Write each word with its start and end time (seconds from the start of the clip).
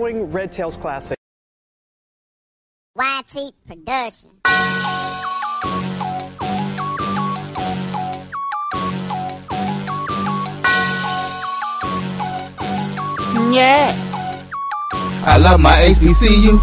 Red 0.00 0.52
Tails 0.52 0.76
Classic. 0.76 1.18
YT 2.96 3.52
Productions. 3.66 4.32
Yeah. 13.50 13.92
I 15.24 15.36
love 15.38 15.60
my 15.60 15.72
HBCU. 15.72 16.60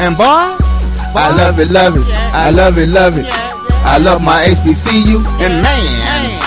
And 0.00 0.16
boy, 0.16 0.24
I 0.24 1.34
love 1.36 1.60
it, 1.60 1.70
love 1.70 1.96
it. 1.96 2.02
I 2.34 2.50
love 2.50 2.76
it, 2.76 2.88
love 2.88 3.16
it. 3.16 3.26
I 3.28 3.98
love 3.98 4.20
my 4.20 4.44
HBCU. 4.46 5.24
And 5.40 5.62
man, 5.62 6.40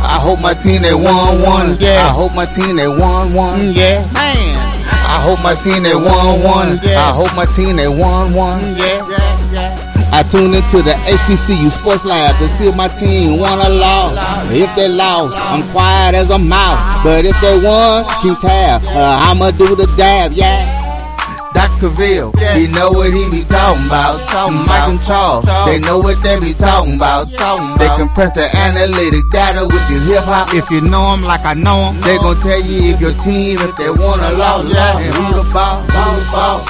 I 0.00 0.18
hope 0.18 0.40
my 0.40 0.54
team 0.54 0.80
they 0.80 0.94
won 0.94 1.42
one. 1.42 1.76
Yeah. 1.78 2.06
I 2.06 2.08
hope 2.08 2.34
my 2.34 2.46
team 2.46 2.76
they 2.76 2.88
won 2.88 3.34
one. 3.34 3.72
Yeah. 3.74 4.10
Man. 4.12 4.67
I 5.18 5.20
hope 5.20 5.42
my 5.42 5.54
team 5.56 5.82
they 5.82 5.96
won 5.96 6.42
one. 6.44 6.78
I 6.78 7.10
hope 7.12 7.34
my 7.34 7.44
team 7.46 7.74
they 7.74 7.88
won 7.88 8.32
one. 8.34 8.60
I 10.10 10.22
tune 10.30 10.54
into 10.54 10.80
the 10.80 10.92
HBCU 11.10 11.70
Sports 11.70 12.04
Lab 12.04 12.38
to 12.38 12.46
see 12.56 12.68
if 12.68 12.76
my 12.76 12.86
team 12.86 13.38
won 13.38 13.58
or 13.58 13.68
lost. 13.68 14.14
If 14.52 14.70
they 14.76 14.88
lost, 14.88 15.34
I'm 15.36 15.68
quiet 15.72 16.14
as 16.14 16.30
a 16.30 16.38
mouse. 16.38 17.02
But 17.02 17.24
if 17.26 17.38
they 17.40 17.58
won, 17.66 18.04
keep 18.22 18.38
tab. 18.38 18.82
Uh, 18.86 19.18
I'ma 19.28 19.50
do 19.50 19.74
the 19.74 19.86
dab, 19.96 20.32
yeah. 20.32 20.67
Dr. 21.58 21.88
Ville, 21.88 22.30
he 22.54 22.68
know 22.68 22.90
what 22.92 23.12
he 23.12 23.26
be 23.30 23.42
talking 23.42 23.86
about. 23.86 24.14
Talking 24.30 24.62
Mike 24.66 24.88
and 24.94 25.02
Charles, 25.02 25.44
they 25.66 25.78
know 25.80 25.98
what 25.98 26.22
they 26.22 26.38
be 26.38 26.54
talking 26.54 26.94
about. 26.94 27.26
They 27.78 27.88
compress 27.98 28.30
the 28.32 28.46
analytic 28.54 29.24
data 29.30 29.66
with 29.66 29.82
your 29.90 30.00
hip 30.06 30.22
hop. 30.22 30.54
If 30.54 30.70
you 30.70 30.80
know 30.82 31.10
them 31.10 31.22
like 31.24 31.44
I 31.44 31.54
know 31.54 31.90
them, 31.90 32.00
they 32.02 32.16
gon' 32.18 32.38
tell 32.40 32.60
you 32.62 32.94
if 32.94 33.00
your 33.00 33.14
team, 33.26 33.58
if 33.58 33.74
they 33.76 33.90
won 33.90 34.20
or 34.22 34.32
lost, 34.38 34.70
and 34.70 35.14
who 35.14 35.42
the 35.42 35.50
ball, 35.52 35.82
ball, 35.90 36.18
ball. 36.30 36.60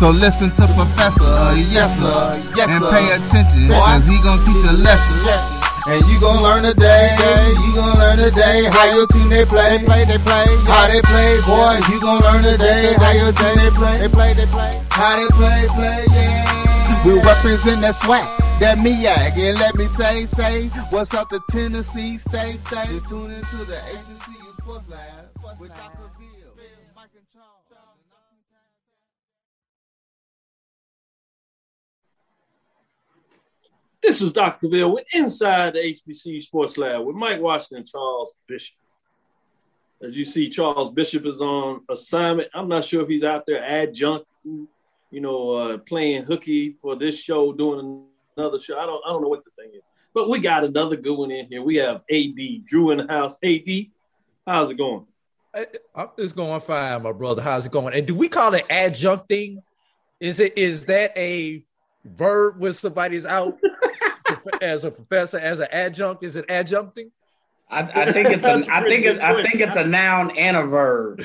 So 0.00 0.10
listen 0.10 0.50
to 0.50 0.66
Professor, 0.74 1.22
uh, 1.22 1.54
yes 1.70 1.94
sir, 1.98 2.42
yes, 2.56 2.68
and 2.68 2.82
pay 2.90 3.06
attention, 3.14 3.68
cause 3.70 4.04
he 4.04 4.18
gon' 4.18 4.42
teach 4.44 4.66
a 4.68 4.72
lesson. 4.74 5.53
And 5.86 6.02
you 6.08 6.18
gon' 6.18 6.42
learn 6.42 6.62
today, 6.62 7.14
you 7.60 7.74
gon' 7.74 7.98
learn 7.98 8.16
today 8.16 8.64
how 8.72 8.96
your 8.96 9.06
team 9.08 9.28
they 9.28 9.44
play, 9.44 9.84
play 9.84 10.04
they 10.06 10.16
play, 10.16 10.46
how 10.64 10.88
they 10.88 11.02
play, 11.02 11.40
boy. 11.44 11.76
You 11.92 12.00
gon' 12.00 12.20
learn 12.22 12.42
today 12.42 12.94
how 12.96 13.12
your 13.12 13.32
team 13.32 13.56
they 13.56 13.70
play, 13.70 13.98
they 13.98 14.08
play, 14.08 14.32
they 14.32 14.46
play, 14.46 14.80
how 14.90 15.16
they 15.16 15.28
play, 15.36 15.66
play, 15.68 16.04
yeah. 16.10 17.04
We 17.04 17.20
represent 17.20 17.82
that 17.82 17.96
swag, 18.00 18.24
that 18.60 18.78
MEAC, 18.78 19.36
and 19.36 19.58
let 19.58 19.76
me 19.76 19.86
say, 19.88 20.24
say, 20.24 20.68
what's 20.88 21.12
up 21.12 21.28
to 21.28 21.40
Tennessee, 21.50 22.16
stay, 22.16 22.56
stay. 22.64 23.00
Tune 23.06 23.30
into 23.30 23.56
the 23.68 23.76
HBCU 23.76 24.56
Sports 24.60 24.88
Lab 24.88 25.60
with 25.60 25.68
Dr. 25.68 26.08
This 34.06 34.20
is 34.20 34.32
Dr. 34.32 34.68
Ville 34.68 34.92
with 34.92 35.06
Inside 35.14 35.72
the 35.72 35.78
HBCU 35.78 36.42
Sports 36.42 36.76
Lab 36.76 37.06
with 37.06 37.16
Mike 37.16 37.40
Washington 37.40 37.78
and 37.78 37.88
Charles 37.88 38.34
Bishop. 38.46 38.76
As 40.02 40.14
you 40.14 40.26
see, 40.26 40.50
Charles 40.50 40.92
Bishop 40.92 41.24
is 41.24 41.40
on 41.40 41.80
assignment. 41.88 42.50
I'm 42.52 42.68
not 42.68 42.84
sure 42.84 43.02
if 43.02 43.08
he's 43.08 43.24
out 43.24 43.46
there 43.46 43.64
adjunct, 43.64 44.26
you 44.44 44.68
know, 45.10 45.52
uh, 45.52 45.78
playing 45.78 46.24
hooky 46.24 46.72
for 46.72 46.96
this 46.96 47.18
show, 47.18 47.54
doing 47.54 48.04
another 48.36 48.58
show. 48.60 48.78
I 48.78 48.84
don't, 48.84 49.02
I 49.06 49.08
don't 49.08 49.22
know 49.22 49.28
what 49.28 49.42
the 49.42 49.50
thing 49.56 49.70
is. 49.74 49.80
But 50.12 50.28
we 50.28 50.38
got 50.38 50.64
another 50.64 50.96
good 50.96 51.16
one 51.16 51.30
in 51.30 51.46
here. 51.46 51.62
We 51.62 51.76
have 51.76 52.02
AD 52.12 52.66
Drew 52.66 52.90
in 52.90 52.98
the 52.98 53.06
house. 53.08 53.38
AD, 53.42 53.86
how's 54.46 54.70
it 54.70 54.76
going? 54.76 55.06
It's 56.18 56.34
going 56.34 56.60
fine, 56.60 57.02
my 57.02 57.12
brother. 57.12 57.40
How's 57.40 57.64
it 57.64 57.72
going? 57.72 57.94
And 57.94 58.06
do 58.06 58.14
we 58.14 58.28
call 58.28 58.52
it 58.52 58.68
adjuncting? 58.68 59.62
Is 60.20 60.40
it 60.40 60.58
is 60.58 60.84
that 60.84 61.16
a 61.16 61.64
verb 62.04 62.58
when 62.58 62.74
somebody's 62.74 63.24
out 63.24 63.58
as 64.60 64.84
a 64.84 64.90
professor, 64.90 65.38
as 65.38 65.60
an 65.60 65.68
adjunct? 65.70 66.22
Is 66.24 66.36
it 66.36 66.46
adjuncting? 66.48 67.10
I, 67.70 67.80
I 67.80 68.12
think 68.12 68.28
it's 68.28 68.44
a. 68.44 68.62
I 68.70 68.82
think 68.82 69.06
it's. 69.06 69.20
I 69.20 69.42
think 69.42 69.60
it's 69.60 69.76
a 69.76 69.84
noun 69.84 70.36
and 70.36 70.56
a 70.56 70.64
verb. 70.64 71.22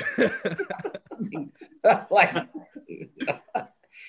like 2.09 2.47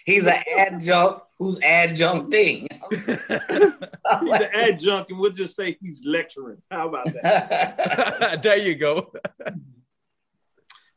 he's 0.04 0.26
an 0.26 0.42
adjunct 0.56 1.22
who's 1.38 1.58
adjuncting. 1.58 2.68
He's 2.90 3.08
an 3.08 4.48
adjunct, 4.52 5.10
and 5.10 5.20
we'll 5.20 5.30
just 5.30 5.54
say 5.54 5.76
he's 5.80 6.02
lecturing. 6.04 6.60
How 6.70 6.88
about 6.88 7.06
that? 7.22 8.40
there 8.42 8.56
you 8.58 8.74
go. 8.74 9.12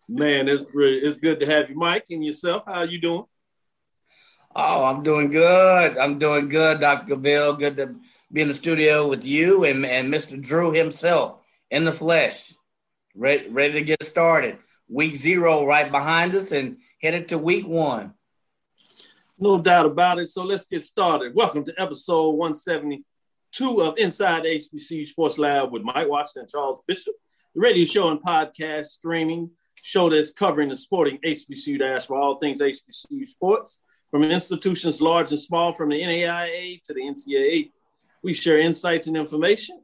Man, 0.09 0.47
it's 0.47 0.63
really, 0.73 0.97
it's 0.97 1.17
good 1.17 1.39
to 1.39 1.45
have 1.45 1.69
you, 1.69 1.75
Mike, 1.75 2.05
and 2.09 2.25
yourself. 2.25 2.63
How 2.65 2.79
are 2.79 2.85
you 2.85 2.99
doing? 2.99 3.25
Oh, 4.55 4.85
I'm 4.85 5.01
doing 5.01 5.31
good. 5.31 5.97
I'm 5.97 6.19
doing 6.19 6.47
good, 6.47 6.79
Dr. 6.79 7.15
Ville. 7.15 7.53
Good 7.53 7.77
to 7.77 7.95
be 8.31 8.41
in 8.41 8.49
the 8.49 8.53
studio 8.53 9.07
with 9.07 9.25
you 9.25 9.63
and, 9.63 9.83
and 9.83 10.13
Mr. 10.13 10.39
Drew 10.39 10.71
himself 10.71 11.39
in 11.71 11.85
the 11.85 11.91
flesh. 11.91 12.53
Ready, 13.15 13.49
ready 13.49 13.73
to 13.73 13.81
get 13.81 14.03
started. 14.03 14.59
Week 14.87 15.15
zero 15.15 15.65
right 15.65 15.91
behind 15.91 16.35
us 16.35 16.51
and 16.51 16.77
headed 17.01 17.29
to 17.29 17.39
week 17.39 17.65
one. 17.65 18.13
No 19.39 19.57
doubt 19.59 19.87
about 19.87 20.19
it. 20.19 20.27
So 20.27 20.43
let's 20.43 20.67
get 20.67 20.83
started. 20.83 21.33
Welcome 21.33 21.65
to 21.65 21.73
episode 21.81 22.31
172 22.33 23.81
of 23.81 23.97
Inside 23.97 24.43
HBCU 24.43 25.07
Sports 25.07 25.39
Lab 25.39 25.71
with 25.71 25.81
Mike 25.81 26.07
Watson 26.07 26.41
and 26.41 26.49
Charles 26.49 26.79
Bishop, 26.85 27.15
the 27.55 27.61
radio 27.61 27.85
show 27.85 28.09
and 28.09 28.21
podcast 28.21 28.85
streaming 28.85 29.49
show 29.81 30.11
that's 30.11 30.31
covering 30.31 30.69
the 30.69 30.75
sporting 30.75 31.17
HBCU 31.25 31.79
dash 31.79 32.05
for 32.05 32.17
all 32.17 32.37
things 32.37 32.61
HBCU 32.61 33.27
sports 33.27 33.79
from 34.13 34.23
institutions 34.25 35.01
large 35.01 35.31
and 35.31 35.39
small, 35.39 35.73
from 35.73 35.89
the 35.89 35.99
NAIA 35.99 36.79
to 36.83 36.93
the 36.93 37.01
NCAA. 37.01 37.71
We 38.21 38.31
share 38.31 38.59
insights 38.59 39.07
and 39.07 39.17
information 39.17 39.81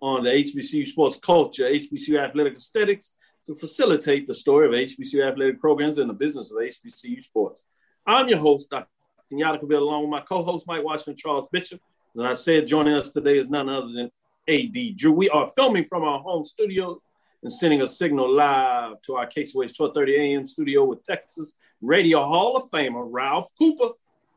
on 0.00 0.24
the 0.24 0.30
HBCU 0.30 0.88
sports 0.88 1.16
culture, 1.16 1.70
HBCU 1.70 2.18
athletic 2.18 2.54
aesthetics 2.54 3.12
to 3.46 3.54
facilitate 3.54 4.26
the 4.26 4.34
story 4.34 4.66
of 4.66 4.72
HBCU 4.72 5.24
athletic 5.24 5.60
programs 5.60 5.98
and 5.98 6.10
the 6.10 6.14
business 6.14 6.50
of 6.50 6.56
HBCU 6.56 7.22
sports. 7.22 7.62
I'm 8.04 8.28
your 8.28 8.38
host, 8.38 8.70
Dr. 8.70 8.88
Kenyatta 9.32 9.62
Cavill, 9.62 9.82
along 9.82 10.00
with 10.02 10.10
my 10.10 10.20
co-host, 10.22 10.66
Mike 10.66 10.82
Washington, 10.82 11.14
Charles 11.14 11.46
Bishop. 11.52 11.80
As 12.16 12.22
I 12.22 12.32
said, 12.32 12.66
joining 12.66 12.94
us 12.94 13.12
today 13.12 13.38
is 13.38 13.48
none 13.48 13.68
other 13.68 13.92
than 13.92 14.10
AD 14.48 14.96
Drew. 14.96 15.12
We 15.12 15.28
are 15.28 15.48
filming 15.50 15.84
from 15.84 16.02
our 16.02 16.18
home 16.18 16.42
studios 16.42 16.98
and 17.42 17.52
sending 17.52 17.82
a 17.82 17.86
signal 17.86 18.30
live 18.30 19.00
to 19.02 19.14
our 19.14 19.26
KCOH 19.26 19.78
1230 19.78 20.16
AM 20.16 20.46
studio 20.46 20.84
with 20.84 21.02
Texas 21.04 21.54
Radio 21.80 22.22
Hall 22.22 22.56
of 22.56 22.70
Famer 22.70 23.06
Ralph 23.08 23.50
Cooper 23.58 23.90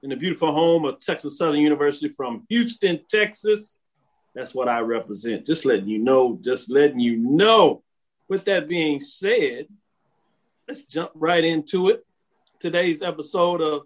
in 0.03 0.09
the 0.09 0.16
beautiful 0.16 0.53
home 0.53 0.86
of 0.86 1.00
Texas 1.00 1.38
Southern 1.38 1.59
University 1.59 2.09
from 2.09 2.46
Houston, 2.50 3.00
Texas. 3.09 3.78
That's 4.36 4.53
what 4.53 4.68
I 4.68 4.80
represent. 4.80 5.46
Just 5.46 5.66
letting 5.66 5.88
you 5.88 6.00
know, 6.00 6.40
just 6.44 6.69
letting 6.69 7.00
you 7.00 7.18
know. 7.18 7.84
With 8.30 8.46
that 8.46 8.69
being 8.69 9.00
said, 9.00 9.68
let's 10.68 10.85
jump 10.85 11.12
right 11.14 11.44
into 11.44 11.90
it. 11.90 12.06
Today's 12.59 13.02
episode 13.02 13.62
of 13.62 13.84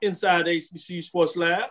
Inside 0.00 0.46
HBCU 0.46 1.04
Sports 1.04 1.36
Lab 1.36 1.70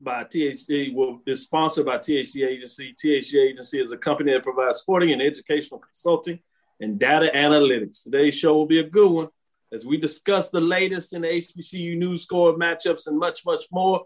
by 0.00 0.24
THC 0.24 0.94
will 0.94 1.20
is 1.26 1.42
sponsored 1.42 1.86
by 1.86 1.98
THC 1.98 2.46
Agency. 2.46 2.94
THC 2.94 3.50
Agency 3.50 3.80
is 3.80 3.92
a 3.92 3.96
company 3.96 4.32
that 4.32 4.42
provides 4.42 4.78
sporting 4.78 5.12
and 5.12 5.22
educational 5.22 5.80
consulting 5.80 6.38
and 6.80 6.98
data 6.98 7.30
analytics. 7.34 8.02
Today's 8.02 8.36
show 8.36 8.54
will 8.54 8.66
be 8.66 8.80
a 8.80 8.88
good 8.88 9.10
one 9.10 9.28
as 9.72 9.86
we 9.86 9.96
discuss 9.96 10.50
the 10.50 10.60
latest 10.60 11.12
in 11.12 11.22
HBCU 11.22 11.96
news 11.96 12.22
score 12.22 12.56
matchups 12.56 13.06
and 13.06 13.18
much, 13.18 13.44
much 13.44 13.64
more 13.72 14.04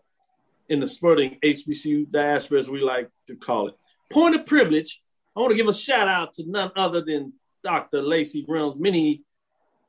in 0.68 0.80
the 0.80 0.88
sporting 0.88 1.38
HBCU 1.44 2.10
diaspora, 2.10 2.60
as 2.60 2.68
we 2.68 2.80
like 2.80 3.10
to 3.26 3.36
call 3.36 3.68
it. 3.68 3.74
Point 4.10 4.36
of 4.36 4.46
privilege. 4.46 5.02
I 5.36 5.40
want 5.40 5.50
to 5.50 5.56
give 5.56 5.68
a 5.68 5.74
shout 5.74 6.08
out 6.08 6.32
to 6.34 6.44
none 6.48 6.70
other 6.76 7.02
than 7.02 7.32
Dr. 7.62 8.02
Lacey 8.02 8.44
Reynolds. 8.48 8.80
Many 8.80 9.22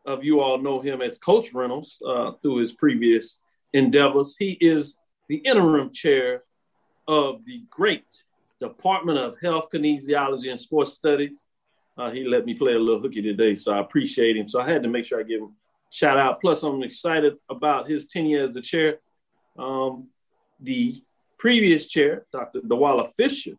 of 0.05 0.23
you 0.23 0.41
all 0.41 0.57
know 0.57 0.79
him 0.79 1.01
as 1.01 1.17
Coach 1.17 1.53
Reynolds 1.53 1.99
uh, 2.05 2.31
through 2.41 2.57
his 2.57 2.73
previous 2.73 3.39
endeavors. 3.73 4.35
He 4.37 4.51
is 4.53 4.97
the 5.31 5.37
interim 5.37 5.89
chair 5.93 6.43
of 7.07 7.45
the 7.45 7.63
great 7.69 8.25
Department 8.59 9.17
of 9.17 9.39
Health, 9.39 9.69
Kinesiology, 9.73 10.49
and 10.49 10.59
Sports 10.59 10.91
Studies. 10.91 11.45
Uh, 11.97 12.11
he 12.11 12.25
let 12.25 12.45
me 12.45 12.53
play 12.53 12.73
a 12.73 12.77
little 12.77 12.99
hooky 12.99 13.21
today, 13.21 13.55
so 13.55 13.73
I 13.73 13.79
appreciate 13.79 14.35
him. 14.35 14.49
So 14.49 14.59
I 14.59 14.69
had 14.69 14.83
to 14.83 14.89
make 14.89 15.05
sure 15.05 15.21
I 15.21 15.23
give 15.23 15.39
him 15.39 15.53
shout 15.89 16.17
out. 16.17 16.41
Plus, 16.41 16.63
I'm 16.63 16.83
excited 16.83 17.37
about 17.49 17.87
his 17.87 18.07
tenure 18.07 18.43
as 18.43 18.53
the 18.53 18.59
chair. 18.59 18.99
Um, 19.57 20.09
the 20.59 21.01
previous 21.37 21.87
chair, 21.87 22.25
Dr. 22.33 22.59
Dawala 22.59 23.09
Fisher, 23.15 23.53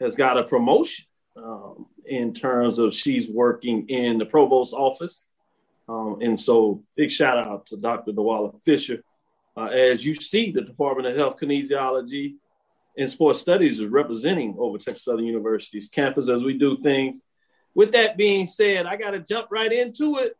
has 0.00 0.14
got 0.14 0.38
a 0.38 0.44
promotion 0.44 1.04
um, 1.36 1.86
in 2.06 2.32
terms 2.32 2.78
of 2.78 2.94
she's 2.94 3.28
working 3.28 3.88
in 3.88 4.18
the 4.18 4.24
provost's 4.24 4.72
office. 4.72 5.20
Um, 5.88 6.18
and 6.20 6.38
so, 6.38 6.84
big 6.94 7.10
shout 7.10 7.38
out 7.38 7.66
to 7.66 7.76
Dr. 7.76 8.12
Dawala 8.12 8.62
Fisher. 8.62 9.02
Uh, 9.58 9.66
as 9.66 10.06
you 10.06 10.14
see, 10.14 10.52
the 10.52 10.60
Department 10.60 11.08
of 11.08 11.16
Health 11.16 11.36
Kinesiology 11.40 12.36
and 12.96 13.10
Sports 13.10 13.40
Studies 13.40 13.80
is 13.80 13.86
representing 13.86 14.54
over 14.56 14.78
Texas 14.78 15.04
Southern 15.04 15.24
University's 15.24 15.88
campus 15.88 16.28
as 16.28 16.44
we 16.44 16.56
do 16.56 16.76
things. 16.76 17.22
With 17.74 17.90
that 17.92 18.16
being 18.16 18.46
said, 18.46 18.86
I 18.86 18.94
got 18.94 19.10
to 19.10 19.18
jump 19.18 19.48
right 19.50 19.72
into 19.72 20.18
it. 20.18 20.36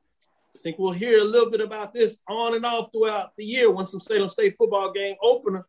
I 0.55 0.61
think 0.61 0.79
we'll 0.79 0.93
hear 0.93 1.19
a 1.19 1.25
little 1.25 1.51
bit 1.51 1.61
about 1.61 1.93
this 1.93 2.21
on 2.29 2.55
and 2.55 2.65
off 2.65 2.91
throughout 2.93 3.33
the 3.37 3.45
year. 3.45 3.69
Winston-Salem 3.73 4.29
State 4.29 4.57
football 4.57 4.93
game 4.93 5.17
opener 5.21 5.67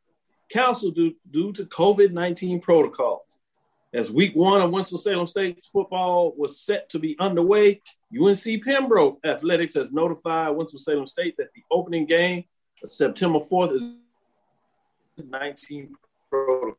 canceled 0.52 0.94
due, 0.94 1.16
due 1.32 1.52
to 1.54 1.66
COVID 1.66 2.12
19 2.12 2.62
protocols. 2.62 3.40
As 3.96 4.12
week 4.12 4.36
one 4.36 4.62
of 4.62 4.70
Winston-Salem 4.70 5.26
State's 5.26 5.66
football 5.66 6.36
was 6.38 6.62
set 6.62 6.88
to 6.90 7.00
be 7.00 7.16
underway, 7.20 7.82
UNC 8.14 8.64
Pembroke 8.64 9.20
Athletics 9.26 9.74
has 9.74 9.92
notified 9.92 10.56
Winston-Salem 10.56 11.08
State 11.08 11.36
that 11.38 11.52
the 11.56 11.64
opening 11.72 12.06
game 12.06 12.44
September 12.88 13.40
4th 13.40 13.76
is 13.76 13.84
19 15.18 15.96
protocols. 16.30 16.78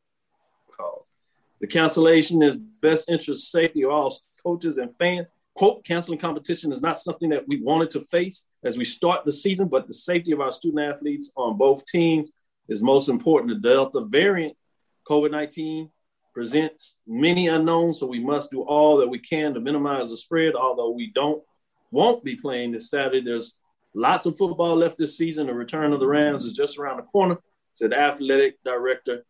The 1.60 1.66
cancellation 1.66 2.42
is 2.42 2.56
best 2.56 3.08
interest 3.08 3.50
safety 3.50 3.84
of 3.84 3.90
all 3.90 4.16
coaches 4.42 4.78
and 4.78 4.94
fans. 4.96 5.32
Quote, 5.54 5.84
canceling 5.84 6.18
competition 6.18 6.72
is 6.72 6.80
not 6.80 7.00
something 7.00 7.28
that 7.30 7.46
we 7.46 7.60
wanted 7.60 7.90
to 7.90 8.00
face 8.00 8.46
as 8.64 8.78
we 8.78 8.84
start 8.84 9.24
the 9.24 9.32
season, 9.32 9.68
but 9.68 9.86
the 9.86 9.92
safety 9.92 10.32
of 10.32 10.40
our 10.40 10.52
student 10.52 10.82
athletes 10.82 11.32
on 11.36 11.58
both 11.58 11.84
teams 11.86 12.30
is 12.68 12.80
most 12.80 13.08
important. 13.08 13.62
The 13.62 13.68
Delta 13.68 14.00
variant 14.00 14.56
COVID 15.06 15.32
19 15.32 15.90
presents 16.32 16.96
many 17.06 17.48
unknowns, 17.48 17.98
so 17.98 18.06
we 18.06 18.20
must 18.20 18.50
do 18.50 18.62
all 18.62 18.96
that 18.98 19.08
we 19.08 19.18
can 19.18 19.52
to 19.52 19.60
minimize 19.60 20.10
the 20.10 20.16
spread. 20.16 20.54
Although 20.54 20.90
we 20.90 21.10
don't 21.14 21.42
won't 21.90 22.24
be 22.24 22.36
playing 22.36 22.72
this 22.72 22.88
Saturday, 22.88 23.20
there's 23.20 23.56
lots 23.94 24.26
of 24.26 24.36
football 24.36 24.76
left 24.76 24.98
this 24.98 25.16
season. 25.16 25.46
The 25.46 25.54
return 25.54 25.92
of 25.92 26.00
the 26.00 26.06
Rams 26.06 26.44
is 26.44 26.56
just 26.56 26.78
around 26.78 26.98
the 26.98 27.02
corner, 27.04 27.38
said 27.74 27.92
athletic 27.92 28.62
director 28.64 29.24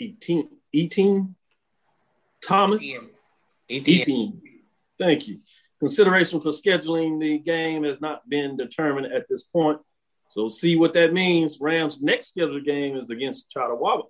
Etienne 0.00 1.34
Thomas. 2.44 2.84
Etienne. 3.70 4.40
Thank 4.98 5.28
you. 5.28 5.40
Consideration 5.78 6.40
for 6.40 6.50
scheduling 6.50 7.20
the 7.20 7.38
game 7.38 7.84
has 7.84 8.00
not 8.00 8.28
been 8.28 8.56
determined 8.56 9.12
at 9.12 9.28
this 9.28 9.44
point. 9.44 9.80
So 10.28 10.48
see 10.48 10.76
what 10.76 10.94
that 10.94 11.12
means. 11.12 11.58
Rams' 11.60 12.00
next 12.00 12.28
scheduled 12.28 12.64
game 12.64 12.96
is 12.96 13.10
against 13.10 13.52
Chautauqua 13.52 14.04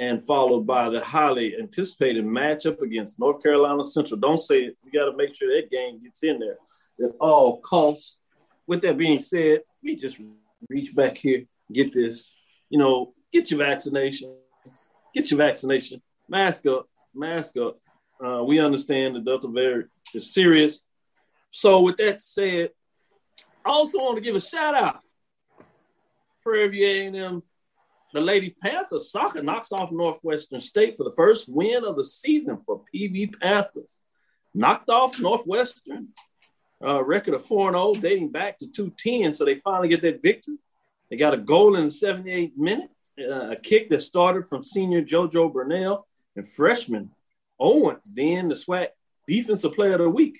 and 0.00 0.24
followed 0.24 0.66
by 0.66 0.88
the 0.88 1.02
highly 1.04 1.56
anticipated 1.58 2.24
matchup 2.24 2.80
against 2.80 3.18
North 3.18 3.42
Carolina 3.42 3.84
Central. 3.84 4.18
Don't 4.18 4.38
say 4.38 4.60
it. 4.60 4.76
You 4.84 4.92
got 4.92 5.10
to 5.10 5.16
make 5.16 5.34
sure 5.34 5.54
that 5.54 5.70
game 5.70 6.02
gets 6.02 6.22
in 6.22 6.38
there 6.38 6.56
at 7.02 7.16
all 7.20 7.60
costs. 7.60 8.18
With 8.66 8.82
that 8.82 8.96
being 8.96 9.18
said, 9.18 9.62
we 9.82 9.96
just 9.96 10.16
reach 10.68 10.94
back 10.94 11.16
here, 11.18 11.44
get 11.72 11.92
this, 11.92 12.30
you 12.70 12.78
know, 12.78 13.12
get 13.32 13.50
your 13.50 13.58
vaccination, 13.58 14.34
get 15.14 15.30
your 15.30 15.38
vaccination, 15.38 16.00
mask 16.28 16.66
up, 16.66 16.88
mask 17.14 17.56
up. 17.56 17.78
Uh, 18.24 18.44
we 18.44 18.60
understand 18.60 19.16
the 19.16 19.20
Delta 19.20 19.48
variant 19.48 19.90
is 20.14 20.32
serious. 20.32 20.82
So 21.50 21.80
with 21.80 21.96
that 21.98 22.20
said, 22.20 22.70
I 23.64 23.70
also 23.70 23.98
want 23.98 24.16
to 24.16 24.22
give 24.22 24.36
a 24.36 24.40
shout 24.40 24.74
out 24.74 25.00
Prairie 26.42 26.68
View 26.68 26.86
A&M, 26.86 27.42
the 28.12 28.20
Lady 28.20 28.54
Panthers 28.62 29.10
soccer 29.10 29.42
knocks 29.42 29.72
off 29.72 29.92
Northwestern 29.92 30.60
State 30.60 30.96
for 30.96 31.04
the 31.04 31.12
first 31.12 31.48
win 31.48 31.84
of 31.84 31.96
the 31.96 32.04
season 32.04 32.58
for 32.66 32.82
PV 32.94 33.40
Panthers. 33.40 33.98
Knocked 34.54 34.90
off 34.90 35.18
Northwestern, 35.18 36.08
uh, 36.84 37.02
record 37.04 37.34
of 37.34 37.44
4 37.44 37.72
0, 37.72 37.94
dating 37.94 38.30
back 38.30 38.58
to 38.58 38.66
210. 38.66 39.34
So 39.34 39.44
they 39.44 39.56
finally 39.56 39.88
get 39.88 40.02
that 40.02 40.22
victory. 40.22 40.56
They 41.10 41.16
got 41.16 41.34
a 41.34 41.38
goal 41.38 41.76
in 41.76 41.84
the 41.84 41.90
78th 41.90 42.56
minute, 42.56 42.90
uh, 43.20 43.50
a 43.50 43.56
kick 43.56 43.90
that 43.90 44.00
started 44.02 44.46
from 44.48 44.64
senior 44.64 45.02
JoJo 45.02 45.52
Burnell 45.52 46.06
and 46.36 46.50
freshman 46.50 47.10
Owens, 47.60 48.10
then 48.14 48.48
the 48.48 48.54
SWAC 48.54 48.88
defensive 49.28 49.74
player 49.74 49.92
of 49.92 49.98
the 50.00 50.08
week. 50.08 50.38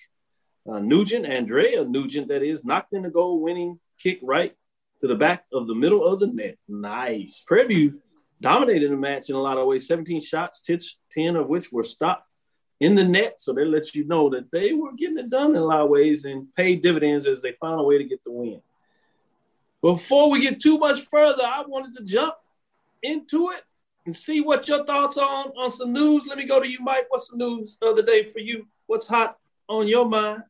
Uh, 0.69 0.79
Nugent, 0.79 1.27
Andrea 1.27 1.85
Nugent, 1.85 2.29
that 2.29 2.43
is, 2.43 2.65
knocked 2.65 2.93
in 2.93 3.03
the 3.03 3.11
goal 3.11 3.41
winning 3.41 3.79
kick 3.99 4.19
right 4.23 4.55
to 5.00 5.09
the 5.09 5.15
back 5.15 5.45
of 5.53 5.67
the 5.67 5.75
middle 5.75 6.05
of 6.05 6.21
the 6.21 6.27
net. 6.27 6.56
Nice. 6.69 7.45
Prairie 7.47 7.67
View 7.67 8.00
dominated 8.41 8.91
the 8.91 8.97
match 8.97 9.29
in 9.29 9.37
a 9.37 9.41
lot 9.41 9.59
of 9.59 9.67
ways. 9.67 9.87
17 9.87 10.21
shots, 10.23 10.62
10 11.12 11.37
of 11.37 11.49
which 11.49 11.71
were 11.73 11.85
stopped 11.85 12.29
in 12.82 12.96
the 12.96 13.05
net. 13.05 13.40
So 13.40 13.52
they 13.52 13.64
let 13.64 13.94
you 13.94 14.05
know 14.05 14.29
that 14.31 14.50
they 14.50 14.73
were 14.73 14.93
getting 14.93 15.17
it 15.17 15.31
done 15.31 15.50
in 15.50 15.62
a 15.62 15.64
lot 15.64 15.82
of 15.82 15.88
ways 15.88 16.25
and 16.25 16.52
paid 16.56 16.82
dividends 16.82 17.26
as 17.26 17.40
they 17.40 17.52
found 17.61 17.81
a 17.81 17.84
way 17.84 17.96
to 17.96 18.05
get 18.05 18.23
the 18.25 18.32
win. 18.32 18.61
Before 19.81 20.31
we 20.31 20.40
get 20.40 20.61
too 20.61 20.79
much 20.79 21.00
further, 21.02 21.44
I 21.44 21.62
wanted 21.67 21.96
to 21.96 22.05
jump 22.05 22.34
into 23.00 23.50
it 23.50 23.62
and 24.05 24.17
see 24.17 24.40
what 24.40 24.67
your 24.67 24.84
thoughts 24.84 25.17
on 25.17 25.52
on 25.56 25.70
some 25.70 25.93
news. 25.93 26.26
Let 26.26 26.38
me 26.38 26.44
go 26.44 26.61
to 26.61 26.69
you, 26.69 26.79
Mike. 26.81 27.06
What's 27.08 27.31
the 27.31 27.37
news 27.37 27.79
the 27.81 27.87
other 27.87 28.02
day 28.02 28.25
for 28.25 28.40
you? 28.40 28.67
What's 28.87 29.06
hot 29.06 29.38
on 29.69 29.87
your 29.87 30.08
mind? 30.08 30.43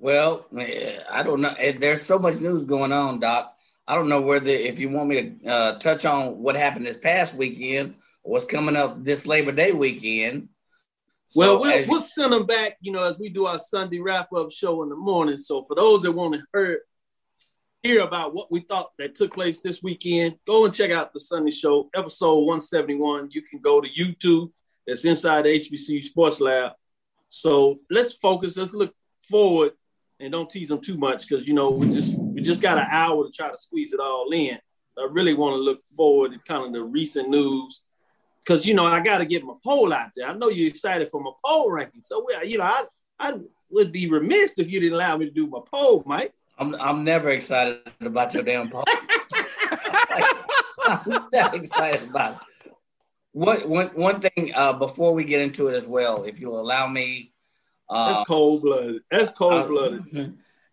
Well, 0.00 0.46
I 0.56 1.22
don't 1.24 1.40
know. 1.40 1.54
Eh, 1.56 1.76
there's 1.78 2.02
so 2.02 2.18
much 2.18 2.40
news 2.40 2.64
going 2.64 2.92
on, 2.92 3.20
Doc. 3.20 3.54
I 3.86 3.94
don't 3.94 4.08
know 4.08 4.20
whether 4.20 4.50
if 4.50 4.80
you 4.80 4.90
want 4.90 5.08
me 5.08 5.22
to 5.22 5.48
uh, 5.48 5.78
touch 5.78 6.04
on 6.04 6.38
what 6.38 6.56
happened 6.56 6.86
this 6.86 6.96
past 6.96 7.34
weekend 7.34 7.94
what's 8.28 8.44
coming 8.44 8.76
up 8.76 9.02
this 9.02 9.26
Labor 9.26 9.52
Day 9.52 9.72
weekend. 9.72 10.48
So 11.28 11.40
well, 11.40 11.60
we'll, 11.60 11.84
we'll 11.88 12.00
send 12.00 12.32
them 12.32 12.46
back, 12.46 12.76
you 12.80 12.92
know, 12.92 13.04
as 13.04 13.18
we 13.18 13.28
do 13.28 13.46
our 13.46 13.58
Sunday 13.58 14.00
wrap 14.00 14.32
up 14.32 14.50
show 14.50 14.82
in 14.82 14.88
the 14.88 14.96
morning. 14.96 15.38
So 15.38 15.64
for 15.64 15.74
those 15.74 16.02
that 16.02 16.12
want 16.12 16.34
to 16.34 16.42
hear, 16.54 16.80
hear 17.82 18.00
about 18.00 18.34
what 18.34 18.50
we 18.50 18.60
thought 18.60 18.90
that 18.98 19.14
took 19.14 19.34
place 19.34 19.60
this 19.60 19.82
weekend, 19.82 20.36
go 20.46 20.64
and 20.64 20.74
check 20.74 20.90
out 20.90 21.12
the 21.12 21.20
Sunday 21.20 21.50
show, 21.50 21.90
episode 21.94 22.40
171. 22.40 23.30
You 23.32 23.42
can 23.42 23.60
go 23.60 23.80
to 23.80 23.88
YouTube. 23.88 24.52
It's 24.86 25.04
inside 25.04 25.44
the 25.44 25.50
HBCU 25.50 26.02
Sports 26.04 26.40
Lab. 26.40 26.72
So 27.28 27.78
let's 27.90 28.14
focus. 28.14 28.56
Let's 28.56 28.72
look 28.72 28.94
forward 29.20 29.72
and 30.20 30.32
don't 30.32 30.50
tease 30.50 30.68
them 30.68 30.80
too 30.80 30.96
much 30.96 31.28
because 31.28 31.46
you 31.46 31.52
know 31.52 31.70
we 31.70 31.90
just 31.90 32.18
we 32.18 32.40
just 32.40 32.62
got 32.62 32.78
an 32.78 32.86
hour 32.90 33.24
to 33.24 33.30
try 33.30 33.50
to 33.50 33.58
squeeze 33.58 33.92
it 33.92 34.00
all 34.00 34.30
in. 34.32 34.58
I 34.98 35.06
really 35.10 35.34
want 35.34 35.54
to 35.54 35.58
look 35.58 35.84
forward 35.84 36.32
to 36.32 36.38
kind 36.38 36.66
of 36.66 36.72
the 36.72 36.82
recent 36.82 37.28
news 37.28 37.84
because 38.48 38.66
you 38.66 38.72
know 38.72 38.86
I 38.86 39.00
got 39.00 39.18
to 39.18 39.26
get 39.26 39.44
my 39.44 39.52
poll 39.62 39.92
out 39.92 40.10
there. 40.16 40.26
I 40.26 40.32
know 40.32 40.48
you're 40.48 40.68
excited 40.68 41.10
for 41.10 41.20
my 41.20 41.32
poll 41.44 41.70
ranking, 41.70 42.02
so 42.02 42.24
we, 42.26 42.48
you 42.48 42.56
know 42.58 42.64
I 42.64 42.84
I 43.20 43.34
would 43.70 43.92
be 43.92 44.08
remiss 44.08 44.54
if 44.56 44.70
you 44.70 44.80
didn't 44.80 44.94
allow 44.94 45.18
me 45.18 45.26
to 45.26 45.30
do 45.30 45.46
my 45.46 45.60
poll, 45.70 46.02
Mike. 46.06 46.32
I'm 46.58 46.74
I'm 46.76 47.04
never 47.04 47.28
excited 47.28 47.80
about 48.00 48.32
your 48.32 48.42
damn 48.42 48.70
poll. 48.70 48.84
I'm 50.86 51.28
never 51.30 51.56
excited 51.56 52.08
about 52.08 52.40
it. 52.40 52.72
One, 53.32 53.58
one, 53.68 53.86
one 53.88 54.20
thing 54.20 54.52
uh, 54.54 54.72
before 54.72 55.12
we 55.12 55.24
get 55.24 55.42
into 55.42 55.68
it 55.68 55.74
as 55.74 55.86
well, 55.86 56.24
if 56.24 56.40
you'll 56.40 56.58
allow 56.58 56.86
me 56.88 57.34
that's 57.88 58.18
uh, 58.18 58.24
cold 58.24 58.62
blooded. 58.62 59.02
That's 59.10 59.30
cold 59.38 59.68
blooded. 59.68 60.18
Uh, 60.18 60.28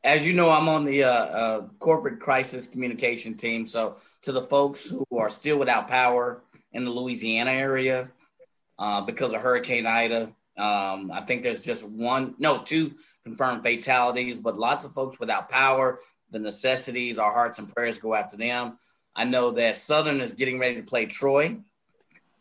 as 0.06 0.25
you 0.25 0.33
know, 0.33 0.50
I'm 0.50 0.69
on 0.69 0.86
the 0.86 1.04
uh, 1.04 1.12
uh, 1.12 1.62
corporate 1.79 2.20
crisis 2.20 2.67
communication 2.67 3.36
team. 3.36 3.65
So, 3.65 3.98
to 4.22 4.32
the 4.32 4.41
folks 4.41 4.89
who 4.89 5.05
are 5.17 5.29
still 5.29 5.60
without 5.60 5.88
power 5.88 6.44
in 6.75 6.84
the 6.84 6.91
Louisiana 6.91 7.51
area 7.51 8.12
uh, 8.77 9.01
because 9.01 9.34
of 9.34 9.41
Hurricane 9.41 9.86
Ida, 9.86 10.24
um, 10.58 11.12
I 11.12 11.22
think 11.25 11.44
there's 11.44 11.63
just 11.63 11.89
one, 11.89 12.36
no, 12.38 12.63
two 12.63 12.94
confirmed 13.24 13.63
fatalities, 13.63 14.38
but 14.38 14.58
lots 14.58 14.86
of 14.86 14.94
folks 14.94 15.20
without 15.20 15.50
power. 15.50 15.98
The 16.32 16.39
necessities, 16.39 17.17
our 17.17 17.32
hearts 17.32 17.60
and 17.60 17.74
prayers 17.74 17.98
go 17.98 18.13
out 18.13 18.29
to 18.29 18.38
them. 18.38 18.77
I 19.15 19.24
know 19.24 19.51
that 19.51 19.77
Southern 19.77 20.20
is 20.20 20.34
getting 20.34 20.60
ready 20.60 20.75
to 20.75 20.84
play 20.84 21.05
Troy. 21.05 21.58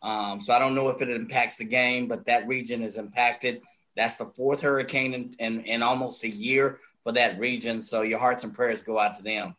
Um, 0.03 0.41
so 0.41 0.53
I 0.53 0.59
don't 0.59 0.75
know 0.75 0.89
if 0.91 1.01
it 1.01 1.09
impacts 1.09 1.57
the 1.57 1.65
game, 1.65 2.09
but 2.09 2.27
that 2.27 2.47
region 2.47 2.83
is 2.83 2.97
impacted. 2.97 3.63
That's 3.97 4.17
the 4.17 4.27
fourth 4.27 4.61
hurricane 4.61 5.15
in, 5.15 5.31
in, 5.39 5.61
in 5.63 5.83
almost 5.83 6.25
a 6.25 6.29
year 6.29 6.79
for 7.05 7.13
that 7.13 7.39
region. 7.39 7.81
So 7.81 8.03
your 8.03 8.19
hearts 8.19 8.43
and 8.43 8.53
prayers 8.53 8.83
go 8.83 8.99
out 8.99 9.15
to 9.15 9.23
them. 9.23 9.55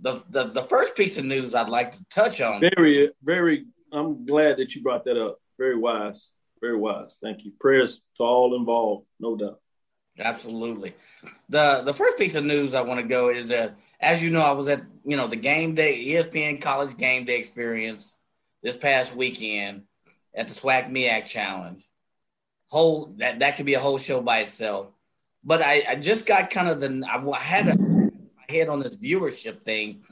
The, 0.00 0.22
the, 0.28 0.44
the 0.48 0.62
first 0.62 0.96
piece 0.96 1.18
of 1.18 1.24
news 1.24 1.54
I'd 1.54 1.68
like 1.68 1.92
to 1.92 2.04
touch 2.06 2.40
on. 2.40 2.60
Very, 2.76 3.10
very, 3.22 3.66
I'm 3.94 4.26
glad 4.26 4.58
that 4.58 4.74
you 4.74 4.82
brought 4.82 5.04
that 5.04 5.20
up. 5.20 5.38
Very 5.58 5.78
wise. 5.78 6.32
Very 6.60 6.76
wise. 6.76 7.18
Thank 7.22 7.44
you. 7.44 7.52
Prayers 7.60 8.02
to 8.16 8.22
all 8.22 8.56
involved, 8.56 9.06
no 9.20 9.36
doubt. 9.36 9.60
Absolutely. 10.18 10.94
The 11.48 11.82
the 11.84 11.94
first 11.94 12.16
piece 12.18 12.36
of 12.36 12.44
news 12.44 12.72
I 12.72 12.82
want 12.82 13.00
to 13.00 13.06
go 13.06 13.30
is 13.30 13.48
that 13.48 13.76
as 14.00 14.22
you 14.22 14.30
know, 14.30 14.42
I 14.42 14.52
was 14.52 14.68
at 14.68 14.82
you 15.04 15.16
know 15.16 15.26
the 15.26 15.36
game 15.36 15.74
day 15.74 16.04
ESPN 16.06 16.60
college 16.60 16.96
game 16.96 17.24
day 17.24 17.38
experience 17.38 18.16
this 18.62 18.76
past 18.76 19.16
weekend 19.16 19.82
at 20.34 20.46
the 20.46 20.54
SWAC 20.54 20.90
MEAC 20.90 21.26
challenge 21.26 21.84
whole 22.74 23.14
that 23.18 23.38
that 23.38 23.56
could 23.56 23.66
be 23.66 23.74
a 23.74 23.80
whole 23.80 23.98
show 23.98 24.20
by 24.20 24.40
itself. 24.40 24.88
But 25.44 25.62
I, 25.62 25.84
I 25.90 25.94
just 25.94 26.26
got 26.26 26.50
kind 26.50 26.68
of 26.68 26.80
the 26.80 27.06
I 27.08 27.38
had 27.38 27.68
a, 27.68 28.52
head 28.52 28.68
on 28.68 28.80
this 28.80 28.96
viewership 28.96 29.62
thing, 29.62 30.02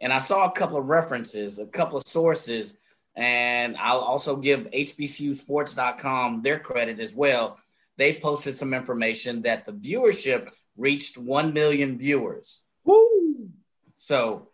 and 0.00 0.12
I 0.12 0.18
saw 0.18 0.46
a 0.46 0.52
couple 0.52 0.78
of 0.78 0.86
references, 0.86 1.58
a 1.58 1.66
couple 1.66 1.96
of 1.96 2.06
sources, 2.06 2.74
and 3.18 3.76
I'll 3.76 3.98
also 3.98 4.36
give 4.36 4.70
HBCUSports.com 4.70 6.42
their 6.42 6.60
credit 6.60 7.00
as 7.00 7.16
well. 7.16 7.58
They 7.96 8.14
posted 8.14 8.54
some 8.54 8.72
information 8.72 9.42
that 9.42 9.64
the 9.64 9.72
viewership 9.72 10.52
reached 10.76 11.18
one 11.18 11.52
million 11.52 11.98
viewers. 11.98 12.62
Woo! 12.84 13.48
So 13.96 14.50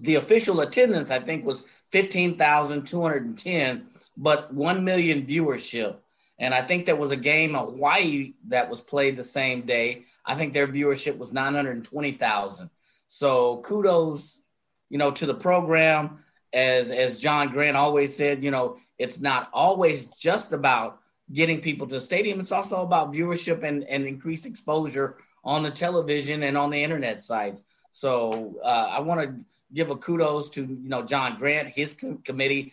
the 0.00 0.16
official 0.16 0.62
attendance, 0.62 1.12
I 1.12 1.20
think, 1.20 1.46
was 1.46 1.62
15,210, 1.92 3.86
but 4.16 4.52
1 4.52 4.84
million 4.84 5.24
viewership. 5.24 5.98
And 6.40 6.52
I 6.52 6.62
think 6.62 6.86
there 6.86 6.96
was 6.96 7.12
a 7.12 7.16
game 7.16 7.54
of 7.54 7.68
Hawaii 7.68 8.32
that 8.48 8.68
was 8.68 8.80
played 8.80 9.16
the 9.16 9.22
same 9.22 9.60
day. 9.60 10.02
I 10.26 10.34
think 10.34 10.54
their 10.54 10.66
viewership 10.66 11.18
was 11.18 11.32
920,000. 11.32 12.68
So 13.06 13.58
kudos, 13.58 14.42
you 14.90 14.98
know, 14.98 15.12
to 15.12 15.24
the 15.24 15.34
program. 15.34 16.18
As 16.52 16.90
as 16.90 17.18
John 17.18 17.48
Grant 17.48 17.76
always 17.76 18.14
said, 18.14 18.42
you 18.42 18.50
know, 18.50 18.78
it's 18.98 19.20
not 19.20 19.48
always 19.52 20.06
just 20.06 20.52
about 20.52 20.98
getting 21.32 21.60
people 21.60 21.86
to 21.86 21.94
the 21.94 22.00
stadium. 22.00 22.40
It's 22.40 22.52
also 22.52 22.82
about 22.82 23.12
viewership 23.12 23.62
and, 23.62 23.84
and 23.84 24.04
increased 24.04 24.46
exposure 24.46 25.16
on 25.44 25.62
the 25.62 25.70
television 25.70 26.42
and 26.42 26.56
on 26.56 26.70
the 26.70 26.82
internet 26.82 27.22
sites. 27.22 27.62
So 27.90 28.56
uh, 28.62 28.88
I 28.90 29.00
want 29.00 29.20
to 29.22 29.34
give 29.72 29.90
a 29.90 29.96
kudos 29.96 30.50
to 30.50 30.62
you 30.62 30.88
know 30.88 31.02
John 31.02 31.38
Grant, 31.38 31.68
his 31.68 31.94
com- 31.94 32.18
committee, 32.18 32.72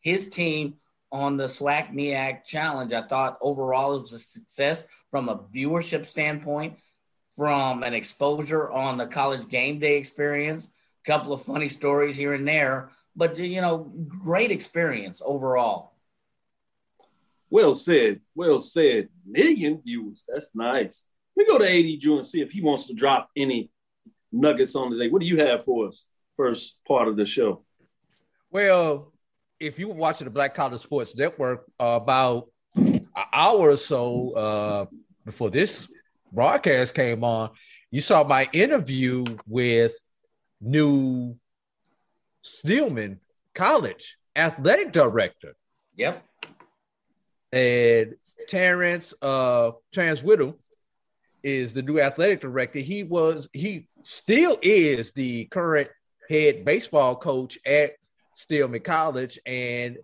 his 0.00 0.30
team 0.30 0.76
on 1.12 1.36
the 1.36 1.44
SWAC 1.46 1.92
MEAC 1.94 2.44
challenge. 2.44 2.92
I 2.92 3.02
thought 3.02 3.38
overall 3.40 3.96
it 3.96 4.00
was 4.02 4.12
a 4.12 4.18
success 4.18 4.86
from 5.10 5.28
a 5.28 5.38
viewership 5.38 6.04
standpoint, 6.04 6.78
from 7.36 7.82
an 7.82 7.94
exposure 7.94 8.70
on 8.70 8.98
the 8.98 9.06
college 9.06 9.48
game 9.48 9.78
day 9.78 9.98
experience, 9.98 10.72
a 11.06 11.10
couple 11.10 11.32
of 11.32 11.42
funny 11.42 11.68
stories 11.68 12.16
here 12.16 12.34
and 12.34 12.46
there, 12.46 12.90
but 13.16 13.38
you 13.38 13.60
know, 13.60 13.90
great 14.06 14.50
experience 14.50 15.22
overall. 15.24 15.94
Well 17.48 17.74
said. 17.74 18.20
Well 18.34 18.60
said. 18.60 19.08
Million 19.24 19.80
views. 19.84 20.24
That's 20.28 20.50
nice. 20.54 21.04
We 21.36 21.46
go 21.46 21.58
to 21.58 21.64
AD 21.64 22.00
Drew 22.00 22.18
and 22.18 22.26
see 22.26 22.40
if 22.40 22.50
he 22.50 22.60
wants 22.60 22.86
to 22.86 22.94
drop 22.94 23.30
any 23.36 23.70
nuggets 24.32 24.74
on 24.74 24.90
today. 24.90 25.08
What 25.08 25.22
do 25.22 25.28
you 25.28 25.40
have 25.40 25.64
for 25.64 25.88
us? 25.88 26.04
First 26.36 26.76
part 26.86 27.08
of 27.08 27.16
the 27.16 27.24
show. 27.26 27.64
Well, 28.50 29.12
if 29.58 29.78
you 29.78 29.88
were 29.88 29.94
watching 29.94 30.26
the 30.26 30.30
Black 30.30 30.54
College 30.54 30.80
Sports 30.80 31.16
Network 31.16 31.64
uh, 31.80 31.98
about 32.02 32.48
an 32.74 33.08
hour 33.32 33.70
or 33.70 33.76
so 33.76 34.32
uh, 34.32 34.84
before 35.24 35.50
this 35.50 35.88
broadcast 36.32 36.94
came 36.94 37.24
on, 37.24 37.50
you 37.90 38.00
saw 38.00 38.24
my 38.24 38.48
interview 38.52 39.24
with 39.46 39.92
new 40.60 41.36
Stillman 42.46 43.20
College 43.54 44.16
athletic 44.34 44.92
director. 44.92 45.56
Yep. 45.96 46.24
And 47.52 48.14
Terrence 48.48 49.14
uh 49.22 49.72
Terrence 49.92 50.22
Whittle 50.22 50.58
is 51.42 51.72
the 51.72 51.82
new 51.82 52.00
athletic 52.00 52.40
director. 52.40 52.80
He 52.80 53.02
was 53.02 53.48
he 53.52 53.88
still 54.02 54.58
is 54.62 55.12
the 55.12 55.46
current 55.46 55.88
head 56.28 56.64
baseball 56.64 57.16
coach 57.16 57.58
at 57.64 57.92
Stillman 58.34 58.82
College. 58.82 59.38
And 59.46 59.98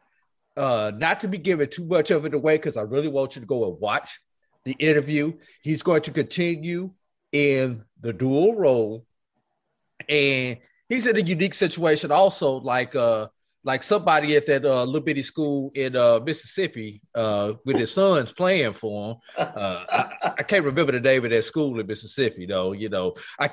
uh, 0.57 0.93
not 0.95 1.21
to 1.21 1.29
be 1.29 1.39
giving 1.39 1.69
too 1.69 1.85
much 1.85 2.11
of 2.11 2.25
it 2.25 2.35
away, 2.35 2.57
because 2.57 2.77
I 2.77 2.83
really 2.83 3.09
want 3.09 3.37
you 3.37 3.41
to 3.41 3.47
go 3.47 3.71
and 3.71 3.81
watch 3.81 4.21
the 4.65 4.73
interview. 4.73 5.35
He's 5.63 5.83
going 5.83 6.03
to 6.03 6.11
continue 6.11 6.91
in 7.33 7.85
the 8.01 8.13
dual 8.13 8.55
role. 8.55 9.05
And 10.09 10.59
he's 10.93 11.07
in 11.07 11.17
a 11.17 11.21
unique 11.21 11.55
situation 11.55 12.11
also, 12.11 12.61
like 12.61 12.95
uh 12.95 13.29
like 13.65 13.83
somebody 13.85 14.35
at 14.35 14.45
that 14.49 14.65
uh, 14.65 14.83
little 14.83 15.01
bitty 15.01 15.23
school 15.23 15.71
in 15.77 15.95
uh, 15.95 16.19
Mississippi 16.19 17.01
uh, 17.15 17.53
with 17.65 17.77
his 17.77 17.93
sons 17.93 18.33
playing 18.33 18.73
for 18.73 19.13
him. 19.13 19.17
Uh, 19.53 19.85
I, 19.89 20.33
I, 20.39 20.43
can't 20.43 20.65
remember 20.65 20.93
the 20.93 21.01
name 21.01 21.25
of 21.25 21.31
that 21.31 21.45
school 21.45 21.79
in 21.79 21.87
Mississippi, 21.87 22.47
though. 22.47 22.73
You 22.73 22.89
know, 22.89 23.15
I 23.39 23.51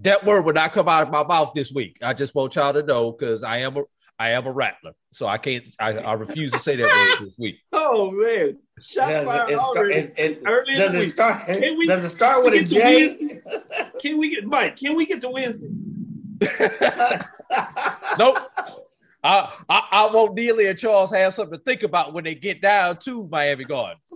that 0.00 0.24
word 0.24 0.44
would 0.44 0.54
not 0.54 0.72
come 0.72 0.88
out 0.88 1.02
of 1.02 1.10
my 1.10 1.24
mouth 1.24 1.52
this 1.54 1.72
week. 1.72 1.98
I 2.02 2.14
just 2.14 2.34
want 2.34 2.54
y'all 2.54 2.72
to 2.72 2.82
know 2.82 3.12
because 3.12 3.42
I 3.42 3.58
am 3.58 3.76
a 3.76 3.82
I 4.18 4.30
am 4.30 4.46
a 4.46 4.52
rattler, 4.52 4.92
so 5.12 5.26
I 5.26 5.38
can't. 5.38 5.64
I, 5.78 5.94
I 5.94 6.12
refuse 6.12 6.52
to 6.52 6.58
say 6.58 6.76
that 6.76 6.86
word 6.86 7.26
this 7.26 7.34
week. 7.38 7.56
Oh 7.72 8.10
man, 8.12 8.58
Shot 8.80 9.08
does 9.08 9.50
it, 9.50 9.58
start, 9.58 9.90
it, 9.90 10.12
it, 10.16 10.76
does 10.76 10.94
it 10.94 11.10
start? 11.10 11.48
We, 11.48 11.86
does 11.86 12.04
it 12.04 12.10
start 12.10 12.44
with 12.44 12.54
a 12.54 12.62
J? 12.62 13.40
Can 14.00 14.18
we 14.18 14.30
get 14.34 14.46
Mike? 14.46 14.78
Can 14.78 14.94
we 14.94 15.06
get 15.06 15.20
to 15.22 15.28
Wednesday? 15.28 15.68
nope. 18.18 18.38
I, 19.22 19.52
I, 19.68 19.88
I 19.92 20.10
want 20.12 20.34
Neely 20.34 20.66
and 20.66 20.78
Charles 20.78 21.12
have 21.12 21.34
something 21.34 21.58
to 21.58 21.64
think 21.64 21.82
about 21.82 22.14
when 22.14 22.24
they 22.24 22.34
get 22.34 22.62
down 22.62 22.96
to 22.98 23.28
Miami 23.28 23.64
Gardens. 23.64 24.00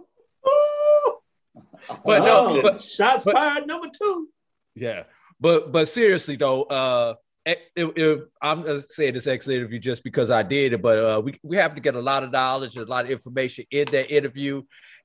but 2.05 2.21
no, 2.21 2.63
but, 2.63 2.81
shots 2.81 3.25
but, 3.25 3.35
fired 3.35 3.67
number 3.67 3.89
two. 3.97 4.29
Yeah, 4.75 5.03
but 5.39 5.71
but 5.71 5.89
seriously 5.89 6.37
though, 6.37 6.63
uh, 6.65 7.15
if, 7.45 7.59
if, 7.77 8.21
I'm 8.41 8.81
saying 8.89 9.15
this 9.15 9.27
excellent 9.27 9.59
interview 9.59 9.79
just 9.79 10.03
because 10.03 10.31
I 10.31 10.43
did 10.43 10.73
it, 10.73 10.83
but 10.83 10.99
uh, 10.99 11.21
we 11.21 11.39
we 11.43 11.57
have 11.57 11.75
to 11.75 11.81
get 11.81 11.95
a 11.95 12.01
lot 12.01 12.23
of 12.25 12.33
knowledge 12.33 12.77
and 12.77 12.87
a 12.87 12.91
lot 12.91 13.05
of 13.05 13.11
information 13.11 13.67
in 13.71 13.87
that 13.93 14.11
interview, 14.11 14.63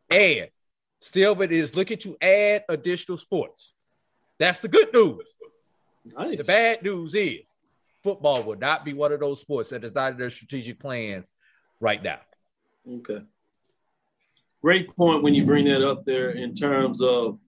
and 0.09 0.47
Stillman 1.01 1.51
is 1.51 1.75
looking 1.75 1.97
to 1.99 2.17
add 2.21 2.63
additional 2.69 3.17
sports. 3.17 3.73
That's 4.37 4.59
the 4.59 4.69
good 4.69 4.93
news. 4.93 5.25
Nice. 6.17 6.37
The 6.37 6.43
bad 6.43 6.83
news 6.83 7.15
is 7.15 7.39
football 8.03 8.43
will 8.43 8.57
not 8.57 8.85
be 8.85 8.93
one 8.93 9.11
of 9.11 9.19
those 9.19 9.41
sports 9.41 9.69
that 9.71 9.83
is 9.83 9.93
not 9.93 10.13
in 10.13 10.17
their 10.17 10.29
strategic 10.29 10.79
plans 10.79 11.27
right 11.79 12.01
now. 12.01 12.19
Okay. 12.87 13.21
Great 14.61 14.89
point 14.95 15.23
when 15.23 15.33
you 15.33 15.45
bring 15.45 15.65
that 15.65 15.87
up 15.87 16.05
there 16.05 16.31
in 16.31 16.53
terms 16.53 17.01
of 17.01 17.39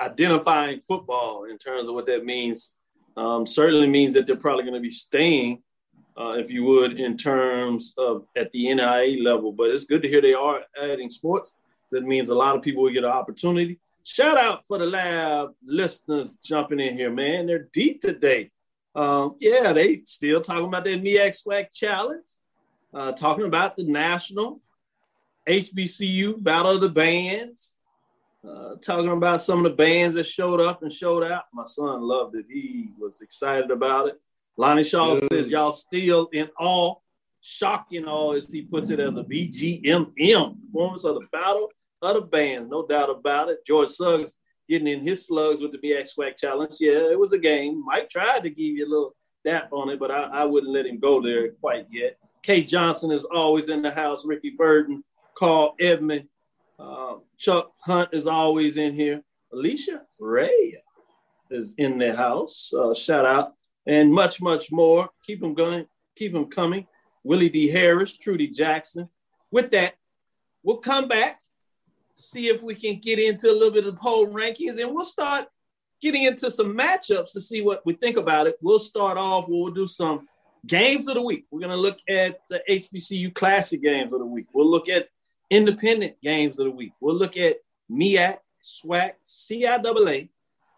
identifying 0.00 0.80
football, 0.86 1.44
in 1.44 1.58
terms 1.58 1.88
of 1.88 1.94
what 1.94 2.06
that 2.06 2.24
means. 2.24 2.72
Um, 3.16 3.46
certainly 3.46 3.88
means 3.88 4.14
that 4.14 4.26
they're 4.26 4.36
probably 4.36 4.62
going 4.62 4.74
to 4.74 4.80
be 4.80 4.90
staying, 4.90 5.62
uh, 6.16 6.34
if 6.34 6.52
you 6.52 6.64
would, 6.64 7.00
in 7.00 7.16
terms 7.16 7.92
of 7.98 8.26
at 8.36 8.52
the 8.52 8.66
NAIA 8.66 9.24
level. 9.24 9.52
But 9.52 9.70
it's 9.70 9.84
good 9.84 10.02
to 10.02 10.08
hear 10.08 10.20
they 10.20 10.34
are 10.34 10.60
adding 10.80 11.10
sports. 11.10 11.54
That 11.90 12.04
means 12.04 12.28
a 12.28 12.34
lot 12.34 12.54
of 12.54 12.62
people 12.62 12.82
will 12.82 12.92
get 12.92 13.04
an 13.04 13.10
opportunity. 13.10 13.80
Shout 14.10 14.38
out 14.38 14.66
for 14.66 14.78
the 14.78 14.86
lab 14.86 15.50
listeners 15.62 16.34
jumping 16.42 16.80
in 16.80 16.96
here, 16.96 17.10
man. 17.10 17.46
They're 17.46 17.68
deep 17.74 18.00
today. 18.00 18.50
Um, 18.94 19.36
yeah, 19.38 19.74
they 19.74 20.00
still 20.06 20.40
talking 20.40 20.64
about 20.64 20.84
their 20.84 20.96
MEAC 20.96 21.44
SWAC 21.44 21.66
challenge, 21.70 22.24
uh, 22.94 23.12
talking 23.12 23.44
about 23.44 23.76
the 23.76 23.84
national 23.84 24.62
HBCU 25.46 26.42
battle 26.42 26.70
of 26.70 26.80
the 26.80 26.88
bands, 26.88 27.74
uh, 28.48 28.76
talking 28.76 29.10
about 29.10 29.42
some 29.42 29.58
of 29.58 29.70
the 29.70 29.76
bands 29.76 30.14
that 30.14 30.24
showed 30.24 30.62
up 30.62 30.82
and 30.82 30.90
showed 30.90 31.22
out. 31.22 31.44
My 31.52 31.66
son 31.66 32.00
loved 32.00 32.34
it. 32.34 32.46
He 32.48 32.88
was 32.98 33.20
excited 33.20 33.70
about 33.70 34.08
it. 34.08 34.18
Lonnie 34.56 34.84
Shaw 34.84 35.16
yes. 35.16 35.26
says, 35.30 35.48
y'all 35.48 35.72
still 35.72 36.30
in 36.32 36.48
awe, 36.58 36.94
shocking 37.42 38.06
awe, 38.06 38.32
as 38.32 38.50
he 38.50 38.62
puts 38.62 38.88
it, 38.88 39.00
as 39.00 39.12
the 39.12 39.22
BGMM, 39.22 40.56
performance 40.72 41.04
of 41.04 41.16
the 41.16 41.26
battle 41.30 41.68
of 42.02 42.14
the 42.14 42.20
bands. 42.22 42.70
No 42.70 42.86
doubt 42.86 43.10
about 43.10 43.48
it. 43.48 43.66
George 43.66 43.90
Suggs 43.90 44.36
getting 44.68 44.86
in 44.86 45.06
his 45.06 45.26
slugs 45.26 45.60
with 45.60 45.72
the 45.72 45.78
MEAC 45.78 46.08
SWAC 46.14 46.36
challenge. 46.36 46.74
Yeah, 46.80 47.10
it 47.10 47.18
was 47.18 47.32
a 47.32 47.38
game. 47.38 47.82
Mike 47.84 48.10
tried 48.10 48.42
to 48.42 48.50
give 48.50 48.58
you 48.58 48.86
a 48.86 48.88
little 48.88 49.16
dap 49.44 49.72
on 49.72 49.90
it, 49.90 49.98
but 49.98 50.10
I, 50.10 50.24
I 50.24 50.44
wouldn't 50.44 50.72
let 50.72 50.86
him 50.86 50.98
go 50.98 51.22
there 51.22 51.52
quite 51.52 51.86
yet. 51.90 52.18
Kate 52.42 52.66
Johnson 52.66 53.10
is 53.10 53.24
always 53.24 53.68
in 53.68 53.82
the 53.82 53.90
house. 53.90 54.24
Ricky 54.24 54.50
Burton, 54.50 55.02
Carl 55.36 55.74
Edmond, 55.80 56.28
uh, 56.78 57.16
Chuck 57.36 57.72
Hunt 57.80 58.10
is 58.12 58.26
always 58.26 58.76
in 58.76 58.94
here. 58.94 59.22
Alicia 59.52 60.02
Ray 60.20 60.76
is 61.50 61.74
in 61.78 61.98
the 61.98 62.14
house. 62.14 62.72
Uh, 62.72 62.94
shout 62.94 63.24
out 63.24 63.54
and 63.86 64.12
much, 64.12 64.40
much 64.40 64.70
more. 64.70 65.08
Keep 65.26 65.40
them 65.40 65.54
going. 65.54 65.86
Keep 66.16 66.34
them 66.34 66.46
coming. 66.46 66.86
Willie 67.24 67.48
D. 67.48 67.68
Harris, 67.68 68.16
Trudy 68.16 68.48
Jackson. 68.48 69.08
With 69.50 69.70
that, 69.70 69.94
we'll 70.62 70.78
come 70.78 71.08
back 71.08 71.40
see 72.22 72.48
if 72.48 72.62
we 72.62 72.74
can 72.74 72.98
get 73.00 73.18
into 73.18 73.50
a 73.50 73.52
little 73.52 73.72
bit 73.72 73.86
of 73.86 73.94
the 73.94 74.00
poll 74.00 74.26
rankings, 74.26 74.80
and 74.80 74.92
we'll 74.92 75.04
start 75.04 75.46
getting 76.00 76.24
into 76.24 76.50
some 76.50 76.76
matchups 76.76 77.32
to 77.32 77.40
see 77.40 77.60
what 77.60 77.84
we 77.84 77.92
think 77.94 78.16
about 78.16 78.46
it. 78.46 78.56
We'll 78.60 78.78
start 78.78 79.18
off. 79.18 79.46
We'll 79.48 79.72
do 79.72 79.86
some 79.86 80.28
games 80.66 81.08
of 81.08 81.14
the 81.14 81.22
week. 81.22 81.46
We're 81.50 81.60
going 81.60 81.70
to 81.70 81.76
look 81.76 81.98
at 82.08 82.40
the 82.50 82.62
HBCU 82.68 83.34
Classic 83.34 83.82
games 83.82 84.12
of 84.12 84.20
the 84.20 84.26
week. 84.26 84.46
We'll 84.52 84.70
look 84.70 84.88
at 84.88 85.08
independent 85.50 86.20
games 86.22 86.58
of 86.58 86.66
the 86.66 86.70
week. 86.70 86.92
We'll 87.00 87.16
look 87.16 87.36
at 87.36 87.56
MEAC, 87.90 88.38
SWAC, 88.62 89.12
CIAA, 89.26 90.28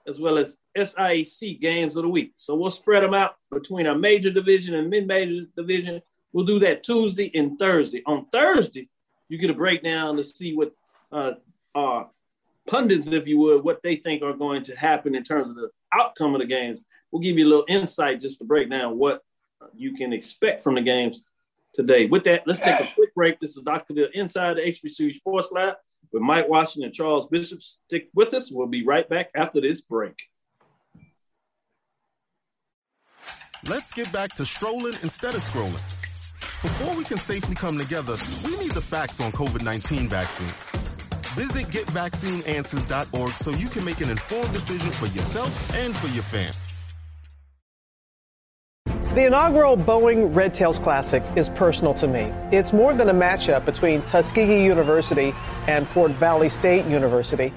as 0.07 0.21
well 0.21 0.39
as 0.39 0.59
SIAC 0.77 1.61
games 1.61 1.97
of 1.97 2.05
the 2.05 2.09
week. 2.09 2.33
So 2.37 2.55
we'll 2.55 2.71
spread 2.71 3.03
them 3.03 3.15
out 3.15 3.37
between 3.51 3.87
our 3.87 3.97
major 3.97 4.31
division 4.31 4.75
and 4.75 4.89
mid-major 4.89 5.47
division. 5.57 6.01
We'll 6.33 6.47
do 6.47 6.59
that 6.61 6.83
Tuesday 6.83 7.31
and 7.35 7.59
Thursday. 7.59 8.03
On 8.07 8.27
Thursday, 8.27 8.89
you 9.29 9.39
get 9.39 9.51
a 9.51 9.55
breakdown 9.55 10.17
to 10.17 10.25
see 10.25 10.55
what 10.55 10.73
uh, 11.13 11.33
uh, 11.75 12.05
pundits, 12.67 13.09
if 13.09 13.27
you 13.27 13.39
would, 13.39 13.65
what 13.65 13.83
they 13.83 13.97
think 13.97 14.23
are 14.23 14.33
going 14.33 14.63
to 14.65 14.77
happen 14.77 15.15
in 15.15 15.23
terms 15.23 15.51
of 15.51 15.57
the 15.57 15.71
outcome 15.93 16.35
of 16.35 16.41
the 16.41 16.47
games. 16.47 16.81
We'll 17.11 17.23
give 17.23 17.39
you 17.39 17.47
a 17.47 17.49
little 17.49 17.65
insight 17.69 18.21
just 18.21 18.39
to 18.39 18.45
break 18.45 18.71
down 18.71 18.99
what 18.99 19.23
you 19.75 19.95
can 19.95 20.13
expect 20.13 20.63
from 20.63 20.77
the 20.77 20.81
games 20.81 21.31
today. 21.75 22.07
With 22.07 22.25
that, 22.25 22.47
let's 22.47 22.61
take 22.61 22.81
a 22.81 22.89
quick 22.95 23.15
break. 23.15 23.41
This 23.41 23.57
is 23.57 23.63
Dr. 23.63 23.95
Bill 23.95 24.09
inside 24.15 24.57
the 24.57 24.63
HBCU 24.63 25.15
Sports 25.15 25.51
Lab 25.53 25.75
with 26.13 26.23
Mike 26.23 26.49
Washington 26.49 26.85
and 26.85 26.95
Charles 26.95 27.27
Bishop. 27.29 27.61
Stick 27.63 28.09
with 28.15 28.35
us. 28.35 28.51
We'll 28.51 28.67
be 28.67 28.85
right 28.85 29.09
back 29.09 29.31
after 29.35 29.61
this 29.61 29.81
break. 29.81 30.23
Let's 33.69 33.93
get 33.93 34.11
back 34.11 34.33
to 34.35 34.45
strolling 34.47 34.95
instead 35.03 35.35
of 35.35 35.43
scrolling. 35.43 35.83
Before 36.63 36.95
we 36.97 37.05
can 37.05 37.19
safely 37.19 37.55
come 37.55 37.79
together, 37.79 38.17
we 38.45 38.57
need 38.57 38.73
the 38.73 38.81
facts 38.81 39.21
on 39.21 39.33
COVID-19 39.33 40.09
vaccines. 40.09 40.73
Visit 41.35 41.67
getvaccineanswers.org 41.67 43.31
so 43.33 43.51
you 43.53 43.69
can 43.69 43.85
make 43.85 44.01
an 44.01 44.11
informed 44.11 44.53
decision 44.53 44.91
for 44.91 45.07
yourself 45.07 45.77
and 45.77 45.95
for 45.95 46.09
your 46.09 46.25
family. 46.25 46.57
The 49.15 49.27
inaugural 49.27 49.77
Boeing 49.77 50.35
Red 50.35 50.55
Tails 50.55 50.79
Classic 50.79 51.23
is 51.37 51.49
personal 51.51 51.95
to 51.95 52.09
me. 52.09 52.33
It's 52.51 52.73
more 52.73 52.95
than 52.95 53.09
a 53.09 53.15
matchup 53.15 53.65
between 53.65 54.03
Tuskegee 54.03 54.65
University 54.65 55.33
and 55.69 55.89
Fort 55.89 56.13
Valley 56.13 56.49
State 56.49 56.87
University. 56.87 57.53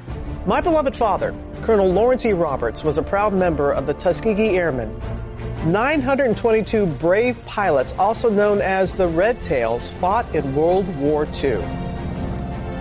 My 0.46 0.62
beloved 0.62 0.96
father, 0.96 1.34
Colonel 1.62 1.92
Lawrence 1.92 2.26
E. 2.26 2.34
Roberts, 2.34 2.84
was 2.84 2.98
a 2.98 3.04
proud 3.04 3.34
member 3.34 3.72
of 3.72 3.88
the 3.88 3.94
Tuskegee 3.94 4.56
Airmen. 4.58 5.00
922 5.66 6.86
brave 6.86 7.44
pilots, 7.46 7.94
also 7.98 8.30
known 8.30 8.62
as 8.62 8.94
the 8.94 9.08
Red 9.08 9.42
Tails, 9.44 9.90
fought 10.00 10.36
in 10.36 10.54
World 10.54 10.88
War 10.98 11.28
II. 11.42 11.83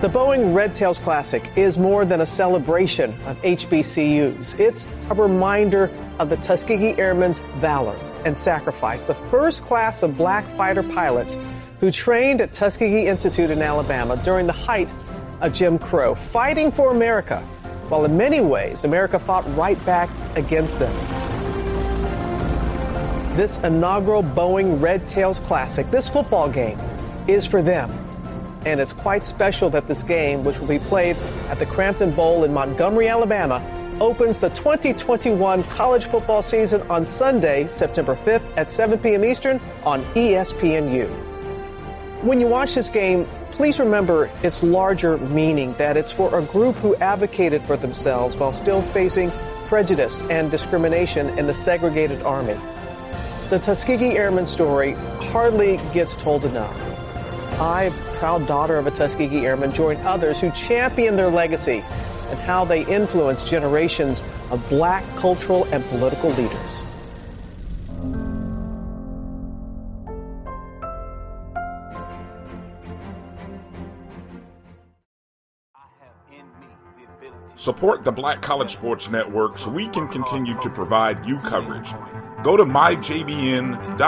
The 0.03 0.09
Boeing 0.09 0.53
Red 0.53 0.75
Tails 0.75 0.97
Classic 0.97 1.49
is 1.55 1.77
more 1.77 2.03
than 2.03 2.19
a 2.19 2.25
celebration 2.25 3.13
of 3.23 3.41
HBCUs. 3.41 4.59
It's 4.59 4.85
a 5.09 5.15
reminder 5.15 5.89
of 6.19 6.29
the 6.29 6.35
Tuskegee 6.35 6.97
Airmen's 6.97 7.39
valor 7.61 7.95
and 8.25 8.37
sacrifice, 8.37 9.03
the 9.03 9.15
first 9.31 9.63
class 9.63 10.03
of 10.03 10.17
black 10.17 10.45
fighter 10.57 10.83
pilots 10.83 11.37
who 11.79 11.89
trained 11.89 12.41
at 12.41 12.51
Tuskegee 12.51 13.07
Institute 13.07 13.49
in 13.49 13.61
Alabama 13.61 14.21
during 14.25 14.45
the 14.45 14.51
height 14.51 14.93
of 15.39 15.53
Jim 15.53 15.79
Crow, 15.79 16.15
fighting 16.15 16.69
for 16.69 16.91
America, 16.91 17.39
while 17.87 18.03
in 18.03 18.17
many 18.17 18.41
ways 18.41 18.83
America 18.83 19.17
fought 19.17 19.49
right 19.55 19.81
back 19.85 20.09
against 20.35 20.77
them. 20.79 20.93
This 23.37 23.57
inaugural 23.59 24.21
Boeing 24.21 24.81
Red 24.81 25.07
Tails 25.07 25.39
Classic, 25.39 25.89
this 25.91 26.09
football 26.09 26.49
game, 26.49 26.77
is 27.29 27.47
for 27.47 27.61
them 27.61 28.02
and 28.65 28.79
it's 28.79 28.93
quite 28.93 29.25
special 29.25 29.69
that 29.71 29.87
this 29.87 30.03
game, 30.03 30.43
which 30.43 30.57
will 30.59 30.67
be 30.67 30.79
played 30.79 31.17
at 31.49 31.59
the 31.59 31.65
Crampton 31.65 32.11
Bowl 32.11 32.43
in 32.43 32.53
Montgomery, 32.53 33.07
Alabama, 33.07 33.61
opens 33.99 34.37
the 34.37 34.49
2021 34.49 35.63
college 35.63 36.05
football 36.05 36.41
season 36.41 36.81
on 36.89 37.05
Sunday, 37.05 37.67
September 37.75 38.15
5th 38.15 38.43
at 38.57 38.69
7 38.69 38.99
p.m. 38.99 39.23
Eastern 39.23 39.59
on 39.85 40.03
ESPNU. 40.15 41.07
When 42.23 42.39
you 42.39 42.47
watch 42.47 42.75
this 42.75 42.89
game, 42.89 43.27
please 43.51 43.79
remember 43.79 44.31
its 44.41 44.63
larger 44.63 45.17
meaning 45.17 45.73
that 45.73 45.95
it's 45.95 46.11
for 46.11 46.37
a 46.37 46.43
group 46.43 46.75
who 46.77 46.95
advocated 46.95 47.61
for 47.63 47.77
themselves 47.77 48.35
while 48.37 48.53
still 48.53 48.81
facing 48.81 49.29
prejudice 49.67 50.21
and 50.29 50.49
discrimination 50.49 51.37
in 51.37 51.47
the 51.47 51.53
segregated 51.53 52.21
army. 52.23 52.57
The 53.49 53.59
Tuskegee 53.59 54.17
Airmen 54.17 54.47
story 54.47 54.93
hardly 54.93 55.77
gets 55.93 56.15
told 56.15 56.45
enough. 56.45 57.02
I, 57.59 57.89
proud 58.17 58.47
daughter 58.47 58.77
of 58.77 58.87
a 58.87 58.91
Tuskegee 58.91 59.45
Airman, 59.45 59.71
join 59.71 59.97
others 59.97 60.39
who 60.39 60.51
champion 60.51 61.15
their 61.15 61.29
legacy 61.29 61.83
and 62.29 62.39
how 62.39 62.65
they 62.65 62.85
influence 62.85 63.47
generations 63.49 64.21
of 64.51 64.67
black 64.69 65.03
cultural 65.15 65.65
and 65.65 65.83
political 65.85 66.29
leaders. 66.31 66.83
Support 77.55 78.03
the 78.03 78.11
Black 78.11 78.41
College 78.41 78.73
Sports 78.73 79.09
Network 79.09 79.57
so 79.57 79.71
we 79.71 79.87
can 79.87 80.09
continue 80.09 80.59
to 80.61 80.69
provide 80.69 81.25
you 81.25 81.37
coverage. 81.37 81.89
Go 82.43 82.57
to 82.57 82.65
myjbn.com 82.65 84.03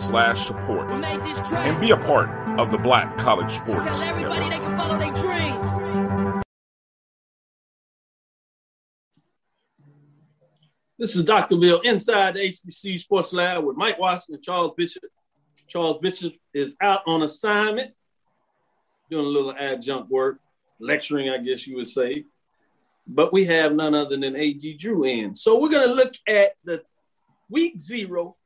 slash 0.00 0.46
support 0.46 0.90
and 0.90 1.80
be 1.80 1.90
a 1.90 1.96
part 1.96 2.28
of 2.58 2.70
the 2.70 2.78
Black 2.78 3.16
College 3.18 3.52
Sports 3.52 3.84
Tell 3.84 4.02
everybody 4.02 4.40
Network. 4.40 4.50
they 4.50 4.58
can 4.66 4.78
follow 4.78 4.98
their 4.98 5.12
dreams. 5.12 6.44
This 10.98 11.14
is 11.14 11.24
Dr. 11.24 11.56
Bill 11.56 11.80
inside 11.80 12.34
the 12.34 12.40
HBC 12.40 12.98
Sports 12.98 13.32
Lab 13.32 13.64
with 13.64 13.76
Mike 13.76 13.98
Watson 14.00 14.34
and 14.34 14.42
Charles 14.42 14.72
Bishop. 14.76 15.04
Charles 15.68 15.98
Bishop 15.98 16.32
is 16.52 16.74
out 16.80 17.02
on 17.06 17.22
assignment, 17.22 17.92
doing 19.10 19.24
a 19.24 19.28
little 19.28 19.54
adjunct 19.56 20.10
work, 20.10 20.40
lecturing, 20.80 21.28
I 21.30 21.38
guess 21.38 21.66
you 21.66 21.76
would 21.76 21.86
say. 21.86 22.24
But 23.06 23.32
we 23.32 23.44
have 23.44 23.74
none 23.74 23.94
other 23.94 24.16
than 24.16 24.34
AD 24.34 24.60
Drew 24.78 25.04
in. 25.04 25.34
So 25.36 25.60
we're 25.60 25.68
going 25.70 25.88
to 25.88 25.94
look 25.94 26.14
at 26.26 26.54
the 26.64 26.82
week 27.48 27.78
zero. 27.78 28.36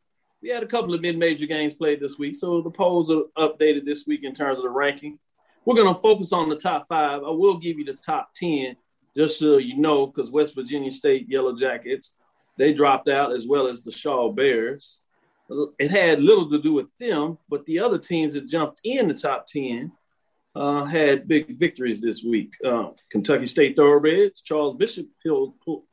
We 0.42 0.48
had 0.48 0.64
a 0.64 0.66
couple 0.66 0.92
of 0.92 1.00
mid-major 1.00 1.46
games 1.46 1.74
played 1.74 2.00
this 2.00 2.18
week, 2.18 2.34
so 2.34 2.60
the 2.60 2.70
polls 2.70 3.10
are 3.10 3.22
updated 3.38 3.84
this 3.84 4.06
week 4.08 4.24
in 4.24 4.34
terms 4.34 4.58
of 4.58 4.64
the 4.64 4.70
ranking. 4.70 5.20
We're 5.64 5.76
going 5.76 5.94
to 5.94 6.00
focus 6.00 6.32
on 6.32 6.48
the 6.48 6.56
top 6.56 6.88
five. 6.88 7.22
I 7.22 7.30
will 7.30 7.58
give 7.58 7.78
you 7.78 7.84
the 7.84 7.94
top 7.94 8.34
10, 8.34 8.74
just 9.16 9.38
so 9.38 9.58
you 9.58 9.78
know, 9.78 10.08
because 10.08 10.32
West 10.32 10.56
Virginia 10.56 10.90
State 10.90 11.28
Yellow 11.28 11.54
Jackets, 11.54 12.14
they 12.58 12.72
dropped 12.72 13.08
out 13.08 13.32
as 13.32 13.46
well 13.46 13.68
as 13.68 13.82
the 13.82 13.92
Shaw 13.92 14.32
Bears. 14.32 15.00
It 15.78 15.92
had 15.92 16.20
little 16.20 16.50
to 16.50 16.60
do 16.60 16.72
with 16.72 16.88
them, 16.98 17.38
but 17.48 17.64
the 17.66 17.78
other 17.78 17.98
teams 17.98 18.34
that 18.34 18.48
jumped 18.48 18.80
in 18.82 19.06
the 19.06 19.14
top 19.14 19.46
10 19.46 19.92
uh, 20.56 20.84
had 20.84 21.28
big 21.28 21.56
victories 21.56 22.00
this 22.00 22.24
week. 22.24 22.54
Uh, 22.64 22.88
Kentucky 23.10 23.46
State 23.46 23.76
Thoroughbreds, 23.76 24.42
Charles 24.42 24.74
Bishop 24.74 25.06
pulled, 25.24 25.60
pulled, 25.60 25.84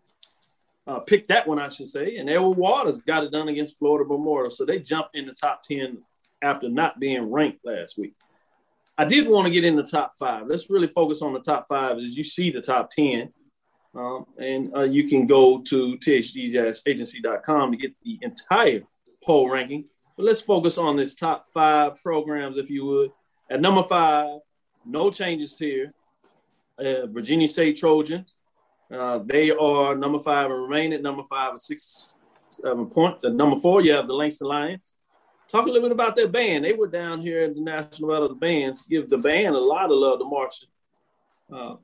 uh, 0.89 0.99
picked 0.99 1.27
that 1.27 1.47
one, 1.47 1.59
I 1.59 1.69
should 1.69 1.87
say, 1.87 2.17
and 2.17 2.27
Edward 2.29 2.57
Waters 2.57 2.97
got 2.97 3.23
it 3.23 3.31
done 3.31 3.47
against 3.47 3.77
Florida 3.77 4.09
Memorial. 4.09 4.49
So 4.49 4.65
they 4.65 4.79
jumped 4.79 5.15
in 5.15 5.27
the 5.27 5.33
top 5.33 5.61
10 5.61 5.99
after 6.41 6.67
not 6.67 6.99
being 6.99 7.31
ranked 7.31 7.63
last 7.63 7.97
week. 7.97 8.15
I 8.97 9.05
did 9.05 9.27
want 9.27 9.45
to 9.45 9.53
get 9.53 9.63
in 9.63 9.75
the 9.75 9.83
top 9.83 10.17
five. 10.17 10.47
Let's 10.47 10.69
really 10.69 10.87
focus 10.87 11.21
on 11.21 11.33
the 11.33 11.41
top 11.41 11.67
five 11.67 11.99
as 11.99 12.17
you 12.17 12.23
see 12.23 12.49
the 12.49 12.61
top 12.61 12.89
10. 12.89 13.31
Um, 13.93 14.25
and 14.39 14.75
uh, 14.75 14.81
you 14.81 15.07
can 15.07 15.27
go 15.27 15.59
to 15.61 15.97
thdjazagency.com 15.97 17.71
to 17.71 17.77
get 17.77 17.93
the 18.03 18.17
entire 18.23 18.81
poll 19.23 19.47
ranking. 19.47 19.85
But 20.17 20.25
let's 20.25 20.41
focus 20.41 20.79
on 20.79 20.97
this 20.97 21.13
top 21.13 21.45
five 21.53 22.01
programs, 22.01 22.57
if 22.57 22.69
you 22.71 22.85
would. 22.85 23.11
At 23.49 23.61
number 23.61 23.83
five, 23.83 24.39
no 24.85 25.11
changes 25.11 25.57
here. 25.57 25.93
Uh, 26.79 27.05
Virginia 27.07 27.47
State 27.47 27.77
Trojans. 27.77 28.33
Uh, 28.91 29.19
they 29.25 29.51
are 29.51 29.95
number 29.95 30.19
five 30.19 30.49
and 30.49 30.61
remain 30.61 30.93
at 30.93 31.01
number 31.01 31.23
five 31.29 31.53
with 31.53 31.61
six, 31.61 32.15
seven 32.49 32.87
points. 32.87 33.23
At 33.23 33.33
number 33.33 33.59
four, 33.59 33.81
you 33.81 33.93
have 33.93 34.07
the 34.07 34.13
Langston 34.13 34.47
Lions. 34.47 34.93
Talk 35.51 35.65
a 35.65 35.69
little 35.69 35.89
bit 35.89 35.91
about 35.91 36.15
their 36.15 36.27
band. 36.27 36.63
They 36.63 36.73
were 36.73 36.87
down 36.87 37.21
here 37.21 37.43
at 37.43 37.55
the 37.55 37.61
National 37.61 38.09
Battle 38.09 38.25
of 38.25 38.29
the 38.31 38.35
Bands. 38.35 38.83
Give 38.87 39.09
the 39.09 39.17
band 39.17 39.55
a 39.55 39.59
lot 39.59 39.85
of 39.85 39.97
love 39.97 40.19
to 40.19 40.25
Marshall. 40.25 40.67
Uh, 41.51 41.75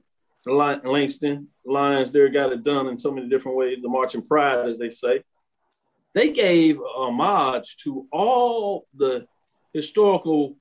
Langston 0.47 1.47
Lions 1.65 2.11
there 2.11 2.29
got 2.29 2.51
it 2.51 2.63
done 2.63 2.87
in 2.87 2.97
so 2.97 3.11
many 3.11 3.27
different 3.27 3.57
ways. 3.57 3.81
The 3.81 3.89
marching 3.89 4.21
pride, 4.21 4.67
as 4.69 4.77
they 4.77 4.89
say. 4.89 5.23
They 6.13 6.29
gave 6.29 6.79
homage 6.79 7.77
to 7.77 8.07
all 8.11 8.87
the 8.95 9.27
historical 9.73 10.55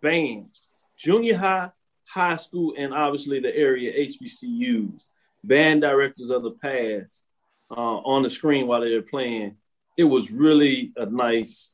bands, 0.00 0.68
junior 0.96 1.36
high, 1.36 1.70
high 2.04 2.36
school, 2.36 2.74
and 2.76 2.92
obviously 2.92 3.40
the 3.40 3.56
area 3.56 4.06
HBCUs, 4.06 5.04
band 5.44 5.82
directors 5.82 6.30
of 6.30 6.42
the 6.42 6.52
past 6.52 7.24
uh, 7.70 7.74
on 7.74 8.22
the 8.22 8.30
screen 8.30 8.66
while 8.66 8.80
they 8.80 8.94
were 8.94 9.02
playing. 9.02 9.56
It 9.96 10.04
was 10.04 10.30
really 10.30 10.92
a 10.96 11.06
nice 11.06 11.72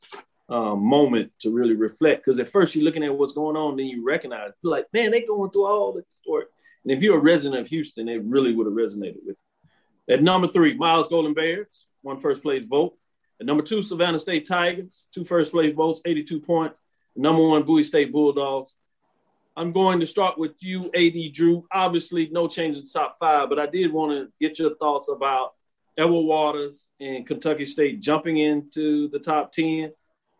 uh, 0.49 0.75
moment 0.75 1.31
to 1.39 1.51
really 1.51 1.75
reflect 1.75 2.25
because 2.25 2.39
at 2.39 2.47
first 2.47 2.75
you're 2.75 2.83
looking 2.83 3.03
at 3.03 3.15
what's 3.15 3.33
going 3.33 3.55
on, 3.55 3.77
then 3.77 3.85
you 3.85 4.03
recognize, 4.05 4.51
you're 4.61 4.71
like, 4.71 4.87
man, 4.93 5.11
they're 5.11 5.27
going 5.27 5.51
through 5.51 5.65
all 5.65 5.93
the 5.93 6.03
story. 6.21 6.45
And 6.83 6.91
if 6.91 7.03
you're 7.03 7.17
a 7.17 7.21
resident 7.21 7.61
of 7.61 7.67
Houston, 7.67 8.09
it 8.09 8.23
really 8.23 8.53
would 8.53 8.65
have 8.65 8.73
resonated 8.73 9.17
with 9.25 9.37
you. 9.37 10.13
At 10.13 10.23
number 10.23 10.47
three, 10.47 10.73
Miles 10.73 11.07
Golden 11.07 11.33
Bears, 11.33 11.85
one 12.01 12.19
first 12.19 12.41
place 12.41 12.63
vote. 12.63 12.95
At 13.39 13.45
number 13.45 13.63
two, 13.63 13.81
Savannah 13.81 14.19
State 14.19 14.47
Tigers, 14.47 15.07
two 15.13 15.23
first 15.23 15.51
place 15.51 15.73
votes, 15.73 16.01
82 16.03 16.41
points. 16.41 16.81
Number 17.15 17.45
one, 17.45 17.63
Bowie 17.63 17.83
State 17.83 18.11
Bulldogs. 18.11 18.73
I'm 19.55 19.71
going 19.71 19.99
to 19.99 20.07
start 20.07 20.37
with 20.37 20.61
you, 20.61 20.89
AD 20.95 21.33
Drew. 21.33 21.65
Obviously, 21.71 22.29
no 22.31 22.47
change 22.47 22.77
in 22.77 22.85
top 22.85 23.17
five, 23.19 23.49
but 23.49 23.59
I 23.59 23.65
did 23.65 23.91
want 23.91 24.11
to 24.11 24.31
get 24.39 24.59
your 24.59 24.75
thoughts 24.75 25.09
about 25.09 25.53
Edward 25.97 26.21
Waters 26.21 26.87
and 26.99 27.27
Kentucky 27.27 27.65
State 27.65 27.99
jumping 27.99 28.37
into 28.37 29.09
the 29.09 29.19
top 29.19 29.51
10 29.51 29.91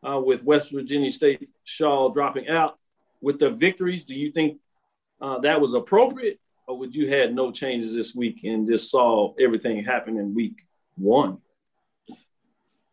uh, 0.07 0.21
with 0.23 0.43
West 0.43 0.71
Virginia 0.71 1.11
State 1.11 1.49
Shaw 1.65 2.09
dropping 2.09 2.47
out. 2.47 2.77
With 3.21 3.39
the 3.39 3.49
victories, 3.49 4.05
do 4.05 4.15
you 4.15 4.31
think 4.31 4.59
uh, 5.19 5.39
that 5.39 5.59
was 5.59 5.73
appropriate, 5.73 6.39
or 6.67 6.77
would 6.77 6.95
you 6.95 7.09
had 7.09 7.35
no 7.35 7.51
changes 7.51 7.93
this 7.93 8.15
week 8.15 8.45
and 8.45 8.69
just 8.69 8.89
saw 8.89 9.33
everything 9.37 9.83
happen 9.83 10.17
in 10.17 10.33
week 10.33 10.65
one? 10.95 11.39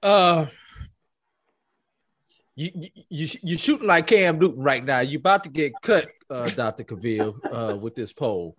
Uh, 0.03 0.47
you 2.57 2.89
you 3.11 3.29
you 3.43 3.59
shooting 3.59 3.87
like 3.87 4.07
Cam 4.07 4.39
Newton 4.39 4.63
right 4.63 4.85
now. 4.85 5.01
You 5.01 5.19
about 5.19 5.45
to 5.45 5.51
get 5.51 5.75
cut, 5.83 6.09
uh, 6.31 6.49
Doctor 6.49 6.85
Cavill, 6.85 7.37
uh, 7.53 7.77
with 7.77 7.95
this 7.95 8.13
poll. 8.13 8.57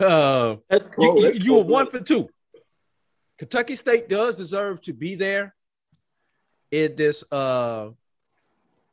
Uh, 0.00 0.56
That's 0.68 0.84
you, 0.98 1.20
you, 1.20 1.32
you 1.32 1.54
were 1.54 1.62
one 1.62 1.90
for 1.90 2.00
two. 2.00 2.28
Kentucky 3.38 3.76
State 3.76 4.08
does 4.08 4.36
deserve 4.36 4.80
to 4.82 4.94
be 4.94 5.14
there 5.14 5.54
in 6.70 6.96
this 6.96 7.22
uh 7.30 7.90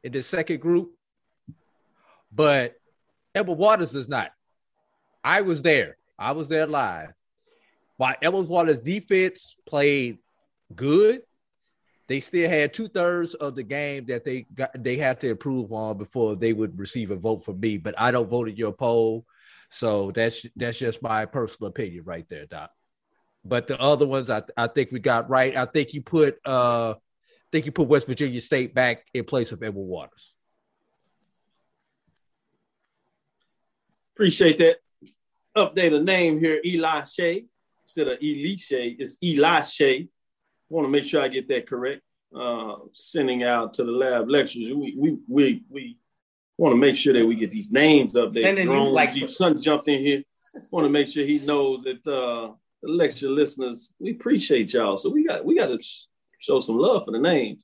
in 0.03 0.11
the 0.11 0.21
second 0.21 0.59
group, 0.59 0.91
but 2.31 2.75
Edward 3.33 3.57
Waters 3.57 3.91
does 3.91 4.09
not. 4.09 4.31
I 5.23 5.41
was 5.41 5.61
there. 5.61 5.97
I 6.19 6.33
was 6.33 6.49
there 6.49 6.67
live. 6.67 7.13
While 7.95 8.15
Edward 8.21 8.49
Waters' 8.49 8.81
defense 8.81 9.55
played 9.65 10.17
good, 10.75 11.21
they 12.07 12.19
still 12.19 12.49
had 12.49 12.73
two 12.73 12.87
thirds 12.87 13.33
of 13.35 13.55
the 13.55 13.63
game 13.63 14.05
that 14.07 14.25
they 14.25 14.45
got 14.53 14.71
they 14.81 14.97
had 14.97 15.21
to 15.21 15.29
approve 15.29 15.71
on 15.71 15.97
before 15.97 16.35
they 16.35 16.53
would 16.53 16.77
receive 16.77 17.11
a 17.11 17.15
vote 17.15 17.45
from 17.45 17.59
me. 17.59 17.77
But 17.77 17.99
I 17.99 18.11
don't 18.11 18.29
vote 18.29 18.49
in 18.49 18.55
your 18.55 18.73
poll, 18.73 19.25
so 19.69 20.11
that's 20.11 20.45
that's 20.55 20.77
just 20.77 21.01
my 21.01 21.25
personal 21.25 21.69
opinion 21.69 22.03
right 22.03 22.27
there, 22.29 22.45
Doc. 22.45 22.71
But 23.45 23.67
the 23.67 23.79
other 23.79 24.07
ones, 24.07 24.29
I, 24.29 24.43
I 24.55 24.67
think 24.67 24.91
we 24.91 24.99
got 24.99 25.29
right. 25.29 25.55
I 25.55 25.65
think 25.65 25.93
you 25.93 26.01
put 26.01 26.37
uh, 26.45 26.91
I 26.91 27.49
think 27.51 27.65
you 27.65 27.71
put 27.71 27.87
West 27.87 28.07
Virginia 28.07 28.41
State 28.41 28.73
back 28.73 29.05
in 29.13 29.23
place 29.23 29.51
of 29.51 29.63
Edward 29.63 29.83
Waters. 29.83 30.33
Appreciate 34.15 34.57
that. 34.59 34.77
Update 35.55 35.95
a 35.95 36.03
name 36.03 36.39
here, 36.39 36.59
Eli 36.65 37.03
Shea. 37.03 37.45
Instead 37.83 38.07
of 38.07 38.21
Eli 38.21 38.55
it's 38.69 39.17
Eli 39.23 39.61
Shea. 39.63 40.07
Want 40.73 40.85
to 40.85 40.91
make 40.91 41.05
sure 41.05 41.21
I 41.21 41.27
get 41.27 41.47
that 41.49 41.67
correct. 41.67 42.01
Uh, 42.35 42.77
sending 42.93 43.43
out 43.43 43.75
to 43.75 43.83
the 43.83 43.91
lab 43.91 44.27
lectures. 44.27 44.71
We 44.73 44.95
we 44.97 45.17
we 45.27 45.63
we 45.69 45.97
want 46.57 46.73
to 46.73 46.77
make 46.77 46.95
sure 46.95 47.13
that 47.13 47.25
we 47.25 47.35
get 47.35 47.51
these 47.51 47.71
names 47.71 48.13
updated. 48.13 48.41
Sending 48.41 48.71
you 48.71 48.89
like 48.89 49.15
Your 49.15 49.29
son 49.29 49.61
jumped 49.61 49.87
in 49.87 50.03
here. 50.03 50.23
Want 50.71 50.85
to 50.85 50.91
make 50.91 51.07
sure 51.07 51.23
he 51.23 51.39
knows 51.45 51.83
that 51.83 52.07
uh, 52.07 52.53
the 52.81 52.91
lecture 52.91 53.29
listeners, 53.29 53.93
we 53.99 54.11
appreciate 54.11 54.73
y'all. 54.73 54.97
So 54.97 55.09
we 55.09 55.25
got 55.27 55.45
we 55.45 55.55
got 55.57 55.67
to 55.67 55.79
show 56.39 56.59
some 56.59 56.77
love 56.77 57.03
for 57.05 57.11
the 57.11 57.19
names. 57.19 57.63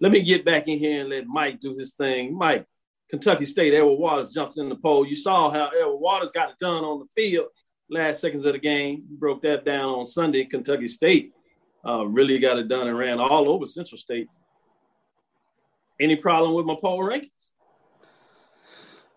Let 0.00 0.12
me 0.12 0.22
get 0.22 0.44
back 0.44 0.68
in 0.68 0.78
here 0.78 1.00
and 1.00 1.10
let 1.10 1.26
Mike 1.26 1.60
do 1.60 1.76
his 1.78 1.94
thing. 1.94 2.36
Mike, 2.36 2.66
Kentucky 3.08 3.46
State, 3.46 3.72
Edward 3.72 3.96
Waters 3.96 4.32
jumps 4.32 4.58
in 4.58 4.68
the 4.68 4.76
poll. 4.76 5.06
You 5.06 5.16
saw 5.16 5.50
how 5.50 5.68
Edward 5.68 5.98
Waters 5.98 6.32
got 6.32 6.50
it 6.50 6.58
done 6.58 6.84
on 6.84 7.00
the 7.00 7.06
field 7.22 7.46
last 7.88 8.20
seconds 8.20 8.44
of 8.44 8.52
the 8.52 8.58
game. 8.58 9.04
Broke 9.08 9.42
that 9.42 9.64
down 9.64 9.88
on 9.90 10.06
Sunday. 10.06 10.44
Kentucky 10.44 10.88
State 10.88 11.32
uh, 11.86 12.04
really 12.06 12.38
got 12.38 12.58
it 12.58 12.68
done 12.68 12.88
and 12.88 12.96
ran 12.96 13.18
all 13.20 13.48
over 13.48 13.66
Central 13.66 13.98
States. 13.98 14.38
Any 16.00 16.16
problem 16.16 16.54
with 16.54 16.66
my 16.66 16.76
poll 16.80 17.00
rankings? 17.00 17.28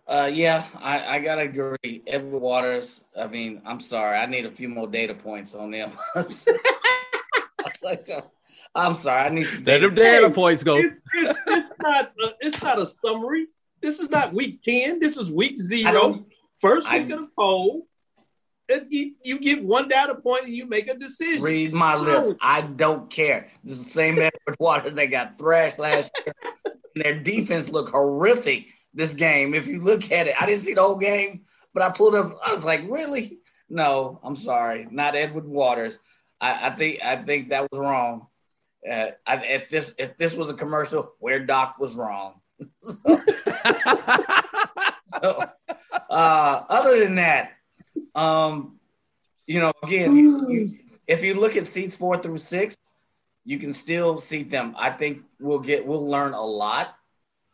Uh, 0.07 0.29
yeah, 0.31 0.63
I, 0.81 1.15
I 1.15 1.19
gotta 1.19 1.41
agree. 1.41 2.03
Edward 2.05 2.39
Waters. 2.39 3.05
I 3.17 3.25
mean, 3.27 3.61
I'm 3.65 3.79
sorry. 3.79 4.17
I 4.17 4.27
need 4.27 4.45
a 4.45 4.51
few 4.51 4.69
more 4.69 4.87
data 4.87 5.15
points 5.15 5.55
on 5.55 5.71
them. 5.71 5.91
I'm 8.75 8.95
sorry. 8.95 9.25
I 9.25 9.29
need 9.29 9.45
some 9.47 9.63
Let 9.63 9.81
them 9.81 9.95
data 9.95 10.29
points 10.29 10.63
go. 10.63 10.77
It's, 10.77 10.99
it's, 11.15 11.39
it's 11.47 11.69
not 11.81 12.11
a, 12.23 12.33
it's 12.39 12.61
not 12.61 12.79
a 12.79 12.85
summary. 12.85 13.47
This 13.81 13.99
is 13.99 14.09
not 14.09 14.33
week 14.33 14.61
10. 14.63 14.99
This 14.99 15.17
is 15.17 15.29
week 15.31 15.59
zero. 15.59 15.91
don't- 15.91 16.27
First 16.61 16.87
I- 16.87 16.99
week 16.99 17.11
of 17.11 17.19
the 17.21 17.27
poll. 17.37 17.87
You, 18.89 19.13
you 19.23 19.39
get 19.39 19.63
one 19.63 19.87
data 19.87 20.15
point 20.15 20.45
and 20.45 20.53
you 20.53 20.67
make 20.67 20.89
a 20.89 20.95
decision. 20.95 21.41
Read 21.41 21.73
my 21.73 21.95
lips. 21.95 22.33
I 22.41 22.61
don't 22.61 23.09
care. 23.09 23.47
This 23.63 23.73
is 23.73 23.85
the 23.85 23.91
same 23.91 24.13
Edward 24.15 24.57
Waters 24.59 24.93
they 24.93 25.07
got 25.07 25.37
thrashed 25.37 25.77
last 25.77 26.11
year. 26.25 26.33
And 26.65 27.03
their 27.03 27.19
defense 27.19 27.69
looked 27.69 27.91
horrific 27.91 28.69
this 28.93 29.13
game. 29.13 29.53
If 29.53 29.67
you 29.67 29.81
look 29.81 30.11
at 30.11 30.27
it, 30.27 30.41
I 30.41 30.45
didn't 30.45 30.61
see 30.61 30.73
the 30.73 30.81
whole 30.81 30.95
game, 30.95 31.43
but 31.73 31.83
I 31.83 31.89
pulled 31.89 32.15
up. 32.15 32.37
I 32.43 32.53
was 32.53 32.65
like, 32.65 32.81
really? 32.89 33.39
No, 33.69 34.19
I'm 34.23 34.35
sorry, 34.35 34.87
not 34.89 35.15
Edward 35.15 35.45
Waters. 35.45 35.99
I, 36.41 36.67
I 36.67 36.69
think 36.71 37.03
I 37.03 37.15
think 37.17 37.49
that 37.49 37.67
was 37.71 37.79
wrong. 37.79 38.27
Uh, 38.89 39.11
I, 39.25 39.37
if 39.45 39.69
this 39.69 39.93
if 39.97 40.17
this 40.17 40.33
was 40.33 40.49
a 40.49 40.53
commercial, 40.53 41.13
where 41.19 41.39
Doc 41.45 41.75
was 41.79 41.95
wrong. 41.95 42.41
So, 45.21 45.47
uh, 46.09 46.63
other 46.69 46.99
than 46.99 47.15
that, 47.15 47.53
um, 48.15 48.79
you 49.47 49.59
know, 49.59 49.73
again, 49.83 50.15
you, 50.15 50.49
you, 50.49 50.79
if 51.07 51.23
you 51.23 51.35
look 51.35 51.55
at 51.55 51.67
seats 51.67 51.95
four 51.95 52.17
through 52.17 52.39
six, 52.39 52.75
you 53.43 53.59
can 53.59 53.73
still 53.73 54.19
seat 54.19 54.49
them. 54.49 54.75
I 54.77 54.89
think 54.89 55.23
we'll 55.39 55.59
get 55.59 55.85
we'll 55.85 56.07
learn 56.07 56.33
a 56.33 56.43
lot 56.43 56.95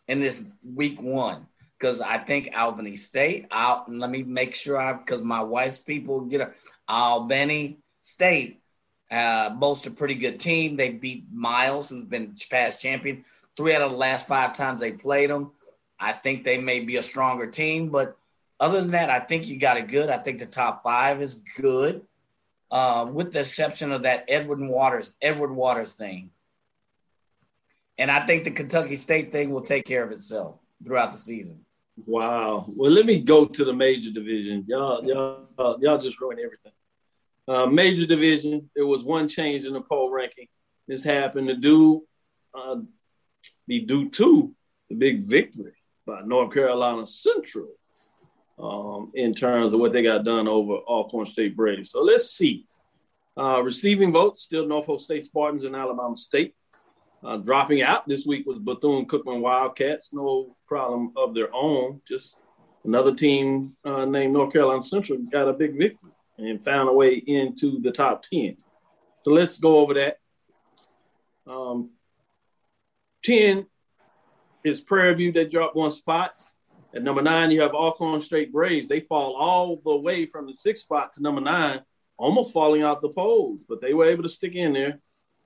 in 0.08 0.20
this 0.20 0.44
week 0.64 1.02
one 1.02 1.48
because 1.78 2.00
I 2.00 2.18
think 2.18 2.50
Albany 2.56 2.96
State. 2.96 3.48
I'll 3.52 3.86
let 3.88 4.10
me 4.10 4.24
make 4.24 4.56
sure 4.56 4.78
I 4.78 4.94
because 4.94 5.22
my 5.22 5.42
wife's 5.42 5.80
people 5.80 6.22
get 6.22 6.42
a 6.42 6.52
Albany 6.88 7.80
State. 8.02 8.60
Uh, 9.10 9.50
boast 9.50 9.86
a 9.88 9.92
pretty 9.92 10.16
good 10.16 10.40
team. 10.40 10.78
They 10.78 10.90
beat 10.90 11.26
Miles, 11.34 11.90
who's 11.90 12.06
been 12.06 12.34
past 12.50 12.82
champion, 12.82 13.26
three 13.58 13.76
out 13.76 13.82
of 13.82 13.92
the 13.92 13.98
last 13.98 14.26
five 14.26 14.54
times 14.54 14.80
they 14.80 14.94
played 14.94 15.30
them. 15.30 15.52
I 16.00 16.14
think 16.14 16.46
they 16.46 16.58
may 16.58 16.80
be 16.80 16.96
a 16.96 17.04
stronger 17.04 17.48
team, 17.48 17.90
but 17.90 18.18
other 18.62 18.80
than 18.80 18.92
that, 18.92 19.10
I 19.10 19.20
think 19.20 19.48
you 19.48 19.58
got 19.58 19.78
it 19.78 19.88
good. 19.88 20.10
I 20.10 20.20
think 20.20 20.38
the 20.38 20.46
top 20.46 20.84
five 20.84 21.20
is 21.20 21.42
good, 21.60 22.04
uh, 22.70 23.10
with 23.12 23.34
the 23.34 23.40
exception 23.40 23.92
of 23.92 24.04
that 24.04 24.26
Edward 24.28 24.62
Waters, 24.62 25.14
Edward 25.20 25.52
Waters 25.52 25.94
thing. 25.94 26.30
And 27.98 28.12
I 28.12 28.26
think 28.26 28.44
the 28.44 28.52
Kentucky 28.52 28.96
State 28.96 29.32
thing 29.32 29.50
will 29.50 29.64
take 29.64 29.86
care 29.86 30.04
of 30.04 30.12
itself 30.12 30.60
throughout 30.84 31.12
the 31.12 31.18
season. 31.18 31.66
Wow. 32.06 32.66
Well, 32.68 32.92
let 32.92 33.08
me 33.08 33.20
go 33.20 33.46
to 33.46 33.66
the 33.66 33.74
major 33.74 34.12
division. 34.12 34.64
Y'all, 34.68 35.04
y'all, 35.06 35.78
y'all 35.82 35.98
just 35.98 36.22
ruined 36.22 36.40
everything. 36.40 36.72
Uh, 37.48 37.66
major 37.66 38.06
division. 38.06 38.70
There 38.76 38.86
was 38.86 39.04
one 39.04 39.28
change 39.28 39.66
in 39.66 39.74
the 39.74 39.82
poll 39.82 40.12
ranking. 40.12 40.48
This 40.88 41.04
happened 41.04 41.48
to 41.48 41.56
do 41.56 42.04
uh, 42.54 42.78
be 43.68 43.80
due 43.80 44.10
to 44.10 44.54
the 44.90 44.96
big 44.96 45.24
victory 45.24 45.74
by 46.06 46.22
North 46.22 46.54
Carolina 46.54 47.06
Central 47.08 47.70
um, 48.62 49.12
in 49.16 49.34
terms 49.34 49.74
of 49.74 49.80
what 49.80 49.94
they 49.94 50.04
got 50.04 50.24
done 50.24 50.48
over 50.48 50.76
Alcorn 50.88 51.26
State 51.26 51.56
Braves. 51.56 51.92
So 51.92 52.02
let's 52.02 52.30
see. 52.30 52.66
Uh, 53.38 53.62
receiving 53.62 54.12
votes 54.12 54.42
still 54.42 54.68
Norfolk 54.68 55.00
State 55.00 55.26
Spartans 55.26 55.64
and 55.64 55.76
Alabama 55.76 56.16
State. 56.16 56.54
Uh, 57.24 57.38
dropping 57.38 57.82
out 57.82 58.08
this 58.08 58.26
week 58.26 58.46
was 58.46 58.60
Bethune 58.60 59.06
Cookman 59.06 59.42
Wildcats. 59.42 60.10
No 60.12 60.56
problem 60.68 61.14
of 61.16 61.34
their 61.34 61.54
own. 61.54 62.02
Just 62.08 62.38
another 62.84 63.14
team 63.14 63.76
uh, 63.86 64.06
named 64.06 64.34
North 64.34 64.54
Carolina 64.54 64.82
Central 64.82 65.20
got 65.32 65.48
a 65.48 65.54
big 65.54 65.78
victory 65.78 66.12
and 66.38 66.64
found 66.64 66.90
a 66.90 66.94
way 66.94 67.16
into 67.16 67.80
the 67.82 67.92
top 67.92 68.24
10. 68.24 68.58
So 69.24 69.32
let's 69.32 69.60
go 69.60 69.78
over 69.78 69.94
that. 69.96 70.18
Um, 71.48 71.92
10 73.24 73.68
is 74.64 74.82
Prairie 74.82 75.14
View. 75.14 75.32
They 75.32 75.46
dropped 75.46 75.76
one 75.76 75.92
spot. 75.92 76.32
At 76.94 77.04
number 77.04 77.22
nine, 77.22 77.52
you 77.52 77.62
have 77.62 77.74
Alcorn 77.74 78.20
State 78.20 78.52
Braves. 78.52 78.88
They 78.88 79.00
fall 79.02 79.36
all 79.36 79.78
the 79.78 79.98
way 79.98 80.26
from 80.26 80.46
the 80.46 80.54
sixth 80.58 80.84
spot 80.84 81.14
to 81.14 81.22
number 81.22 81.42
nine, 81.42 81.82
almost 82.18 82.52
falling 82.52 82.84
out 82.84 83.02
the 83.02 83.10
polls, 83.10 83.62
but 83.68 83.82
they 83.82 83.94
were 83.94 84.06
able 84.06 84.24
to 84.24 84.30
stick 84.30 84.56
in 84.56 84.74
there. 84.74 85.00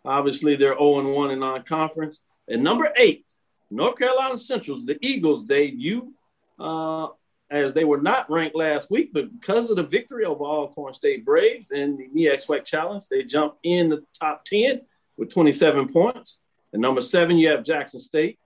Obviously, 0.03 0.55
they're 0.55 0.77
0 0.77 1.13
1 1.13 1.31
in 1.31 1.39
non 1.39 1.63
conference. 1.63 2.21
At 2.49 2.59
number 2.59 2.91
eight, 2.97 3.25
North 3.69 3.97
Carolina 3.97 4.37
Central's, 4.37 4.85
the 4.85 4.97
Eagles 5.01 5.43
debut, 5.43 6.13
uh, 6.59 7.07
as 7.49 7.73
they 7.73 7.83
were 7.83 8.01
not 8.01 8.29
ranked 8.29 8.55
last 8.55 8.89
week, 8.89 9.11
but 9.13 9.31
because 9.39 9.69
of 9.69 9.75
the 9.75 9.83
victory 9.83 10.25
over 10.25 10.43
Alcorn 10.43 10.93
State 10.93 11.25
Braves 11.25 11.71
and 11.71 11.97
the 11.97 12.07
MEAC 12.09 12.45
SWAC 12.45 12.65
Challenge, 12.65 13.03
they 13.09 13.23
jump 13.23 13.55
in 13.63 13.89
the 13.89 14.03
top 14.19 14.45
10 14.45 14.81
with 15.17 15.31
27 15.31 15.91
points. 15.91 16.39
At 16.73 16.79
number 16.79 17.01
seven, 17.01 17.37
you 17.37 17.49
have 17.49 17.63
Jackson 17.63 17.99
State. 17.99 18.39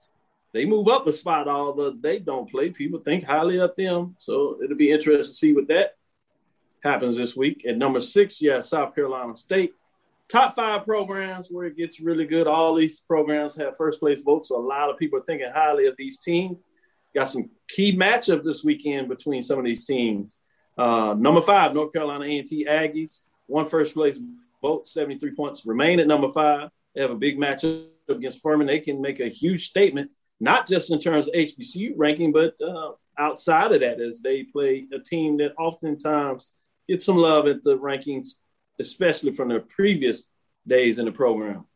They 0.52 0.64
move 0.64 0.88
up 0.88 1.06
a 1.06 1.12
spot, 1.12 1.48
although 1.48 1.90
they 1.90 2.18
don't 2.18 2.50
play. 2.50 2.70
People 2.70 3.00
think 3.00 3.24
highly 3.24 3.58
of 3.58 3.74
them. 3.76 4.16
So 4.18 4.58
it'll 4.62 4.76
be 4.76 4.90
interesting 4.90 5.32
to 5.32 5.36
see 5.36 5.54
what 5.54 5.68
that 5.68 5.96
happens 6.82 7.16
this 7.16 7.36
week. 7.36 7.64
At 7.66 7.78
number 7.78 8.00
six, 8.00 8.42
yeah, 8.42 8.60
South 8.60 8.94
Carolina 8.94 9.36
State. 9.36 9.74
Top 10.28 10.54
five 10.54 10.84
programs 10.84 11.48
where 11.48 11.66
it 11.66 11.76
gets 11.76 12.00
really 12.00 12.24
good. 12.24 12.46
All 12.46 12.74
these 12.74 13.00
programs 13.00 13.56
have 13.56 13.76
first 13.76 14.00
place 14.00 14.22
votes. 14.22 14.48
So 14.48 14.56
a 14.56 14.64
lot 14.64 14.90
of 14.90 14.96
people 14.98 15.18
are 15.18 15.24
thinking 15.24 15.50
highly 15.52 15.86
of 15.86 15.94
these 15.96 16.18
teams. 16.18 16.58
Got 17.14 17.30
some 17.30 17.50
key 17.68 17.96
matchup 17.96 18.44
this 18.44 18.62
weekend 18.62 19.08
between 19.08 19.42
some 19.42 19.58
of 19.58 19.64
these 19.64 19.84
teams. 19.86 20.32
Uh, 20.78 21.14
number 21.18 21.42
five, 21.42 21.74
North 21.74 21.92
Carolina 21.92 22.24
A&T 22.24 22.66
Aggies. 22.68 23.22
One 23.46 23.66
first 23.66 23.94
place 23.94 24.18
vote, 24.62 24.86
73 24.86 25.34
points. 25.34 25.66
Remain 25.66 25.98
at 26.00 26.06
number 26.06 26.32
five. 26.32 26.70
They 26.94 27.02
have 27.02 27.10
a 27.10 27.16
big 27.16 27.38
matchup 27.38 27.86
against 28.08 28.40
Furman. 28.42 28.66
They 28.66 28.80
can 28.80 29.00
make 29.00 29.20
a 29.20 29.28
huge 29.28 29.66
statement, 29.66 30.10
not 30.40 30.66
just 30.66 30.90
in 30.90 30.98
terms 30.98 31.28
of 31.28 31.34
HBCU 31.34 31.92
ranking, 31.96 32.32
but 32.32 32.54
uh, 32.60 32.92
outside 33.18 33.72
of 33.72 33.80
that, 33.80 34.00
as 34.00 34.20
they 34.20 34.44
play 34.44 34.86
a 34.92 34.98
team 34.98 35.36
that 35.36 35.54
oftentimes 35.58 36.48
gets 36.88 37.04
some 37.04 37.16
love 37.16 37.46
at 37.46 37.62
the 37.62 37.78
rankings, 37.78 38.34
especially 38.78 39.32
from 39.32 39.48
their 39.48 39.60
previous 39.60 40.26
days 40.66 40.98
in 40.98 41.04
the 41.04 41.12
program. 41.12 41.66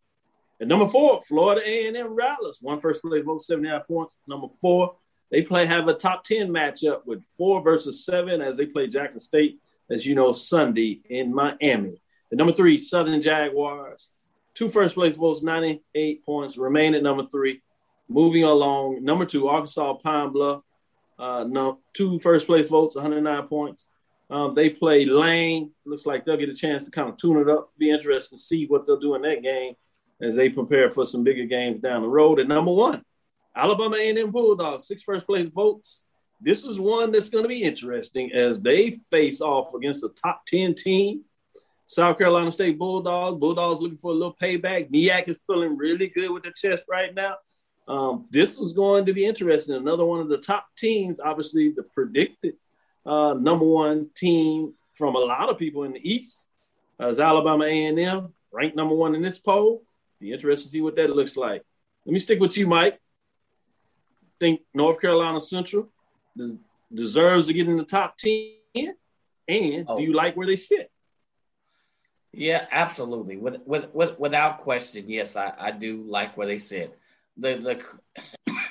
At 0.60 0.68
number 0.68 0.86
four, 0.86 1.22
Florida 1.24 1.60
A&M 1.64 2.14
Rattlers. 2.14 2.58
One 2.62 2.78
first 2.78 3.02
place 3.02 3.24
vote, 3.24 3.42
79 3.42 3.82
points. 3.86 4.14
Number 4.26 4.48
four, 4.60 4.96
they 5.30 5.42
play 5.42 5.66
have 5.66 5.88
a 5.88 5.94
top 5.94 6.24
10 6.24 6.48
matchup 6.48 7.04
with 7.04 7.22
four 7.36 7.60
versus 7.60 8.04
seven 8.04 8.40
as 8.40 8.56
they 8.56 8.66
play 8.66 8.86
Jackson 8.86 9.20
State, 9.20 9.58
as 9.90 10.06
you 10.06 10.14
know, 10.14 10.32
Sunday 10.32 11.00
in 11.10 11.34
Miami. 11.34 12.00
At 12.32 12.38
number 12.38 12.52
three, 12.52 12.78
Southern 12.78 13.20
Jaguars. 13.20 14.08
Two 14.54 14.68
first 14.68 14.94
place 14.94 15.16
votes, 15.16 15.42
98 15.42 16.24
points, 16.24 16.56
remain 16.56 16.94
at 16.94 17.02
number 17.02 17.26
three. 17.26 17.60
Moving 18.08 18.44
along, 18.44 19.02
number 19.04 19.24
two, 19.24 19.48
Arkansas 19.48 19.94
Pine 19.94 20.30
Bluff. 20.30 20.62
Uh, 21.18 21.44
no, 21.48 21.80
two 21.94 22.18
first 22.18 22.46
place 22.46 22.68
votes, 22.68 22.96
109 22.96 23.46
points. 23.48 23.86
Um, 24.30 24.54
they 24.54 24.70
play 24.70 25.04
Lane. 25.04 25.70
Looks 25.84 26.06
like 26.06 26.24
they'll 26.24 26.36
get 26.36 26.48
a 26.48 26.54
chance 26.54 26.84
to 26.84 26.90
kind 26.90 27.08
of 27.08 27.16
tune 27.16 27.38
it 27.38 27.48
up. 27.48 27.70
Be 27.78 27.90
interesting 27.90 28.36
to 28.36 28.42
see 28.42 28.66
what 28.66 28.86
they'll 28.86 28.98
do 28.98 29.14
in 29.14 29.22
that 29.22 29.42
game 29.42 29.74
as 30.20 30.36
they 30.36 30.48
prepare 30.48 30.90
for 30.90 31.04
some 31.04 31.24
bigger 31.24 31.44
games 31.44 31.80
down 31.80 32.02
the 32.02 32.08
road. 32.08 32.40
And 32.40 32.48
number 32.48 32.72
one, 32.72 33.04
Alabama 33.54 33.96
A&M 33.96 34.30
Bulldogs, 34.30 34.86
six 34.86 35.02
first 35.02 35.26
place 35.26 35.46
votes. 35.48 36.02
This 36.40 36.64
is 36.64 36.78
one 36.78 37.12
that's 37.12 37.30
going 37.30 37.44
to 37.44 37.48
be 37.48 37.62
interesting 37.62 38.32
as 38.32 38.60
they 38.60 38.90
face 39.10 39.40
off 39.40 39.74
against 39.74 40.04
a 40.04 40.08
top 40.08 40.44
10 40.46 40.74
team. 40.74 41.22
South 41.86 42.18
Carolina 42.18 42.50
State 42.50 42.78
Bulldogs. 42.78 43.38
Bulldogs 43.38 43.80
looking 43.80 43.98
for 43.98 44.10
a 44.10 44.14
little 44.14 44.36
payback. 44.40 44.90
MEAC 44.90 45.28
is 45.28 45.40
feeling 45.46 45.76
really 45.76 46.08
good 46.08 46.30
with 46.30 46.42
the 46.42 46.52
chest 46.56 46.84
right 46.88 47.14
now. 47.14 47.36
Um, 47.86 48.26
this 48.30 48.58
is 48.58 48.72
going 48.72 49.06
to 49.06 49.12
be 49.12 49.26
interesting. 49.26 49.74
Another 49.74 50.04
one 50.04 50.20
of 50.20 50.28
the 50.28 50.38
top 50.38 50.66
teams, 50.76 51.20
obviously 51.20 51.70
the 51.70 51.82
predicted 51.82 52.54
uh, 53.04 53.34
number 53.34 53.64
one 53.66 54.08
team 54.16 54.72
from 54.94 55.14
a 55.16 55.18
lot 55.18 55.50
of 55.50 55.58
people 55.58 55.84
in 55.84 55.92
the 55.92 56.00
East 56.14 56.46
uh, 57.00 57.08
is 57.08 57.20
Alabama 57.20 57.64
A&M, 57.64 58.32
ranked 58.52 58.76
number 58.76 58.94
one 58.94 59.14
in 59.14 59.20
this 59.22 59.38
poll. 59.38 59.82
Be 60.20 60.32
interested 60.32 60.68
to 60.68 60.72
see 60.72 60.80
what 60.80 60.96
that 60.96 61.10
looks 61.14 61.36
like. 61.36 61.62
Let 62.06 62.12
me 62.12 62.18
stick 62.18 62.40
with 62.40 62.56
you, 62.56 62.66
Mike. 62.66 62.98
Think 64.40 64.62
North 64.72 65.00
Carolina 65.00 65.40
Central 65.40 65.88
des- 66.36 66.58
deserves 66.92 67.48
to 67.48 67.52
get 67.52 67.68
in 67.68 67.76
the 67.76 67.84
top 67.84 68.16
10? 68.16 68.54
And 69.46 69.84
Oh. 69.88 69.98
do 69.98 70.02
you 70.02 70.14
like 70.14 70.36
where 70.36 70.46
they 70.46 70.56
sit? 70.56 70.90
Yeah, 72.32 72.66
absolutely. 72.70 73.36
With, 73.36 73.60
with, 73.66 73.94
with, 73.94 74.18
without 74.18 74.58
question, 74.58 75.04
yes, 75.08 75.36
I, 75.36 75.52
I 75.58 75.70
do 75.70 76.02
like 76.08 76.36
where 76.36 76.46
they 76.46 76.58
sit. 76.58 76.96
The, 77.36 77.78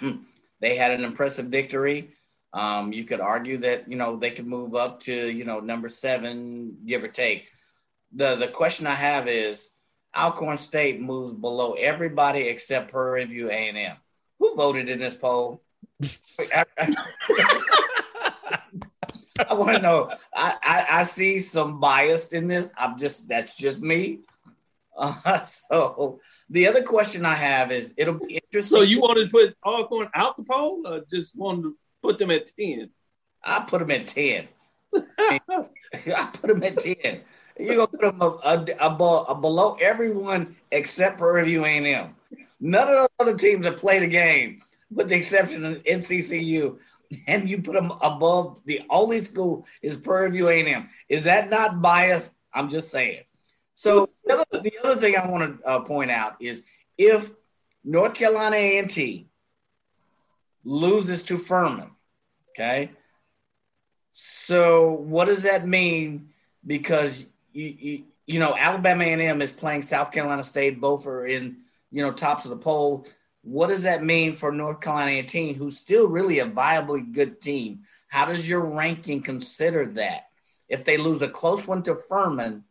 the 0.02 0.20
they 0.60 0.76
had 0.76 0.92
an 0.92 1.04
impressive 1.04 1.48
victory. 1.48 2.12
Um, 2.54 2.94
you 2.94 3.04
could 3.04 3.20
argue 3.20 3.58
that 3.60 3.90
you 3.90 3.98
know 3.98 4.16
they 4.16 4.32
could 4.32 4.46
move 4.46 4.76
up 4.76 5.00
to 5.02 5.14
you 5.14 5.44
know 5.44 5.60
number 5.60 5.90
seven, 5.90 6.78
give 6.86 7.04
or 7.04 7.08
take. 7.08 7.50
The 8.14 8.36
the 8.36 8.48
question 8.48 8.88
I 8.88 8.96
have 8.96 9.28
is 9.28 9.70
Alcorn 10.16 10.58
State 10.58 11.02
moves 11.02 11.34
below 11.34 11.74
everybody 11.74 12.42
except 12.42 12.92
Prairie 12.92 13.26
View 13.26 13.50
A 13.50 13.70
and 13.70 13.78
M. 13.78 13.98
Who 14.40 14.56
voted 14.56 14.90
in 14.90 15.00
this 15.00 15.16
poll? 15.16 15.64
I, 19.40 19.54
want 19.54 19.72
to 19.72 19.82
know. 19.82 20.12
I, 20.36 20.56
I 20.62 20.86
I 21.00 21.04
see 21.04 21.40
some 21.40 21.80
bias 21.80 22.34
in 22.34 22.48
this. 22.48 22.72
I'm 22.78 23.00
just 23.00 23.28
that's 23.28 23.58
just 23.58 23.82
me. 23.82 24.20
Uh, 24.98 25.40
so 25.44 26.20
the 26.50 26.68
other 26.68 26.84
question 26.84 27.26
I 27.26 27.36
have 27.36 27.72
is 27.72 27.94
it'll 27.98 28.16
be 28.16 28.36
interesting. 28.36 28.78
So 28.78 28.84
you 28.84 29.00
wanted 29.00 29.26
to 29.26 29.32
put 29.32 29.56
Alcorn 29.66 30.10
out 30.14 30.38
the 30.38 30.44
poll 30.44 30.86
or 30.86 31.04
just 31.10 31.36
wanted 31.36 31.64
to 31.64 31.78
put 32.02 32.18
them 32.18 32.32
at 32.32 32.52
10? 32.58 32.90
I 33.44 33.62
put 33.62 33.80
them 33.80 33.92
at 33.92 34.08
10. 34.08 34.48
I 34.96 36.30
put 36.34 36.48
them 36.48 36.64
at 36.64 36.80
10. 36.80 37.22
You're 37.60 37.76
going 37.76 37.88
to 37.88 37.98
put 37.98 38.02
them 38.02 38.16
above, 38.16 38.42
a, 38.44 38.76
a, 38.80 39.36
a 39.36 39.36
below 39.36 39.78
everyone 39.80 40.56
except 40.72 41.20
for 41.20 41.34
Review 41.34 41.66
A&M. 41.66 42.16
None 42.60 42.88
of 42.88 42.94
the 42.94 43.10
other 43.20 43.38
teams 43.38 43.66
have 43.66 43.78
played 43.78 44.04
a 44.04 44.08
game, 44.08 44.62
with 44.92 45.10
the 45.10 45.16
exception 45.16 45.66
of 45.66 45.84
NCCU. 45.84 46.80
And 47.28 47.48
you 47.48 47.62
put 47.62 47.74
them 47.74 47.92
above 48.02 48.62
the 48.66 48.82
only 48.90 49.22
school 49.22 49.68
is 49.82 49.98
View 49.98 50.50
A&M. 50.50 50.90
Is 51.10 51.26
that 51.26 51.50
not 51.50 51.82
biased? 51.82 52.36
I'm 52.54 52.70
just 52.70 52.90
saying. 52.90 53.24
So 53.84 54.12
the 54.24 54.36
other, 54.36 54.62
the 54.62 54.80
other 54.82 54.96
thing 54.96 55.18
I 55.18 55.30
want 55.30 55.60
to 55.60 55.68
uh, 55.68 55.80
point 55.82 56.10
out 56.10 56.38
is 56.40 56.64
if 56.98 57.30
North 57.84 58.14
Carolina 58.14 58.56
A&T 58.56 59.28
loses 60.64 61.24
to 61.24 61.38
Furman, 61.38 61.92
okay, 62.52 62.92
so 64.14 64.92
what 64.94 65.26
does 65.26 65.44
that 65.44 65.68
mean? 65.68 66.30
Because 66.66 67.28
you, 67.52 67.76
you, 67.78 68.04
you 68.26 68.40
know 68.40 68.56
Alabama 68.56 69.04
A&M 69.04 69.42
is 69.42 69.52
playing 69.52 69.82
South 69.82 70.14
Carolina 70.14 70.44
State, 70.44 70.80
both 70.80 71.06
are 71.06 71.26
in 71.26 71.58
you 71.92 72.02
know 72.04 72.14
tops 72.14 72.46
of 72.46 72.52
the 72.52 72.56
poll. 72.56 73.06
What 73.42 73.68
does 73.68 73.84
that 73.84 74.02
mean 74.02 74.38
for 74.38 74.54
North 74.54 74.80
Carolina 74.80 75.12
A&T, 75.12 75.52
who's 75.52 75.78
still 75.78 76.08
really 76.08 76.40
a 76.40 76.48
viably 76.48 77.14
good 77.14 77.42
team? 77.42 77.82
How 78.08 78.24
does 78.24 78.48
your 78.48 78.62
ranking 78.62 79.22
consider 79.22 79.88
that? 79.88 80.28
If 80.70 80.86
they 80.86 80.96
lose 80.96 81.22
a 81.22 81.28
close 81.28 81.68
one 81.68 81.84
to 81.84 81.96
Furman, 81.96 82.64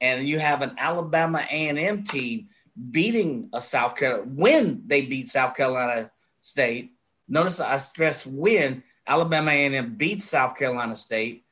and 0.00 0.28
you 0.28 0.38
have 0.38 0.62
an 0.62 0.72
Alabama 0.78 1.44
A&M 1.50 2.04
team 2.04 2.48
beating 2.90 3.48
a 3.52 3.60
South 3.60 3.96
Carolina 3.96 4.30
when 4.30 4.82
they 4.86 5.02
beat 5.02 5.28
South 5.28 5.56
Carolina 5.56 6.10
State. 6.40 6.92
Notice 7.28 7.60
I 7.60 7.78
stress 7.78 8.26
when 8.26 8.82
Alabama 9.06 9.50
A&M 9.50 9.96
beats 9.96 10.24
South 10.24 10.56
Carolina 10.56 10.94
State. 10.94 11.44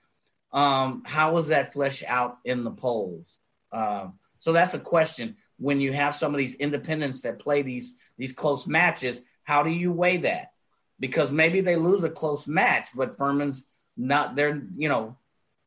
Um, 0.52 1.02
how 1.04 1.32
was 1.32 1.48
that 1.48 1.72
flesh 1.72 2.04
out 2.06 2.38
in 2.44 2.62
the 2.62 2.70
polls? 2.70 3.40
Um, 3.72 4.14
so 4.38 4.52
that's 4.52 4.74
a 4.74 4.78
question. 4.78 5.36
When 5.58 5.80
you 5.80 5.92
have 5.92 6.14
some 6.14 6.32
of 6.32 6.38
these 6.38 6.56
independents 6.56 7.22
that 7.22 7.38
play 7.38 7.62
these 7.62 7.98
these 8.18 8.32
close 8.32 8.66
matches, 8.66 9.22
how 9.42 9.62
do 9.62 9.70
you 9.70 9.90
weigh 9.90 10.18
that? 10.18 10.52
Because 11.00 11.30
maybe 11.30 11.60
they 11.60 11.76
lose 11.76 12.04
a 12.04 12.10
close 12.10 12.46
match, 12.46 12.88
but 12.94 13.16
Furman's 13.16 13.64
not 13.96 14.36
there. 14.36 14.62
You 14.72 14.88
know, 14.88 15.16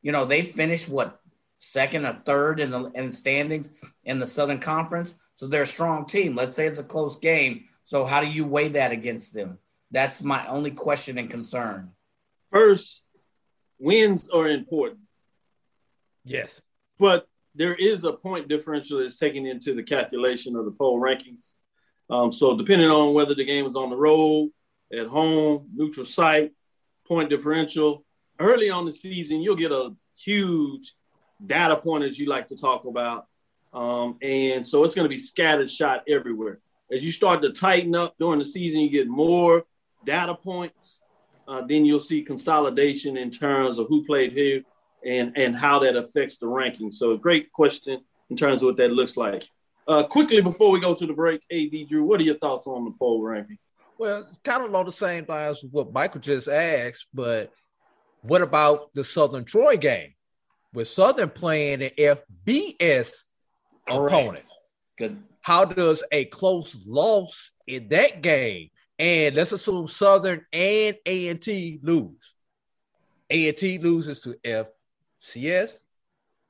you 0.00 0.12
know 0.12 0.24
they 0.24 0.46
finished 0.46 0.88
what 0.88 1.17
second 1.58 2.06
or 2.06 2.20
third 2.24 2.60
in 2.60 2.70
the 2.70 2.90
in 2.94 3.12
standings 3.12 3.70
in 4.04 4.18
the 4.18 4.26
Southern 4.26 4.58
Conference, 4.60 5.18
so 5.34 5.46
they're 5.46 5.62
a 5.62 5.66
strong 5.66 6.06
team. 6.06 6.34
Let's 6.34 6.54
say 6.56 6.66
it's 6.66 6.78
a 6.78 6.84
close 6.84 7.18
game. 7.18 7.64
So 7.84 8.04
how 8.04 8.20
do 8.20 8.28
you 8.28 8.46
weigh 8.46 8.68
that 8.68 8.92
against 8.92 9.34
them? 9.34 9.58
That's 9.90 10.22
my 10.22 10.46
only 10.46 10.70
question 10.70 11.18
and 11.18 11.30
concern. 11.30 11.90
First, 12.50 13.04
wins 13.78 14.30
are 14.30 14.48
important, 14.48 15.00
Yes. 16.24 16.60
but 16.98 17.26
there 17.54 17.74
is 17.74 18.04
a 18.04 18.12
point 18.12 18.48
differential 18.48 19.00
that's 19.00 19.18
taken 19.18 19.46
into 19.46 19.74
the 19.74 19.82
calculation 19.82 20.56
of 20.56 20.64
the 20.64 20.70
poll 20.70 21.00
rankings. 21.00 21.54
Um, 22.10 22.32
so 22.32 22.56
depending 22.56 22.88
on 22.88 23.14
whether 23.14 23.34
the 23.34 23.44
game 23.44 23.66
is 23.66 23.76
on 23.76 23.90
the 23.90 23.96
road, 23.96 24.50
at 24.92 25.06
home, 25.06 25.68
neutral 25.74 26.06
site, 26.06 26.52
point 27.06 27.28
differential, 27.30 28.04
early 28.38 28.70
on 28.70 28.84
the 28.86 28.92
season, 28.92 29.42
you'll 29.42 29.56
get 29.56 29.72
a 29.72 29.94
huge 30.16 30.94
data 31.44 31.76
point 31.76 32.04
as 32.04 32.18
you 32.18 32.26
like 32.26 32.46
to 32.48 32.56
talk 32.56 32.84
about. 32.84 33.26
Um, 33.72 34.16
and 34.22 34.66
so 34.66 34.84
it's 34.84 34.94
going 34.94 35.04
to 35.04 35.14
be 35.14 35.18
scattered 35.18 35.70
shot 35.70 36.04
everywhere. 36.08 36.58
As 36.90 37.04
you 37.04 37.12
start 37.12 37.42
to 37.42 37.52
tighten 37.52 37.94
up 37.94 38.14
during 38.18 38.38
the 38.38 38.44
season, 38.44 38.80
you 38.80 38.90
get 38.90 39.08
more 39.08 39.64
data 40.04 40.34
points. 40.34 41.00
Uh, 41.46 41.62
then 41.66 41.84
you'll 41.84 42.00
see 42.00 42.22
consolidation 42.22 43.16
in 43.16 43.30
terms 43.30 43.78
of 43.78 43.86
who 43.88 44.04
played 44.04 44.32
here 44.32 44.62
and, 45.04 45.36
and 45.36 45.56
how 45.56 45.78
that 45.78 45.96
affects 45.96 46.38
the 46.38 46.46
ranking. 46.46 46.90
So, 46.90 47.16
great 47.16 47.52
question 47.52 48.00
in 48.30 48.36
terms 48.36 48.62
of 48.62 48.66
what 48.66 48.76
that 48.78 48.92
looks 48.92 49.16
like. 49.16 49.44
Uh, 49.86 50.02
quickly 50.02 50.42
before 50.42 50.70
we 50.70 50.80
go 50.80 50.94
to 50.94 51.06
the 51.06 51.12
break, 51.14 51.40
AD 51.50 51.88
Drew, 51.88 52.04
what 52.04 52.20
are 52.20 52.24
your 52.24 52.36
thoughts 52.36 52.66
on 52.66 52.84
the 52.84 52.92
poll 52.98 53.22
ranking? 53.22 53.58
Well, 53.96 54.26
it's 54.28 54.38
kind 54.38 54.62
of 54.62 54.70
along 54.70 54.86
the 54.86 54.92
same 54.92 55.24
lines 55.26 55.62
with 55.62 55.72
what 55.72 55.92
Michael 55.92 56.20
just 56.20 56.48
asked, 56.48 57.06
but 57.12 57.52
what 58.20 58.42
about 58.42 58.92
the 58.94 59.02
Southern 59.02 59.44
Troy 59.44 59.76
game? 59.76 60.12
With 60.72 60.88
Southern 60.88 61.30
playing 61.30 61.82
an 61.82 61.90
FBS 61.98 63.24
opponent, 63.88 64.44
Good. 64.96 65.22
how 65.40 65.64
does 65.64 66.04
a 66.12 66.26
close 66.26 66.76
loss 66.86 67.52
in 67.66 67.88
that 67.88 68.22
game? 68.22 68.70
And 68.98 69.34
let's 69.36 69.52
assume 69.52 69.88
Southern 69.88 70.44
and 70.52 70.96
A 71.06 71.28
and 71.28 71.40
T 71.40 71.80
lose. 71.82 72.16
A 73.30 73.48
and 73.48 73.56
T 73.56 73.78
loses 73.78 74.20
to 74.20 74.34
FCS. 74.44 75.72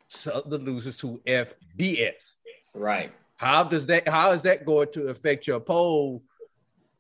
Southern 0.09 0.65
loses 0.65 0.97
to 0.99 1.21
FBS. 1.27 2.35
Right. 2.75 3.13
How 3.37 3.63
does 3.63 3.87
that? 3.87 4.09
How 4.09 4.33
is 4.33 4.43
that 4.43 4.65
going 4.65 4.91
to 4.93 5.09
affect 5.09 5.47
your 5.47 5.61
poll 5.61 6.23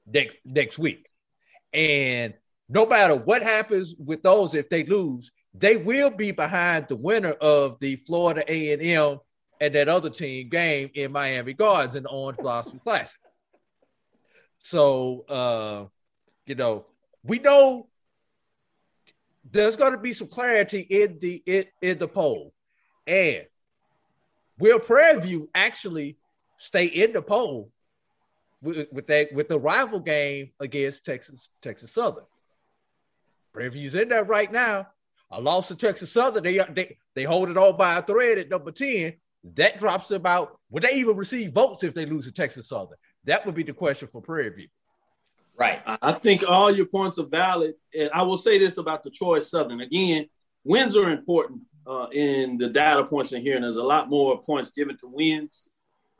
next 0.06 0.36
next 0.44 0.78
week? 0.78 1.08
And 1.72 2.34
no 2.68 2.86
matter 2.86 3.14
what 3.14 3.42
happens 3.42 3.94
with 3.98 4.22
those, 4.22 4.54
if 4.54 4.68
they 4.68 4.84
lose, 4.84 5.32
they 5.58 5.76
will 5.76 6.10
be 6.10 6.30
behind 6.30 6.88
the 6.88 6.96
winner 6.96 7.32
of 7.32 7.78
the 7.80 7.96
Florida 7.96 8.44
A 8.46 8.72
and 8.72 8.82
M 8.82 9.18
and 9.60 9.74
that 9.74 9.88
other 9.88 10.10
team 10.10 10.48
game 10.48 10.90
in 10.94 11.10
Miami 11.10 11.52
Gardens 11.52 11.96
in 11.96 12.04
the 12.04 12.08
Orange 12.08 12.38
Blossom 12.38 12.78
Classic. 12.78 13.18
So, 14.58 15.24
uh, 15.28 15.86
you 16.46 16.54
know, 16.54 16.86
we 17.24 17.38
know 17.38 17.88
there's 19.50 19.76
going 19.76 19.92
to 19.92 19.98
be 19.98 20.12
some 20.12 20.28
clarity 20.28 20.80
in 20.80 21.18
the 21.20 21.42
in, 21.46 21.64
in 21.80 21.98
the 21.98 22.08
poll, 22.08 22.52
and 23.06 23.44
will 24.58 24.78
Prairie 24.78 25.20
View 25.20 25.48
actually 25.54 26.18
stay 26.58 26.86
in 26.86 27.12
the 27.12 27.22
poll 27.22 27.70
with, 28.60 28.88
with 28.92 29.06
that 29.06 29.32
with 29.32 29.48
the 29.48 29.58
rival 29.58 30.00
game 30.00 30.50
against 30.60 31.04
Texas 31.04 31.48
Texas 31.62 31.92
Southern? 31.92 32.24
Prairie 33.52 33.70
View's 33.70 33.94
in 33.94 34.08
there 34.08 34.24
right 34.24 34.52
now. 34.52 34.86
A 35.30 35.40
loss 35.40 35.68
to 35.68 35.76
Texas 35.76 36.12
Southern, 36.12 36.42
they 36.42 36.58
they 36.72 36.96
they 37.14 37.24
hold 37.24 37.50
it 37.50 37.56
all 37.56 37.72
by 37.72 37.98
a 37.98 38.02
thread 38.02 38.38
at 38.38 38.48
number 38.48 38.72
ten. 38.72 39.14
That 39.54 39.78
drops 39.78 40.10
about 40.10 40.58
would 40.70 40.82
they 40.82 40.94
even 40.94 41.16
receive 41.16 41.52
votes 41.52 41.84
if 41.84 41.94
they 41.94 42.06
lose 42.06 42.24
to 42.24 42.32
Texas 42.32 42.68
Southern? 42.68 42.96
That 43.24 43.44
would 43.44 43.54
be 43.54 43.62
the 43.62 43.72
question 43.72 44.08
for 44.08 44.20
Prairie 44.20 44.50
View. 44.50 44.68
Right. 45.56 45.82
I 45.86 46.12
think 46.12 46.44
all 46.48 46.70
your 46.70 46.86
points 46.86 47.18
are 47.18 47.26
valid. 47.26 47.74
And 47.98 48.10
I 48.14 48.22
will 48.22 48.38
say 48.38 48.58
this 48.58 48.78
about 48.78 49.02
the 49.02 49.10
Troy 49.10 49.40
Southern. 49.40 49.80
Again, 49.80 50.28
wins 50.62 50.94
are 50.94 51.10
important 51.10 51.62
uh, 51.84 52.06
in 52.12 52.58
the 52.58 52.68
data 52.68 53.02
points 53.04 53.32
in 53.32 53.42
here, 53.42 53.56
and 53.56 53.64
there's 53.64 53.76
a 53.76 53.82
lot 53.82 54.08
more 54.08 54.40
points 54.40 54.70
given 54.70 54.96
to 54.98 55.08
wins. 55.08 55.64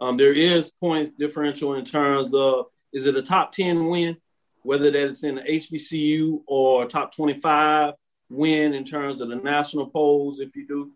Um, 0.01 0.17
there 0.17 0.33
is 0.33 0.73
points 0.73 1.13
differential 1.13 1.75
in 1.75 1.85
terms 1.85 2.35
of 2.35 2.67
is 2.93 3.07
it 3.07 3.17
a 3.17 3.23
top 3.23 3.53
10 3.53 3.87
win, 3.87 4.17
whether 4.63 4.91
that's 4.91 5.23
in 5.23 5.37
the 5.37 5.43
HBCU 5.43 6.43
or 6.47 6.87
top 6.87 7.15
25 7.15 7.95
win 8.31 8.75
in 8.75 8.85
terms 8.85 9.21
of 9.21 9.29
the 9.29 9.37
national 9.37 9.87
polls, 9.87 10.41
if 10.41 10.55
you 10.57 10.67
do. 10.67 10.91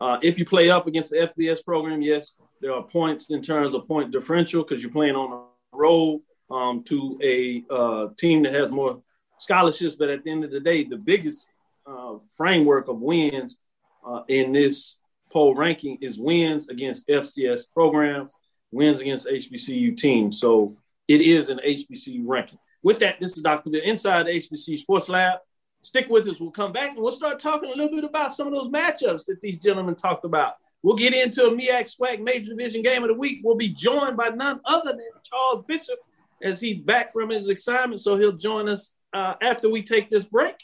Uh, 0.00 0.18
if 0.22 0.38
you 0.38 0.44
play 0.44 0.70
up 0.70 0.86
against 0.86 1.10
the 1.10 1.16
FBS 1.16 1.64
program, 1.64 2.00
yes, 2.00 2.36
there 2.60 2.72
are 2.72 2.82
points 2.82 3.30
in 3.30 3.42
terms 3.42 3.74
of 3.74 3.86
point 3.86 4.10
differential 4.10 4.62
because 4.62 4.82
you're 4.82 4.92
playing 4.92 5.14
on 5.14 5.30
the 5.30 5.76
road 5.76 6.22
um, 6.50 6.82
to 6.84 7.18
a 7.22 7.62
uh, 7.70 8.08
team 8.18 8.42
that 8.42 8.54
has 8.54 8.72
more 8.72 9.02
scholarships. 9.38 9.96
But 9.96 10.10
at 10.10 10.24
the 10.24 10.30
end 10.30 10.44
of 10.44 10.50
the 10.50 10.60
day, 10.60 10.84
the 10.84 10.96
biggest 10.96 11.46
uh, 11.86 12.14
framework 12.36 12.88
of 12.88 13.00
wins 13.00 13.58
uh, 14.06 14.22
in 14.28 14.52
this 14.52 14.98
poll 15.30 15.54
ranking 15.54 15.98
is 16.00 16.18
wins 16.18 16.68
against 16.68 17.08
FCS 17.08 17.62
programs, 17.72 18.32
wins 18.72 19.00
against 19.00 19.26
HBCU 19.26 19.96
teams. 19.96 20.40
So 20.40 20.72
it 21.08 21.20
is 21.20 21.48
an 21.48 21.60
HBCU 21.66 22.22
ranking. 22.24 22.58
With 22.82 23.00
that, 23.00 23.20
this 23.20 23.36
is 23.36 23.42
Dr. 23.42 23.70
Bill 23.70 23.82
inside 23.84 24.26
the 24.26 24.30
HBCU 24.30 24.78
Sports 24.78 25.08
Lab. 25.08 25.40
Stick 25.82 26.08
with 26.08 26.28
us. 26.28 26.40
We'll 26.40 26.50
come 26.50 26.72
back 26.72 26.90
and 26.90 26.98
we'll 26.98 27.12
start 27.12 27.38
talking 27.38 27.70
a 27.70 27.74
little 27.74 27.94
bit 27.94 28.04
about 28.04 28.34
some 28.34 28.46
of 28.46 28.54
those 28.54 28.70
matchups 28.70 29.24
that 29.26 29.40
these 29.40 29.58
gentlemen 29.58 29.94
talked 29.94 30.24
about. 30.24 30.56
We'll 30.82 30.96
get 30.96 31.12
into 31.14 31.46
a 31.46 31.50
MEAC 31.50 31.96
SWAC 31.96 32.20
Major 32.20 32.50
Division 32.50 32.82
Game 32.82 33.02
of 33.02 33.08
the 33.08 33.14
Week. 33.14 33.40
We'll 33.44 33.56
be 33.56 33.68
joined 33.68 34.16
by 34.16 34.28
none 34.28 34.60
other 34.64 34.92
than 34.92 35.00
Charles 35.22 35.64
Bishop 35.66 35.98
as 36.42 36.60
he's 36.60 36.78
back 36.78 37.12
from 37.12 37.30
his 37.30 37.48
assignment. 37.48 38.00
So 38.00 38.16
he'll 38.16 38.32
join 38.32 38.68
us 38.68 38.94
uh, 39.12 39.34
after 39.42 39.68
we 39.68 39.82
take 39.82 40.10
this 40.10 40.24
break, 40.24 40.56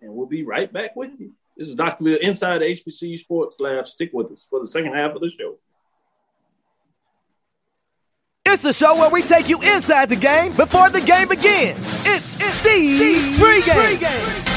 and 0.00 0.14
we'll 0.14 0.26
be 0.26 0.44
right 0.44 0.72
back 0.72 0.94
with 0.94 1.18
you. 1.18 1.32
This 1.56 1.68
is 1.68 1.74
Dr. 1.74 2.04
Bill 2.04 2.18
inside 2.20 2.58
the 2.58 2.66
HBCU 2.66 3.18
Sports 3.18 3.58
Lab. 3.58 3.88
Stick 3.88 4.10
with 4.12 4.30
us 4.30 4.46
for 4.48 4.60
the 4.60 4.66
second 4.66 4.94
half 4.94 5.14
of 5.14 5.20
the 5.20 5.30
show. 5.30 5.56
It's 8.44 8.62
the 8.62 8.72
show 8.72 8.94
where 8.94 9.10
we 9.10 9.22
take 9.22 9.48
you 9.48 9.60
inside 9.62 10.08
the 10.08 10.16
game 10.16 10.52
before 10.52 10.90
the 10.90 11.00
game 11.00 11.28
begins. 11.28 11.78
It's, 12.06 12.36
it's 12.40 12.62
the 12.62 13.34
pregame. 13.42 13.96
pregame. 13.96 14.55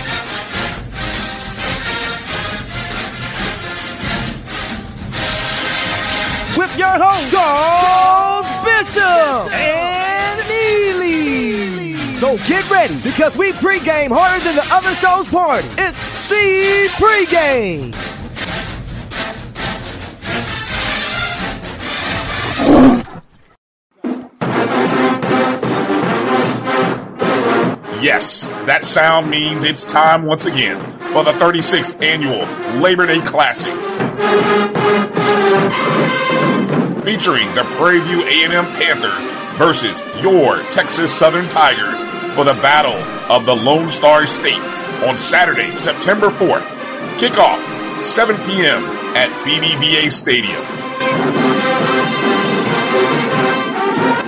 Your 6.90 7.08
host, 7.08 7.32
Charles 7.32 8.48
Bishop 8.66 9.54
and 9.54 10.40
Neely. 10.50 11.94
So 12.16 12.38
get 12.48 12.70
ready 12.70 12.96
because 13.04 13.38
we 13.38 13.52
pregame 13.54 14.10
harder 14.12 14.44
than 14.44 14.56
the 14.56 14.68
other 14.72 14.94
show's 14.96 15.30
party. 15.30 15.68
It's 15.78 16.30
the 16.30 16.90
pregame. 16.98 17.96
Yes, 28.02 28.48
that 28.66 28.86
sound 28.86 29.30
means 29.30 29.66
it's 29.66 29.84
time 29.84 30.24
once 30.24 30.46
again 30.46 30.99
for 31.12 31.24
the 31.24 31.32
36th 31.32 32.02
annual 32.04 32.46
Labor 32.80 33.08
Day 33.08 33.20
Classic. 33.22 33.74
Featuring 37.04 37.48
the 37.56 37.64
Prairie 37.78 38.00
View 38.02 38.22
A&M 38.22 38.66
Panthers 38.78 39.58
versus 39.58 40.00
your 40.22 40.62
Texas 40.72 41.12
Southern 41.12 41.48
Tigers 41.50 42.00
for 42.36 42.44
the 42.44 42.54
Battle 42.62 42.94
of 43.34 43.46
the 43.48 43.56
Lone 43.56 43.90
Star 43.90 44.28
State 44.28 44.62
on 45.04 45.18
Saturday, 45.18 45.72
September 45.78 46.30
4th. 46.30 46.66
Kickoff 47.18 47.60
7 48.04 48.36
p.m. 48.46 48.84
at 49.16 49.30
BBVA 49.44 50.12
Stadium. 50.12 50.62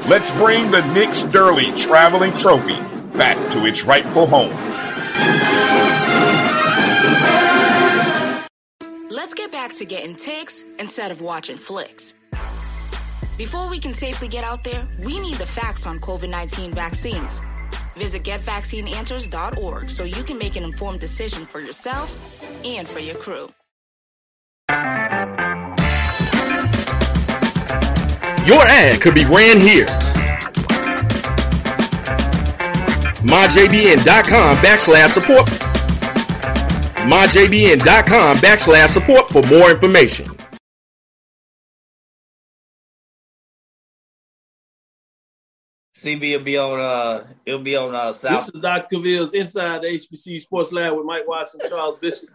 Let's 0.08 0.32
bring 0.34 0.70
the 0.70 0.82
Nick 0.94 1.14
Sterling 1.14 1.76
Traveling 1.76 2.32
Trophy 2.34 2.78
back 3.18 3.38
to 3.54 3.66
its 3.66 3.86
rightful 3.86 4.28
home. 4.28 4.54
Let's 9.10 9.34
get 9.34 9.52
back 9.52 9.74
to 9.76 9.86
getting 9.86 10.16
ticks 10.16 10.64
instead 10.78 11.10
of 11.12 11.22
watching 11.22 11.58
flicks. 11.58 12.14
Before 13.38 13.70
we 13.70 13.80
can 13.80 13.94
safely 13.94 14.30
get 14.30 14.46
out 14.46 14.64
there, 14.64 14.88
we 15.04 15.20
need 15.20 15.36
the 15.36 15.46
facts 15.46 15.86
on 15.86 16.00
COVID 16.00 16.30
19 16.30 16.72
vaccines. 16.72 17.42
Visit 17.96 18.24
getvaccineanswers.org 18.24 19.90
so 19.90 20.06
you 20.06 20.24
can 20.24 20.38
make 20.38 20.56
an 20.56 20.64
informed 20.64 21.02
decision 21.02 21.46
for 21.46 21.60
yourself 21.60 22.16
and 22.66 22.88
for 22.88 23.00
your 23.00 23.16
crew. 23.16 23.50
Your 28.46 28.62
ad 28.62 29.02
could 29.02 29.16
be 29.16 29.26
ran 29.26 29.60
here. 29.60 29.88
MyJBN.com 33.26 34.58
backslash 34.58 35.10
support. 35.10 35.46
MyJBN.com 37.06 38.38
backslash 38.38 38.90
support 38.90 39.28
for 39.30 39.42
more 39.48 39.72
information. 39.72 40.35
CB 46.06 46.38
will 46.38 46.44
be 46.44 46.58
on. 46.58 46.80
Uh, 46.80 47.24
it'll 47.48 47.60
be 47.62 47.76
on 47.76 47.96
uh, 47.96 48.14
South. 48.14 48.46
This 48.46 48.56
is 48.56 48.62
Dr. 48.62 48.96
Cavill's 48.96 49.34
Inside 49.34 49.82
the 49.82 49.88
HBCU 49.88 50.42
Sports 50.42 50.72
Lab 50.72 50.96
with 50.96 51.06
Mike 51.06 51.28
Watson, 51.28 51.60
Charles 51.68 52.00
Bishop. 52.00 52.30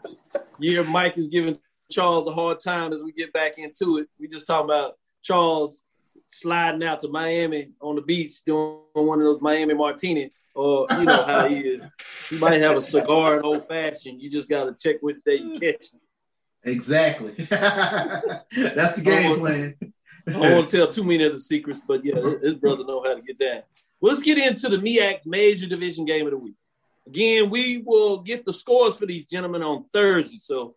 Yeah, 0.58 0.82
Mike 0.82 1.16
is 1.16 1.28
giving 1.28 1.56
Charles 1.88 2.26
a 2.26 2.32
hard 2.32 2.58
time 2.58 2.92
as 2.92 3.00
we 3.00 3.12
get 3.12 3.32
back 3.32 3.58
into 3.58 3.98
it. 3.98 4.08
We 4.18 4.26
just 4.26 4.48
talking 4.48 4.64
about 4.64 4.98
Charles 5.22 5.84
sliding 6.26 6.82
out 6.82 7.00
to 7.00 7.08
Miami 7.08 7.70
on 7.80 7.94
the 7.94 8.02
beach 8.02 8.44
doing 8.44 8.80
one 8.92 9.18
of 9.20 9.24
those 9.24 9.40
Miami 9.40 9.74
martinis, 9.74 10.44
or 10.54 10.88
you 10.90 11.04
know 11.04 11.24
how 11.24 11.46
he 11.46 11.60
is. 11.60 11.82
He 12.28 12.38
might 12.38 12.60
have 12.60 12.76
a 12.76 12.82
cigar 12.82 13.36
and 13.36 13.44
old 13.44 13.68
fashioned. 13.68 14.20
You 14.20 14.30
just 14.30 14.48
got 14.48 14.64
to 14.64 14.74
check 14.74 15.00
which 15.00 15.18
day 15.24 15.36
you 15.36 15.60
catch. 15.60 15.86
Exactly. 16.64 17.32
That's 17.48 18.94
the 18.94 19.02
game 19.04 19.38
plan. 19.38 19.76
I 20.36 20.48
don't 20.48 20.56
want 20.56 20.70
to 20.70 20.76
tell 20.76 20.92
too 20.92 21.04
many 21.04 21.24
of 21.24 21.32
the 21.32 21.40
secrets, 21.40 21.84
but 21.86 22.04
yeah, 22.04 22.20
his 22.42 22.54
brother 22.54 22.84
know 22.84 23.02
how 23.02 23.14
to 23.14 23.22
get 23.22 23.38
down. 23.38 23.62
Well, 24.00 24.12
let's 24.12 24.22
get 24.22 24.38
into 24.38 24.68
the 24.68 24.78
MEAC 24.78 25.20
Major 25.26 25.66
Division 25.66 26.04
Game 26.04 26.26
of 26.26 26.32
the 26.32 26.38
Week. 26.38 26.54
Again, 27.06 27.50
we 27.50 27.82
will 27.84 28.18
get 28.18 28.44
the 28.44 28.52
scores 28.52 28.98
for 28.98 29.06
these 29.06 29.26
gentlemen 29.26 29.62
on 29.62 29.84
Thursday, 29.92 30.38
so 30.40 30.74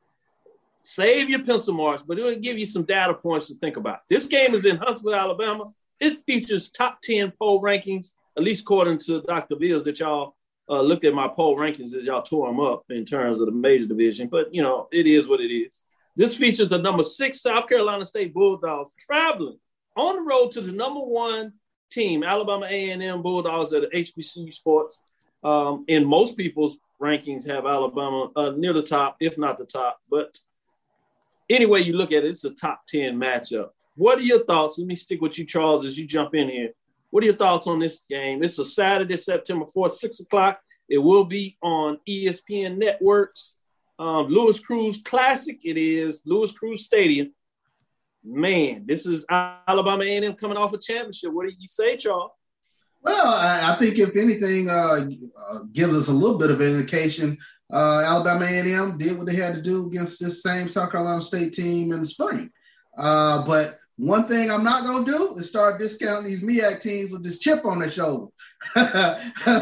save 0.83 1.29
your 1.29 1.43
pencil 1.43 1.73
marks, 1.73 2.03
but 2.03 2.19
it 2.19 2.23
will 2.23 2.35
give 2.35 2.57
you 2.57 2.65
some 2.65 2.83
data 2.83 3.13
points 3.13 3.47
to 3.47 3.55
think 3.55 3.77
about. 3.77 3.99
This 4.09 4.27
game 4.27 4.53
is 4.53 4.65
in 4.65 4.77
Huntsville, 4.77 5.15
Alabama. 5.15 5.71
It 5.99 6.23
features 6.25 6.69
top 6.69 7.01
10 7.01 7.31
poll 7.39 7.61
rankings, 7.61 8.13
at 8.37 8.43
least 8.43 8.61
according 8.61 8.97
to 8.99 9.21
Dr. 9.21 9.55
Bills, 9.55 9.85
that 9.85 9.99
y'all 9.99 10.35
uh, 10.69 10.81
looked 10.81 11.05
at 11.05 11.13
my 11.13 11.27
poll 11.27 11.57
rankings 11.57 11.93
as 11.93 12.05
y'all 12.05 12.21
tore 12.21 12.47
them 12.47 12.59
up 12.59 12.83
in 12.89 13.05
terms 13.05 13.39
of 13.39 13.45
the 13.45 13.51
major 13.51 13.85
division. 13.85 14.27
But, 14.27 14.53
you 14.53 14.61
know, 14.61 14.87
it 14.91 15.07
is 15.07 15.27
what 15.27 15.39
it 15.39 15.53
is. 15.53 15.81
This 16.15 16.37
features 16.37 16.71
a 16.71 16.77
number 16.77 17.03
six 17.03 17.41
South 17.41 17.67
Carolina 17.67 18.05
State 18.05 18.33
Bulldogs 18.33 18.91
traveling 18.99 19.57
on 19.95 20.15
the 20.15 20.21
road 20.21 20.51
to 20.51 20.61
the 20.61 20.71
number 20.71 20.99
one 20.99 21.53
team, 21.91 22.23
Alabama 22.23 22.67
A&M 22.69 23.21
Bulldogs 23.21 23.73
at 23.73 23.81
the 23.81 23.97
HBCU 23.97 24.53
Sports. 24.53 25.01
Um, 25.43 25.85
in 25.87 26.05
most 26.05 26.37
people's 26.37 26.77
rankings, 27.01 27.47
have 27.47 27.65
Alabama 27.65 28.29
uh, 28.35 28.51
near 28.51 28.73
the 28.73 28.83
top, 28.83 29.17
if 29.19 29.37
not 29.37 29.57
the 29.57 29.65
top. 29.65 29.99
But 30.09 30.37
any 31.49 31.65
way 31.65 31.81
you 31.81 31.93
look 31.93 32.11
at 32.11 32.23
it, 32.23 32.29
it's 32.29 32.45
a 32.45 32.51
top 32.51 32.85
10 32.87 33.19
matchup. 33.19 33.69
What 33.95 34.19
are 34.19 34.23
your 34.23 34.43
thoughts? 34.45 34.77
Let 34.77 34.87
me 34.87 34.95
stick 34.95 35.21
with 35.21 35.37
you, 35.37 35.45
Charles, 35.45 35.85
as 35.85 35.97
you 35.97 36.07
jump 36.07 36.33
in 36.33 36.49
here. 36.49 36.69
What 37.09 37.23
are 37.23 37.27
your 37.27 37.35
thoughts 37.35 37.67
on 37.67 37.79
this 37.79 38.01
game? 38.09 38.43
It's 38.43 38.57
a 38.57 38.65
Saturday, 38.65 39.17
September 39.17 39.65
4th, 39.65 39.95
6 39.95 40.21
o'clock. 40.21 40.61
It 40.89 40.97
will 40.97 41.25
be 41.25 41.57
on 41.61 41.99
ESPN 42.09 42.77
networks. 42.77 43.55
Um, 44.03 44.27
Louis 44.27 44.59
Crews 44.59 45.01
Classic. 45.01 45.57
It 45.63 45.77
is 45.77 46.23
Louis 46.25 46.51
Crews 46.51 46.83
Stadium. 46.83 47.33
Man, 48.21 48.83
this 48.85 49.05
is 49.05 49.25
Alabama 49.29 50.03
A&M 50.03 50.33
coming 50.33 50.57
off 50.57 50.73
a 50.73 50.77
championship. 50.77 51.31
What 51.31 51.47
do 51.47 51.53
you 51.57 51.69
say, 51.69 51.95
Charles? 51.95 52.31
Well, 53.01 53.27
I, 53.27 53.71
I 53.71 53.75
think 53.77 53.97
if 53.97 54.17
anything, 54.17 54.69
uh, 54.69 55.05
uh, 55.49 55.59
gives 55.71 55.95
us 55.95 56.07
a 56.09 56.13
little 56.13 56.37
bit 56.37 56.51
of 56.51 56.59
an 56.59 56.67
indication. 56.67 57.37
Uh, 57.71 58.03
Alabama 58.05 58.43
A&M 58.43 58.97
did 58.97 59.17
what 59.17 59.25
they 59.25 59.35
had 59.35 59.55
to 59.55 59.61
do 59.61 59.87
against 59.87 60.19
this 60.19 60.43
same 60.43 60.67
South 60.67 60.91
Carolina 60.91 61.21
State 61.21 61.53
team 61.53 61.93
in 61.93 62.01
the 62.01 62.05
spring. 62.05 62.49
Uh, 62.97 63.45
but 63.45 63.75
one 63.95 64.27
thing 64.27 64.51
I'm 64.51 64.63
not 64.63 64.83
gonna 64.83 65.05
do 65.05 65.35
is 65.37 65.47
start 65.47 65.79
discounting 65.79 66.25
these 66.25 66.41
MEAC 66.41 66.81
teams 66.81 67.11
with 67.11 67.23
this 67.23 67.39
chip 67.39 67.63
on 67.63 67.79
their 67.79 67.91
shoulder. 67.91 68.31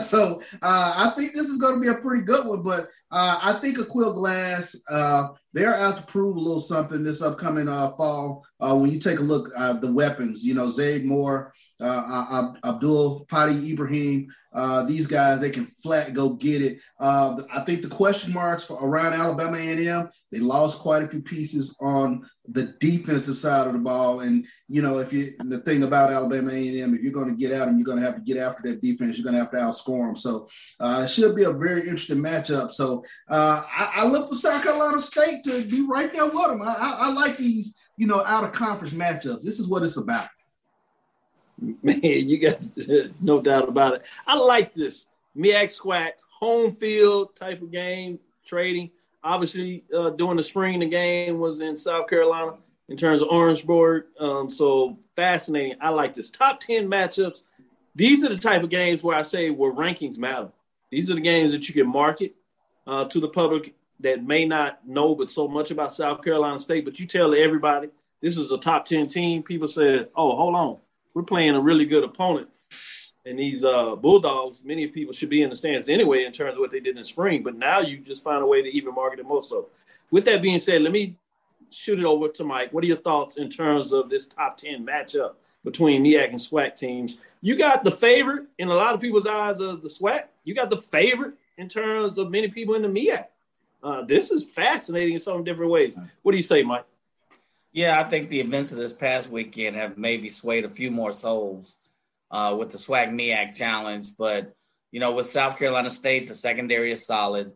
so 0.01 0.41
uh, 0.61 0.93
I 0.97 1.13
think 1.15 1.33
this 1.33 1.47
is 1.47 1.59
going 1.59 1.75
to 1.75 1.81
be 1.81 1.89
a 1.89 2.01
pretty 2.01 2.23
good 2.23 2.47
one. 2.47 2.63
But 2.63 2.89
uh, 3.12 3.39
I 3.41 3.53
think 3.53 3.78
Aqeel 3.78 4.16
Glass, 4.16 4.76
uh, 4.89 5.30
they're 5.53 5.76
out 5.76 5.97
to 5.97 6.03
prove 6.03 6.38
a 6.38 6.39
little 6.39 6.62
something 6.62 7.03
this 7.03 7.22
upcoming 7.22 7.68
uh, 7.68 7.91
fall. 7.97 8.45
Uh, 8.59 8.76
when 8.78 8.89
you 8.89 8.99
take 8.99 9.20
a 9.20 9.24
look 9.24 9.49
at 9.57 9.82
the 9.82 9.91
weapons, 9.91 10.43
you 10.43 10.53
know, 10.53 10.72
Zayd 10.72 11.05
Moore, 11.05 11.53
uh, 11.82 12.53
Abdul 12.64 13.26
Fatai 13.26 13.70
Ibrahim, 13.70 14.28
these 14.88 15.07
guys, 15.07 15.41
they 15.41 15.49
can 15.49 15.66
flat 15.84 16.14
go 16.14 16.34
get 16.34 16.62
it. 16.62 16.78
I 16.99 17.64
think 17.66 17.82
the 17.82 17.89
question 17.89 18.34
marks 18.34 18.64
for 18.64 18.76
around 18.76 19.14
Alabama 19.14 19.57
A&M, 19.57 20.09
they 20.32 20.39
lost 20.39 20.80
quite 20.80 21.03
a 21.03 21.07
few 21.07 21.22
pieces 21.22 21.76
on 21.82 22.30
the 22.54 22.64
defensive 22.80 23.38
side 23.38 23.68
of 23.68 23.74
the 23.74 23.80
ball. 23.80 24.22
And 24.22 24.45
you 24.68 24.82
know, 24.82 24.99
if 24.99 25.14
you 25.14 25.34
the 25.39 25.60
thing 25.60 25.84
about 25.84 26.12
Alabama 26.12 26.52
A&M, 26.52 26.95
if 26.95 27.02
you're 27.02 27.12
going 27.12 27.30
to 27.30 27.36
get 27.36 27.52
at 27.52 27.66
them, 27.66 27.78
you're 27.78 27.86
going 27.86 27.99
to 27.99 28.06
have 28.06 28.16
to 28.16 28.22
get 28.22 28.38
after 28.38 28.64
that 28.64 28.82
defense. 28.82 29.18
You're 29.18 29.24
going 29.24 29.36
to 29.36 29.39
have 29.39 29.52
to 29.52 29.58
outscore 29.58 30.08
them. 30.08 30.16
So 30.16 30.49
uh, 30.80 31.04
it 31.06 31.10
should 31.10 31.36
be 31.36 31.43
a 31.43 31.52
very 31.52 31.82
interesting 31.82 32.18
matchup. 32.18 32.72
So 32.72 33.04
uh, 33.30 33.64
I, 33.72 33.91
I, 33.95 34.08
look 34.08 34.30
for 34.30 34.36
South 34.36 34.64
Carolina 34.64 35.02
State 35.02 35.43
to 35.45 35.64
be 35.66 35.82
right 35.82 36.12
there 36.12 36.26
with 36.26 36.47
them. 36.47 36.62
I, 36.62 36.76
I, 36.78 36.97
I 36.99 37.12
like 37.12 37.38
these, 37.38 37.76
you 37.97 38.08
know, 38.08 38.24
out 38.26 38.43
of 38.43 38.54
conference 38.54 38.93
matchups. 38.93 39.43
This 39.43 39.60
is 39.60 39.68
what 39.68 39.84
it's 39.84 39.97
about. 39.97 40.28
Man, 41.84 41.99
you 42.02 42.39
got 42.39 42.62
no 43.22 43.41
doubt 43.41 43.70
about 43.70 43.95
it. 43.95 44.06
I 44.26 44.38
like 44.38 44.74
this 44.74 45.08
MEAC 45.38 45.82
SWAC 45.82 46.12
home 46.39 46.76
field 46.76 47.36
type 47.36 47.62
of 47.62 47.72
game 47.72 48.20
trading 48.45 48.89
obviously 49.24 49.84
uh, 49.95 50.11
during 50.11 50.38
the 50.38 50.43
spring, 50.43 50.80
the 50.80 50.86
game 50.86 51.39
was 51.39 51.61
in 51.61 51.76
South 51.76 52.07
Carolina 52.07 52.53
in 52.89 52.97
terms 52.97 53.22
of 53.22 53.30
Orangeburg. 53.30 54.05
Um, 54.19 54.49
so 54.49 54.99
fascinating. 55.15 55.78
I 55.82 55.89
like 55.89 56.13
this. 56.13 56.30
Top 56.30 56.59
10 56.59 56.88
matchups. 56.89 57.43
These 57.95 58.24
are 58.24 58.30
the 58.30 58.38
type 58.38 58.63
of 58.63 58.69
games 58.69 59.03
where 59.03 59.17
I 59.17 59.22
say 59.22 59.49
where 59.49 59.72
rankings 59.72 60.17
matter. 60.17 60.49
These 60.91 61.09
are 61.09 61.15
the 61.15 61.22
games 61.22 61.51
that 61.51 61.67
you 61.67 61.74
can 61.74 61.91
market 61.91 62.36
uh, 62.88 63.05
to 63.05 63.19
the 63.19 63.30
public 63.30 63.76
that 63.99 64.24
may 64.24 64.45
not 64.45 64.86
know 64.88 65.15
but 65.15 65.30
so 65.30 65.47
much 65.47 65.72
about 65.72 65.93
South 65.93 66.24
Carolina 66.24 66.59
State, 66.59 66.86
but 66.86 66.99
you 66.99 67.05
tell 67.05 67.36
everybody 67.36 67.89
this 68.22 68.38
is 68.38 68.51
a 68.51 68.57
top 68.57 68.86
10 68.86 69.07
team. 69.07 69.43
People 69.43 69.67
say, 69.67 70.05
oh, 70.15 70.36
hold 70.36 70.55
on. 70.55 70.78
We're 71.13 71.24
playing 71.24 71.55
a 71.55 71.61
really 71.61 71.86
good 71.86 72.03
opponent 72.03 72.49
and 73.26 73.38
these 73.38 73.63
uh, 73.63 73.95
Bulldogs, 73.95 74.63
many 74.63 74.88
people 74.88 75.13
should 75.13 75.30
be 75.30 75.43
in 75.43 75.49
the 75.49 75.55
stands 75.55 75.89
anyway 75.89 76.26
in 76.26 76.32
terms 76.32 76.55
of 76.55 76.59
what 76.59 76.72
they 76.72 76.80
did 76.80 76.95
in 76.95 77.01
the 77.01 77.05
spring. 77.05 77.43
But 77.43 77.55
now 77.55 77.80
you 77.80 77.99
just 77.99 78.24
find 78.24 78.41
a 78.41 78.45
way 78.45 78.61
to 78.61 78.69
even 78.69 78.95
market 78.95 79.19
it 79.19 79.26
more 79.26 79.43
so. 79.43 79.67
With 80.09 80.26
that 80.26 80.41
being 80.41 80.59
said, 80.59 80.82
let 80.82 80.91
me 80.91 81.15
shoot 81.69 81.99
it 81.99 82.05
over 82.05 82.28
to 82.30 82.43
Mike. 82.43 82.74
What 82.74 82.84
are 82.84 82.88
your 82.88 82.97
thoughts 82.97 83.38
in 83.38 83.49
terms 83.49 83.91
of 83.91 84.09
this 84.09 84.28
top 84.28 84.57
10 84.57 84.86
matchup 84.86 85.36
between 85.63 86.03
MEAC 86.03 86.30
and 86.30 86.39
SWAC 86.39 86.76
teams? 86.76 87.17
You 87.41 87.55
got 87.55 87.84
the 87.84 87.91
favorite 87.91 88.47
in 88.57 88.67
a 88.67 88.74
lot 88.74 88.93
of 88.95 89.01
people's 89.01 89.28
eyes 89.28 89.59
of 89.59 89.82
the 89.82 89.89
SWAC. 89.89 90.24
You 90.43 90.55
got 90.55 90.69
the 90.69 90.82
favorite 90.82 91.36
in 91.57 91.69
terms 91.69 92.17
of 92.17 92.32
many 92.32 92.47
people 92.47 92.76
in 92.76 92.82
the 92.82 92.88
MEAC. 92.88 93.26
Uh, 93.84 94.01
this 94.03 94.32
is 94.32 94.43
fascinating 94.43 95.13
in 95.13 95.19
so 95.19 95.41
different 95.41 95.72
ways. 95.72 95.95
What 96.24 96.32
do 96.32 96.38
you 96.38 96.43
say, 96.43 96.63
Mike? 96.63 96.86
Yeah, 97.72 97.99
I 97.99 98.03
think 98.03 98.30
the 98.30 98.39
events 98.39 98.72
of 98.72 98.78
this 98.78 98.93
past 98.93 99.30
weekend 99.30 99.76
have 99.76 99.97
maybe 99.97 100.30
swayed 100.30 100.65
a 100.65 100.69
few 100.69 100.91
more 100.91 101.11
souls 101.11 101.78
uh, 102.32 102.55
with 102.57 102.71
the 102.71 102.77
SWAC 102.77 103.11
MEAC 103.11 103.55
challenge. 103.55 104.07
But, 104.17 104.53
you 104.91 104.99
know, 104.99 105.11
with 105.11 105.27
South 105.27 105.59
Carolina 105.59 105.89
State, 105.89 106.27
the 106.27 106.34
secondary 106.34 106.91
is 106.91 107.05
solid. 107.05 107.51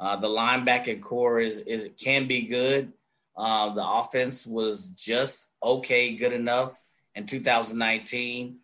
Uh, 0.00 0.16
the 0.16 0.28
linebacking 0.28 1.00
core 1.00 1.40
is, 1.40 1.58
is 1.58 1.88
can 2.00 2.26
be 2.26 2.42
good. 2.42 2.92
Uh, 3.36 3.70
the 3.70 3.86
offense 3.86 4.46
was 4.46 4.88
just 4.88 5.48
okay, 5.62 6.16
good 6.16 6.32
enough 6.32 6.74
in 7.14 7.26
2019. 7.26 8.58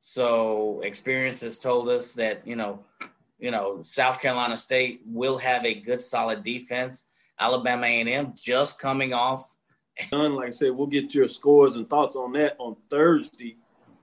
So 0.00 0.80
experience 0.82 1.40
has 1.42 1.58
told 1.58 1.88
us 1.88 2.14
that, 2.14 2.46
you 2.46 2.56
know, 2.56 2.84
you 3.38 3.50
know, 3.50 3.82
South 3.82 4.20
Carolina 4.20 4.56
State 4.56 5.02
will 5.06 5.38
have 5.38 5.64
a 5.64 5.74
good, 5.74 6.02
solid 6.02 6.42
defense. 6.42 7.04
Alabama 7.38 7.86
A&M 7.86 8.34
just 8.36 8.78
coming 8.78 9.14
off. 9.14 9.56
Like 10.12 10.48
I 10.48 10.50
said, 10.50 10.72
we'll 10.72 10.86
get 10.86 11.14
your 11.14 11.28
scores 11.28 11.76
and 11.76 11.88
thoughts 11.88 12.16
on 12.16 12.32
that 12.32 12.56
on 12.58 12.76
Thursday 12.90 13.56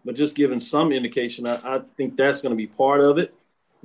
but 0.08 0.16
just 0.16 0.38
giving 0.38 0.62
some 0.62 0.93
indication, 0.93 1.45
I, 1.45 1.55
I 1.76 1.82
think 1.97 2.16
that's 2.16 2.41
going 2.41 2.51
to 2.51 2.55
be 2.55 2.68
part 2.68 3.01
of 3.01 3.18
it 3.18 3.36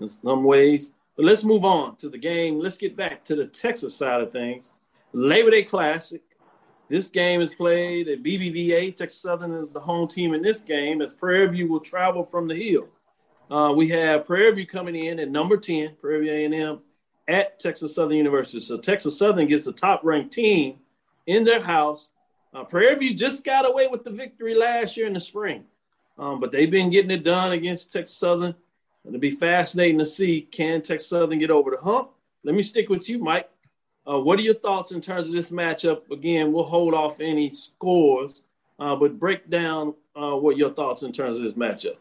in 0.00 0.08
some 0.08 0.44
ways. 0.44 0.92
But 1.16 1.24
let's 1.24 1.42
move 1.42 1.64
on 1.64 1.96
to 1.96 2.08
the 2.08 2.16
game. 2.16 2.60
Let's 2.60 2.78
get 2.78 2.96
back 2.96 3.24
to 3.24 3.34
the 3.34 3.46
Texas 3.46 3.96
side 3.96 4.20
of 4.20 4.30
things. 4.30 4.70
Labor 5.12 5.50
Day 5.50 5.64
Classic. 5.64 6.22
This 6.88 7.08
game 7.08 7.40
is 7.40 7.52
played 7.52 8.06
at 8.06 8.22
BBVA. 8.22 8.94
Texas 8.94 9.20
Southern 9.20 9.52
is 9.52 9.70
the 9.70 9.80
home 9.80 10.06
team 10.06 10.32
in 10.32 10.42
this 10.42 10.60
game 10.60 11.02
as 11.02 11.12
Prairie 11.12 11.48
View 11.48 11.66
will 11.66 11.80
travel 11.80 12.24
from 12.24 12.46
the 12.46 12.54
hill. 12.54 12.88
Uh, 13.50 13.72
we 13.72 13.88
have 13.88 14.24
Prairie 14.24 14.52
View 14.52 14.66
coming 14.66 14.94
in 14.94 15.18
at 15.18 15.28
number 15.28 15.56
10, 15.56 15.96
Prairie 16.00 16.20
View 16.20 16.56
A&M 16.56 16.78
at 17.26 17.58
Texas 17.58 17.96
Southern 17.96 18.16
University. 18.16 18.60
So 18.60 18.78
Texas 18.78 19.18
Southern 19.18 19.48
gets 19.48 19.64
the 19.64 19.72
top 19.72 20.04
ranked 20.04 20.32
team 20.32 20.78
in 21.26 21.42
their 21.42 21.60
house. 21.60 22.10
Uh, 22.54 22.62
Prairie 22.62 22.94
View 22.94 23.12
just 23.12 23.44
got 23.44 23.68
away 23.68 23.88
with 23.88 24.04
the 24.04 24.10
victory 24.12 24.54
last 24.54 24.96
year 24.96 25.08
in 25.08 25.14
the 25.14 25.20
spring. 25.20 25.64
Um, 26.18 26.40
but 26.40 26.52
they've 26.52 26.70
been 26.70 26.90
getting 26.90 27.10
it 27.10 27.24
done 27.24 27.52
against 27.52 27.92
Texas 27.92 28.16
Southern. 28.16 28.54
It'll 29.04 29.18
be 29.18 29.30
fascinating 29.30 29.98
to 29.98 30.06
see 30.06 30.42
can 30.42 30.82
Texas 30.82 31.08
Southern 31.08 31.38
get 31.38 31.50
over 31.50 31.70
the 31.70 31.78
hump. 31.78 32.10
Let 32.44 32.54
me 32.54 32.62
stick 32.62 32.88
with 32.88 33.08
you, 33.08 33.18
Mike. 33.18 33.48
Uh, 34.06 34.18
what 34.18 34.38
are 34.38 34.42
your 34.42 34.54
thoughts 34.54 34.92
in 34.92 35.00
terms 35.00 35.28
of 35.28 35.34
this 35.34 35.50
matchup? 35.50 36.10
Again, 36.10 36.52
we'll 36.52 36.64
hold 36.64 36.94
off 36.94 37.20
any 37.20 37.50
scores, 37.50 38.42
uh, 38.78 38.96
but 38.96 39.18
break 39.18 39.48
down 39.48 39.94
uh, 40.16 40.32
what 40.32 40.56
your 40.56 40.70
thoughts 40.70 41.02
in 41.02 41.12
terms 41.12 41.36
of 41.36 41.42
this 41.42 41.54
matchup. 41.54 41.96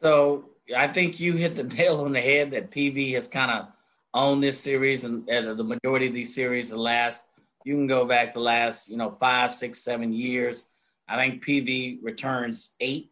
So 0.00 0.50
I 0.76 0.86
think 0.86 1.18
you 1.18 1.34
hit 1.34 1.52
the 1.52 1.64
nail 1.76 2.00
on 2.04 2.12
the 2.12 2.20
head 2.20 2.50
that 2.52 2.70
PV 2.70 3.14
has 3.14 3.26
kind 3.26 3.50
of 3.50 3.68
owned 4.12 4.42
this 4.42 4.58
series 4.60 5.04
and, 5.04 5.28
and 5.28 5.58
the 5.58 5.64
majority 5.64 6.08
of 6.08 6.14
these 6.14 6.34
series 6.34 6.70
the 6.70 6.76
last. 6.76 7.26
You 7.64 7.74
can 7.74 7.86
go 7.86 8.04
back 8.04 8.32
the 8.32 8.40
last, 8.40 8.90
you 8.90 8.96
know, 8.96 9.10
five, 9.10 9.54
six, 9.54 9.82
seven 9.82 10.12
years. 10.12 10.66
I 11.10 11.16
think 11.16 11.44
PV 11.44 11.98
returns 12.02 12.74
eight 12.80 13.10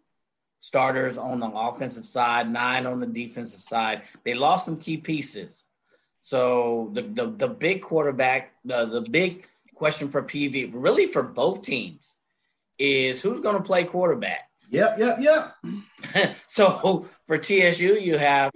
starters 0.61 1.19
on 1.19 1.41
the 1.41 1.49
offensive 1.49 2.05
side, 2.05 2.51
nine 2.51 2.87
on 2.87 3.01
the 3.01 3.07
defensive 3.07 3.61
side. 3.61 4.03
They 4.25 4.35
lost 4.35 4.67
some 4.67 4.79
key 4.79 4.99
pieces. 4.99 5.69
So 6.21 6.91
the 6.93 7.03
the, 7.03 7.27
the 7.31 7.49
big 7.49 7.83
quarterback, 7.83 8.53
the, 8.65 8.87
the 8.87 9.01
big 9.01 9.47
question 9.75 10.09
for 10.09 10.23
PV, 10.23 10.71
really 10.73 11.07
for 11.07 11.23
both 11.23 11.63
teams, 11.63 12.17
is 12.79 13.21
who's 13.23 13.41
going 13.41 13.57
to 13.57 13.63
play 13.63 13.85
quarterback. 13.85 14.49
Yep, 14.71 14.99
yep, 14.99 15.19
yep. 15.21 16.37
so 16.47 17.07
for 17.27 17.39
TSU, 17.39 17.95
you 17.95 18.19
have 18.19 18.53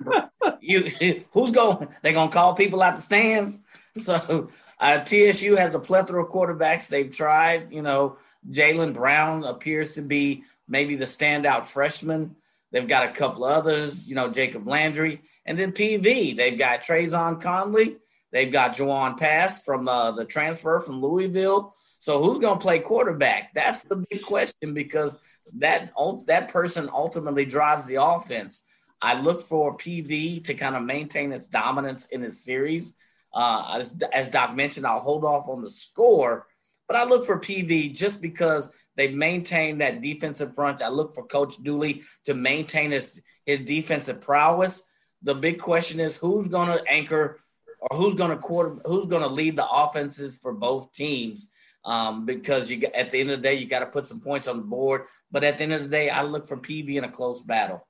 you 0.60 0.90
who's 1.32 1.50
going? 1.50 1.88
They're 2.02 2.12
going 2.14 2.30
to 2.30 2.34
call 2.34 2.54
people 2.54 2.82
out 2.82 2.96
the 2.96 3.02
stands. 3.02 3.62
So 3.98 4.48
uh, 4.82 5.04
TSU 5.04 5.54
has 5.54 5.76
a 5.76 5.78
plethora 5.78 6.24
of 6.24 6.30
quarterbacks. 6.30 6.88
They've 6.88 7.10
tried, 7.10 7.72
you 7.72 7.82
know, 7.82 8.16
Jalen 8.50 8.94
Brown 8.94 9.44
appears 9.44 9.92
to 9.92 10.02
be 10.02 10.42
maybe 10.66 10.96
the 10.96 11.04
standout 11.04 11.66
freshman. 11.66 12.34
They've 12.72 12.88
got 12.88 13.08
a 13.08 13.12
couple 13.12 13.44
others, 13.44 14.08
you 14.08 14.16
know, 14.16 14.28
Jacob 14.28 14.66
Landry, 14.66 15.22
and 15.46 15.56
then 15.56 15.70
PV. 15.70 16.36
They've 16.36 16.58
got 16.58 16.82
Trazon 16.82 17.40
Connley. 17.40 17.98
They've 18.32 18.50
got 18.50 18.74
Jawan 18.74 19.16
Pass 19.18 19.62
from 19.62 19.86
uh, 19.86 20.10
the 20.12 20.24
transfer 20.24 20.80
from 20.80 21.00
Louisville. 21.00 21.72
So 22.00 22.20
who's 22.20 22.40
going 22.40 22.58
to 22.58 22.62
play 22.62 22.80
quarterback? 22.80 23.54
That's 23.54 23.84
the 23.84 24.04
big 24.10 24.22
question 24.22 24.74
because 24.74 25.16
that 25.58 25.92
that 26.26 26.48
person 26.48 26.90
ultimately 26.92 27.44
drives 27.44 27.86
the 27.86 28.02
offense. 28.02 28.62
I 29.00 29.20
look 29.20 29.42
for 29.42 29.76
PV 29.76 30.42
to 30.44 30.54
kind 30.54 30.74
of 30.74 30.82
maintain 30.82 31.30
its 31.30 31.46
dominance 31.46 32.06
in 32.06 32.22
this 32.22 32.42
series. 32.44 32.96
Uh, 33.34 33.78
as, 33.80 33.94
as 34.12 34.28
Doc 34.28 34.54
mentioned, 34.54 34.86
I'll 34.86 35.00
hold 35.00 35.24
off 35.24 35.48
on 35.48 35.62
the 35.62 35.70
score 35.70 36.46
but 36.92 37.00
I 37.00 37.04
look 37.04 37.24
for 37.24 37.38
PV 37.38 37.96
just 37.96 38.20
because 38.20 38.70
they've 38.96 39.14
maintained 39.14 39.80
that 39.80 40.02
defensive 40.02 40.54
front. 40.54 40.82
I 40.82 40.88
look 40.88 41.14
for 41.14 41.24
Coach 41.24 41.56
Dooley 41.62 42.02
to 42.24 42.34
maintain 42.34 42.90
his, 42.90 43.22
his 43.46 43.60
defensive 43.60 44.20
prowess. 44.20 44.82
The 45.22 45.34
big 45.34 45.58
question 45.58 46.00
is 46.00 46.18
who's 46.18 46.48
going 46.48 46.68
to 46.68 46.84
anchor 46.86 47.40
or 47.80 47.96
who's 47.96 48.14
going 48.14 48.30
to 48.30 48.36
quarter, 48.36 48.76
who's 48.84 49.06
going 49.06 49.22
to 49.22 49.28
lead 49.28 49.56
the 49.56 49.66
offenses 49.66 50.36
for 50.36 50.52
both 50.52 50.92
teams. 50.92 51.48
Um, 51.84 52.26
because 52.26 52.70
you 52.70 52.82
at 52.94 53.10
the 53.10 53.18
end 53.20 53.30
of 53.30 53.38
the 53.38 53.42
day, 53.42 53.54
you 53.54 53.66
got 53.66 53.80
to 53.80 53.86
put 53.86 54.06
some 54.06 54.20
points 54.20 54.46
on 54.46 54.58
the 54.58 54.62
board. 54.62 55.06
But 55.30 55.44
at 55.44 55.56
the 55.56 55.64
end 55.64 55.72
of 55.72 55.82
the 55.82 55.88
day, 55.88 56.10
I 56.10 56.22
look 56.22 56.46
for 56.46 56.58
PV 56.58 56.94
in 56.94 57.04
a 57.04 57.10
close 57.10 57.40
battle. 57.40 57.88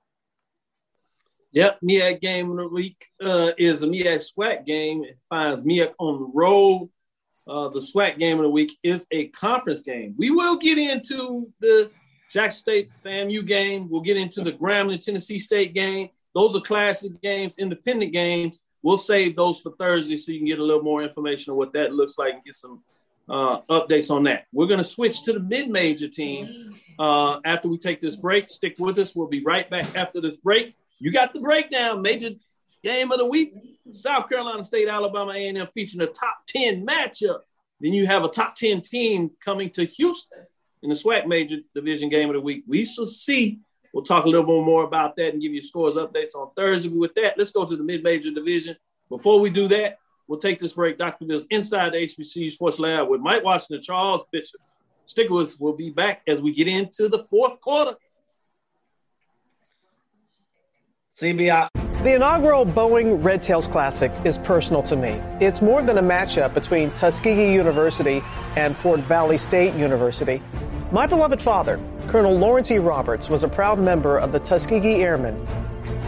Yep, 1.52 1.80
MEAC 1.82 2.20
game 2.20 2.50
of 2.50 2.56
the 2.56 2.68
week 2.68 3.06
uh, 3.22 3.52
is 3.58 3.82
a 3.82 3.86
MEAC 3.86 4.24
SWAC 4.34 4.64
game. 4.64 5.04
It 5.04 5.18
finds 5.28 5.60
MEAC 5.62 5.92
on 5.98 6.20
the 6.20 6.30
road 6.32 6.88
uh, 7.48 7.68
the 7.70 7.80
SWAC 7.80 8.18
game 8.18 8.38
of 8.38 8.44
the 8.44 8.50
week 8.50 8.78
is 8.82 9.06
a 9.10 9.28
conference 9.28 9.82
game. 9.82 10.14
We 10.16 10.30
will 10.30 10.56
get 10.56 10.78
into 10.78 11.50
the 11.60 11.90
Jack 12.30 12.52
State 12.52 12.90
FAMU 13.04 13.46
game. 13.46 13.88
We'll 13.90 14.00
get 14.00 14.16
into 14.16 14.42
the 14.42 14.52
Grambling 14.52 15.04
Tennessee 15.04 15.38
State 15.38 15.74
game. 15.74 16.10
Those 16.34 16.54
are 16.54 16.60
classic 16.60 17.20
games, 17.20 17.56
independent 17.58 18.12
games. 18.12 18.62
We'll 18.82 18.96
save 18.96 19.36
those 19.36 19.60
for 19.60 19.72
Thursday 19.78 20.16
so 20.16 20.32
you 20.32 20.38
can 20.38 20.46
get 20.46 20.58
a 20.58 20.64
little 20.64 20.82
more 20.82 21.02
information 21.02 21.52
on 21.52 21.56
what 21.56 21.72
that 21.74 21.92
looks 21.92 22.16
like 22.16 22.34
and 22.34 22.44
get 22.44 22.54
some 22.54 22.82
uh, 23.28 23.60
updates 23.62 24.10
on 24.10 24.24
that. 24.24 24.46
We're 24.52 24.66
going 24.66 24.78
to 24.78 24.84
switch 24.84 25.22
to 25.24 25.32
the 25.32 25.40
mid-major 25.40 26.08
teams 26.08 26.56
uh, 26.98 27.38
after 27.44 27.68
we 27.68 27.78
take 27.78 28.00
this 28.00 28.16
break. 28.16 28.48
Stick 28.48 28.76
with 28.78 28.98
us. 28.98 29.14
We'll 29.14 29.28
be 29.28 29.42
right 29.44 29.68
back 29.68 29.96
after 29.96 30.20
this 30.20 30.36
break. 30.36 30.74
You 31.02 31.10
got 31.10 31.34
the 31.34 31.40
breakdown. 31.40 32.00
Major 32.00 32.30
game 32.84 33.10
of 33.10 33.18
the 33.18 33.26
week: 33.26 33.52
South 33.90 34.28
Carolina 34.28 34.62
State, 34.62 34.88
Alabama 34.88 35.32
A&M, 35.32 35.66
featuring 35.74 36.00
a 36.02 36.06
top 36.06 36.46
ten 36.46 36.86
matchup. 36.86 37.40
Then 37.80 37.92
you 37.92 38.06
have 38.06 38.22
a 38.22 38.28
top 38.28 38.54
ten 38.54 38.80
team 38.80 39.32
coming 39.44 39.68
to 39.70 39.84
Houston 39.84 40.46
in 40.80 40.90
the 40.90 40.94
SWAC 40.94 41.26
Major 41.26 41.56
Division 41.74 42.08
game 42.08 42.28
of 42.28 42.34
the 42.34 42.40
week. 42.40 42.62
We 42.68 42.84
shall 42.84 43.06
see. 43.06 43.58
We'll 43.92 44.04
talk 44.04 44.26
a 44.26 44.28
little 44.28 44.46
bit 44.46 44.64
more 44.64 44.84
about 44.84 45.16
that 45.16 45.32
and 45.32 45.42
give 45.42 45.52
you 45.52 45.60
scores 45.60 45.96
updates 45.96 46.36
on 46.36 46.50
Thursday. 46.54 46.88
With 46.88 47.14
that, 47.16 47.36
let's 47.36 47.50
go 47.50 47.66
to 47.66 47.76
the 47.76 47.82
mid-major 47.82 48.30
division. 48.30 48.76
Before 49.08 49.40
we 49.40 49.50
do 49.50 49.66
that, 49.68 49.98
we'll 50.28 50.38
take 50.38 50.60
this 50.60 50.74
break. 50.74 50.98
Dr. 50.98 51.24
Bill's 51.24 51.46
inside 51.50 51.94
the 51.94 51.98
HBCU 51.98 52.52
Sports 52.52 52.78
Lab 52.78 53.08
with 53.08 53.20
Mike 53.20 53.42
Washington, 53.42 53.82
Charles 53.82 54.22
Bishop. 54.30 54.60
Stick 55.06 55.28
with 55.30 55.48
us. 55.48 55.58
We'll 55.58 55.76
be 55.76 55.90
back 55.90 56.22
as 56.28 56.40
we 56.40 56.54
get 56.54 56.68
into 56.68 57.08
the 57.08 57.24
fourth 57.24 57.60
quarter. 57.60 57.96
CBI. 61.16 61.68
The 62.02 62.14
inaugural 62.14 62.64
Boeing 62.64 63.22
Red 63.22 63.42
Tails 63.42 63.68
Classic 63.68 64.10
is 64.24 64.38
personal 64.38 64.82
to 64.84 64.96
me. 64.96 65.20
It's 65.40 65.60
more 65.60 65.82
than 65.82 65.98
a 65.98 66.02
matchup 66.02 66.54
between 66.54 66.90
Tuskegee 66.92 67.52
University 67.52 68.22
and 68.56 68.74
Fort 68.78 69.00
Valley 69.00 69.36
State 69.36 69.74
University. 69.74 70.42
My 70.90 71.06
beloved 71.06 71.40
father, 71.40 71.78
Colonel 72.08 72.36
Lawrence 72.36 72.70
E. 72.70 72.78
Roberts, 72.78 73.28
was 73.28 73.42
a 73.42 73.48
proud 73.48 73.78
member 73.78 74.16
of 74.16 74.32
the 74.32 74.40
Tuskegee 74.40 75.02
Airmen. 75.02 75.46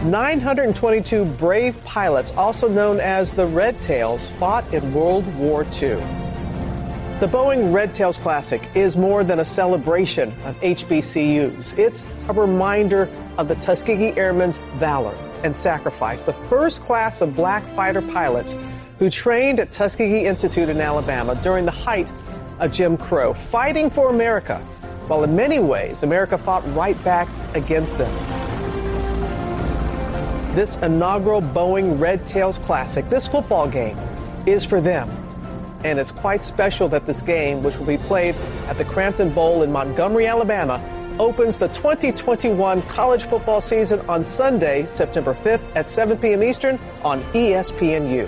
922 0.03 1.23
brave 1.23 1.81
pilots, 1.83 2.31
also 2.31 2.67
known 2.67 2.99
as 2.99 3.31
the 3.33 3.45
Red 3.45 3.79
Tails, 3.81 4.29
fought 4.39 4.71
in 4.73 4.91
World 4.91 5.25
War 5.35 5.67
II. 5.81 6.01
The 7.21 7.27
Boeing 7.27 7.73
Red 7.73 7.93
Tails 7.93 8.17
Classic 8.17 8.61
is 8.75 8.97
more 8.97 9.23
than 9.23 9.39
a 9.39 9.45
celebration 9.45 10.33
of 10.43 10.59
HBCUs. 10.59 11.79
It's 11.79 12.03
a 12.27 12.33
reminder 12.33 13.09
of 13.37 13.47
the 13.47 13.55
Tuskegee 13.55 14.11
Airmen's 14.17 14.57
valor 14.79 15.15
and 15.41 15.55
sacrifice, 15.55 16.23
the 16.23 16.33
first 16.49 16.81
class 16.81 17.21
of 17.21 17.33
black 17.33 17.65
fighter 17.73 18.01
pilots 18.01 18.53
who 18.99 19.09
trained 19.09 19.61
at 19.61 19.71
Tuskegee 19.71 20.25
Institute 20.25 20.67
in 20.67 20.81
Alabama 20.81 21.39
during 21.41 21.63
the 21.63 21.71
height 21.71 22.11
of 22.59 22.73
Jim 22.73 22.97
Crow, 22.97 23.33
fighting 23.33 23.89
for 23.89 24.09
America, 24.09 24.57
while 25.07 25.23
in 25.23 25.37
many 25.37 25.59
ways 25.59 26.03
America 26.03 26.37
fought 26.37 26.69
right 26.75 27.01
back 27.05 27.29
against 27.53 27.97
them. 27.97 28.13
This 30.53 30.75
inaugural 30.81 31.41
Boeing 31.41 31.97
Red 31.97 32.27
Tails 32.27 32.57
Classic, 32.57 33.07
this 33.07 33.25
football 33.25 33.69
game, 33.69 33.97
is 34.45 34.65
for 34.65 34.81
them 34.81 35.24
and 35.85 35.99
it's 35.99 36.11
quite 36.11 36.43
special 36.43 36.89
that 36.89 37.05
this 37.05 37.21
game, 37.21 37.61
which 37.61 37.77
will 37.77 37.85
be 37.85 37.97
played 37.97 38.33
at 38.67 38.77
the 38.77 38.83
Crampton 38.83 39.29
Bowl 39.29 39.61
in 39.61 39.71
Montgomery, 39.71 40.25
Alabama, 40.25 40.81
opens 41.19 41.57
the 41.57 41.67
2021 41.67 42.81
college 42.83 43.23
football 43.25 43.61
season 43.61 43.99
on 44.09 44.25
Sunday, 44.25 44.87
September 44.95 45.35
5th 45.35 45.61
at 45.75 45.87
7 45.87 46.17
p.m. 46.17 46.41
Eastern 46.43 46.79
on 47.03 47.21
ESPNU. 47.33 48.27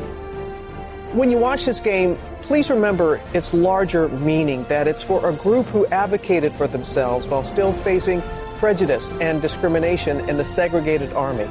When 1.16 1.32
you 1.32 1.40
watch 1.40 1.66
this 1.66 1.80
game, 1.80 2.16
please 2.44 2.70
remember 2.70 3.20
its 3.34 3.54
larger 3.54 4.08
meaning 4.08 4.64
that 4.66 4.88
it's 4.88 5.02
for 5.02 5.28
a 5.28 5.34
group 5.34 5.66
who 5.68 5.88
advocated 5.88 6.54
for 6.54 6.68
themselves 6.68 7.26
while 7.28 7.44
still 7.44 7.74
facing 7.74 8.22
prejudice 8.60 9.12
and 9.20 9.42
discrimination 9.42 10.30
in 10.30 10.38
the 10.38 10.46
segregated 10.46 11.12
army. 11.14 11.48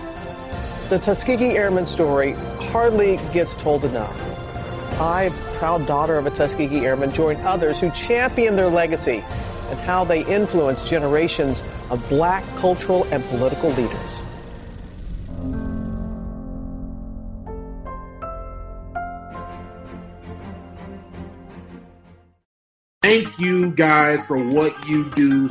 The 0.89 1.01
Tuskegee 1.01 1.57
Airmen 1.57 1.85
story 1.85 2.33
hardly 2.71 3.17
gets 3.33 3.57
told 3.57 3.85
enough. 3.85 4.36
I, 4.99 5.29
proud 5.59 5.87
daughter 5.87 6.17
of 6.17 6.27
a 6.27 6.31
Tuskegee 6.31 6.87
Airman, 6.87 7.13
join 7.13 7.37
others 7.43 7.81
who 7.81 7.91
champion 7.91 8.57
their 8.57 8.71
legacy 8.71 9.23
and 9.69 9.79
how 9.81 10.05
they 10.05 10.25
influence 10.25 10.89
generations 10.89 11.63
of 11.91 12.07
black 12.09 12.45
cultural 12.57 13.05
and 13.11 13.23
political 13.25 13.71
leaders. 13.71 14.23
Thank 23.03 23.39
you 23.39 23.71
guys 23.71 24.25
for 24.27 24.37
what 24.37 24.89
you 24.89 25.11
do 25.11 25.51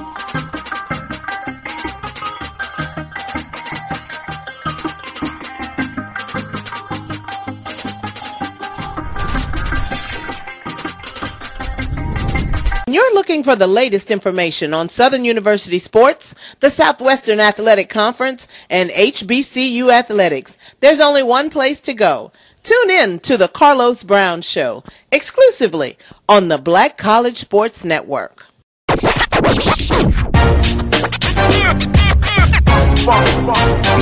When 12.91 12.95
you're 12.97 13.13
looking 13.13 13.41
for 13.41 13.55
the 13.55 13.67
latest 13.67 14.11
information 14.11 14.73
on 14.73 14.89
Southern 14.89 15.23
University 15.23 15.79
sports, 15.79 16.35
the 16.59 16.69
Southwestern 16.69 17.39
Athletic 17.39 17.87
Conference, 17.87 18.49
and 18.69 18.89
HBCU 18.89 19.89
athletics. 19.89 20.57
There's 20.81 20.99
only 20.99 21.23
one 21.23 21.49
place 21.49 21.79
to 21.87 21.93
go. 21.93 22.33
Tune 22.63 22.89
in 22.89 23.21
to 23.21 23.37
the 23.37 23.47
Carlos 23.47 24.03
Brown 24.03 24.41
Show 24.41 24.83
exclusively 25.09 25.97
on 26.27 26.49
the 26.49 26.57
Black 26.57 26.97
College 26.97 27.37
Sports 27.37 27.85
Network. 27.85 28.47
It's 28.89 29.07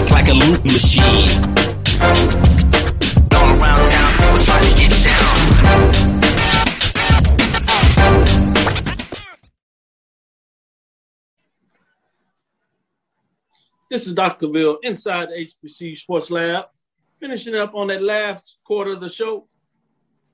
like 0.09 0.29
a 0.29 0.33
loop 0.33 0.65
machine. 0.65 1.29
Around 3.31 3.87
town, 3.87 4.35
trying 4.45 4.63
to 4.63 4.79
get 4.79 4.89
down. 5.03 6.18
This 13.89 14.05
is 14.05 14.13
Dr. 14.13 14.45
Cavill 14.45 14.77
inside 14.83 15.29
the 15.29 15.47
HBC 15.67 15.97
Sports 15.97 16.29
Lab. 16.29 16.65
Finishing 17.19 17.55
up 17.55 17.73
on 17.73 17.87
that 17.87 18.03
last 18.03 18.59
quarter 18.63 18.91
of 18.91 19.01
the 19.01 19.09
show. 19.09 19.47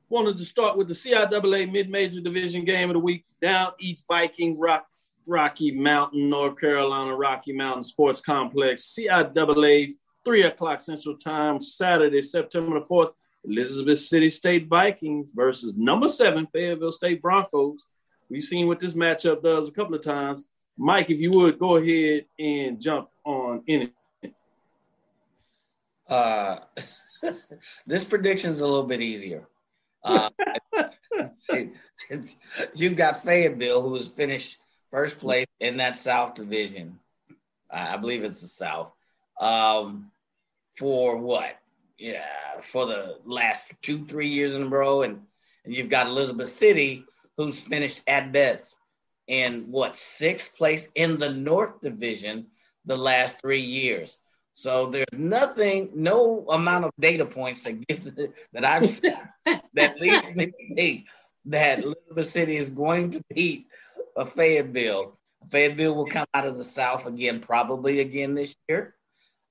Wanted 0.09 0.37
to 0.39 0.43
start 0.43 0.75
with 0.75 0.89
the 0.89 0.93
CIAA 0.93 1.71
mid-major 1.71 2.19
division 2.19 2.65
game 2.65 2.89
of 2.89 2.95
the 2.95 2.99
week. 2.99 3.23
Down 3.41 3.71
East 3.79 4.03
Viking 4.09 4.59
Rock, 4.59 4.85
Rocky 5.25 5.71
Mountain, 5.71 6.29
North 6.29 6.59
Carolina, 6.59 7.15
Rocky 7.15 7.53
Mountain 7.53 7.85
Sports 7.85 8.19
Complex. 8.19 8.93
CIAA, 8.93 9.93
3 10.25 10.41
o'clock 10.43 10.81
Central 10.81 11.15
Time, 11.15 11.61
Saturday, 11.61 12.23
September 12.23 12.81
the 12.81 12.85
4th. 12.85 13.13
Elizabeth 13.45 13.99
City 13.99 14.29
State 14.29 14.67
Vikings 14.67 15.29
versus 15.33 15.75
number 15.77 16.09
seven 16.09 16.45
Fayetteville 16.47 16.91
State 16.91 17.21
Broncos. 17.21 17.85
We've 18.29 18.43
seen 18.43 18.67
what 18.67 18.81
this 18.81 18.95
matchup 18.95 19.43
does 19.43 19.69
a 19.69 19.71
couple 19.71 19.95
of 19.95 20.01
times. 20.01 20.43
Mike, 20.77 21.09
if 21.09 21.21
you 21.21 21.31
would 21.31 21.57
go 21.57 21.77
ahead 21.77 22.25
and 22.37 22.81
jump 22.81 23.07
on 23.25 23.63
in 23.67 23.91
it. 24.21 24.33
Uh, 26.07 26.59
this 27.87 28.03
a 28.61 28.65
little 28.65 28.83
bit 28.83 29.01
easier. 29.01 29.47
Uh, 30.03 30.29
you've 32.75 32.95
got 32.95 33.23
Fayetteville, 33.23 33.81
who 33.81 33.95
has 33.95 34.07
finished 34.07 34.57
first 34.91 35.19
place 35.19 35.47
in 35.59 35.77
that 35.77 35.97
South 35.97 36.35
Division. 36.35 36.99
I 37.71 37.97
believe 37.97 38.23
it's 38.23 38.41
the 38.41 38.47
South. 38.47 38.93
Um, 39.39 40.11
for 40.77 41.17
what? 41.17 41.57
Yeah, 41.97 42.23
for 42.61 42.85
the 42.85 43.17
last 43.25 43.73
two, 43.81 44.05
three 44.05 44.27
years 44.27 44.55
in 44.55 44.63
a 44.63 44.67
row, 44.69 45.01
and, 45.01 45.21
and 45.65 45.73
you've 45.73 45.89
got 45.89 46.07
Elizabeth 46.07 46.49
City, 46.49 47.05
who's 47.37 47.59
finished 47.59 48.01
at 48.07 48.31
best 48.31 48.77
in 49.27 49.65
what 49.71 49.95
sixth 49.95 50.55
place 50.57 50.91
in 50.95 51.17
the 51.17 51.29
North 51.29 51.81
Division 51.81 52.47
the 52.85 52.97
last 52.97 53.41
three 53.41 53.61
years. 53.61 54.19
So 54.53 54.87
there's 54.87 55.05
nothing, 55.11 55.91
no 55.95 56.45
amount 56.49 56.85
of 56.85 56.91
data 56.99 57.25
points 57.25 57.63
that 57.63 57.85
gives 57.87 58.11
that 58.53 58.65
I've 58.65 58.89
seen 58.89 59.13
that 59.73 59.99
leads 59.99 60.35
me 60.35 60.45
to 60.47 60.75
think 60.75 61.07
that 61.45 61.83
Elizabeth 61.83 62.27
City 62.27 62.55
is 62.55 62.69
going 62.69 63.11
to 63.11 63.21
beat 63.33 63.67
a 64.15 64.25
Fayetteville. 64.25 65.19
Fayetteville 65.51 65.93
will 65.93 66.07
come 66.07 66.25
out 66.33 66.47
of 66.47 66.57
the 66.57 66.63
South 66.63 67.05
again, 67.05 67.41
probably 67.41 67.99
again 67.99 68.33
this 68.33 68.55
year. 68.69 68.95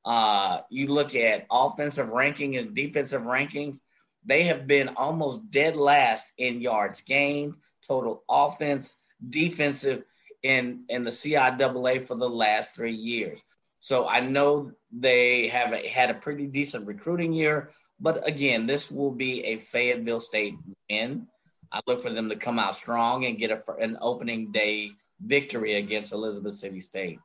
Uh, 0.04 0.60
you 0.70 0.88
look 0.88 1.14
at 1.14 1.46
offensive 1.50 2.08
ranking 2.08 2.56
and 2.56 2.74
defensive 2.74 3.22
rankings, 3.22 3.78
they 4.24 4.44
have 4.44 4.66
been 4.66 4.88
almost 4.96 5.50
dead 5.50 5.76
last 5.76 6.32
in 6.38 6.60
yards 6.60 7.02
gained, 7.02 7.54
total 7.86 8.24
offense, 8.28 9.02
defensive 9.26 10.04
in 10.44 10.84
in 10.88 11.02
the 11.02 11.10
CIAA 11.10 12.06
for 12.06 12.14
the 12.14 12.28
last 12.28 12.76
three 12.76 12.94
years. 12.94 13.42
So 13.80 14.06
I 14.06 14.20
know 14.20 14.72
they 14.92 15.48
have 15.48 15.72
a, 15.72 15.88
had 15.88 16.10
a 16.10 16.14
pretty 16.14 16.46
decent 16.46 16.86
recruiting 16.86 17.32
year, 17.32 17.70
but 18.00 18.26
again, 18.26 18.66
this 18.66 18.90
will 18.90 19.10
be 19.10 19.44
a 19.44 19.58
Fayetteville 19.58 20.20
State 20.20 20.54
win. 20.88 21.26
I 21.72 21.80
look 21.86 22.00
for 22.00 22.10
them 22.10 22.28
to 22.28 22.36
come 22.36 22.58
out 22.58 22.76
strong 22.76 23.24
and 23.24 23.38
get 23.38 23.50
a, 23.50 23.60
an 23.80 23.98
opening 24.00 24.52
day 24.52 24.92
victory 25.20 25.74
against 25.74 26.12
Elizabeth 26.12 26.54
City 26.54 26.80
State. 26.80 27.18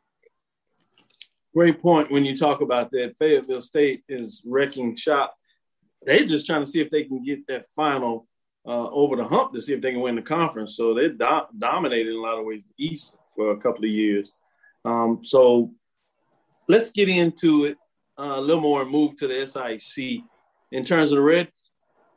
Great 1.53 1.79
point 1.79 2.11
when 2.11 2.25
you 2.25 2.35
talk 2.35 2.61
about 2.61 2.91
that. 2.91 3.15
Fayetteville 3.17 3.61
State 3.61 4.03
is 4.07 4.43
wrecking 4.45 4.95
shop. 4.95 5.35
They're 6.03 6.25
just 6.25 6.45
trying 6.45 6.63
to 6.63 6.69
see 6.69 6.79
if 6.79 6.89
they 6.89 7.03
can 7.03 7.23
get 7.23 7.45
that 7.47 7.65
final 7.75 8.27
uh, 8.67 8.89
over 8.89 9.15
the 9.15 9.23
hump 9.23 9.53
to 9.53 9.61
see 9.61 9.73
if 9.73 9.81
they 9.81 9.91
can 9.91 10.01
win 10.01 10.15
the 10.15 10.21
conference. 10.21 10.75
So 10.75 10.93
they 10.93 11.09
do- 11.09 11.47
dominated 11.57 12.09
in 12.09 12.17
a 12.17 12.21
lot 12.21 12.39
of 12.39 12.45
ways 12.45 12.65
East 12.77 13.17
for 13.35 13.51
a 13.51 13.57
couple 13.57 13.85
of 13.85 13.91
years. 13.91 14.31
Um, 14.85 15.19
so 15.21 15.71
let's 16.67 16.91
get 16.91 17.09
into 17.09 17.65
it 17.65 17.77
uh, 18.17 18.35
a 18.35 18.41
little 18.41 18.61
more 18.61 18.81
and 18.81 18.91
move 18.91 19.15
to 19.17 19.27
the 19.27 19.33
SIAC 19.35 20.23
in 20.71 20.83
terms 20.83 21.11
of 21.11 21.17
the 21.17 21.21
Red 21.21 21.49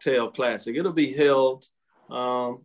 Tail 0.01 0.31
Classic. 0.31 0.77
It'll 0.77 0.93
be 0.93 1.13
held 1.13 1.65
um, 2.11 2.61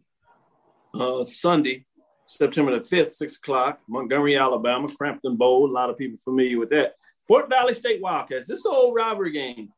uh, 0.93 1.23
Sunday, 1.23 1.85
September 2.25 2.77
the 2.77 2.85
5th, 2.85 3.11
6 3.11 3.37
o'clock, 3.37 3.79
Montgomery, 3.87 4.37
Alabama, 4.37 4.87
Crampton 4.89 5.37
Bowl. 5.37 5.69
A 5.69 5.71
lot 5.71 5.89
of 5.89 5.97
people 5.97 6.17
familiar 6.17 6.59
with 6.59 6.69
that. 6.71 6.95
Fort 7.27 7.49
Valley 7.49 7.73
State 7.73 8.01
Wildcats. 8.01 8.47
This 8.47 8.65
old 8.65 8.95
rivalry 8.95 9.31
game. 9.31 9.69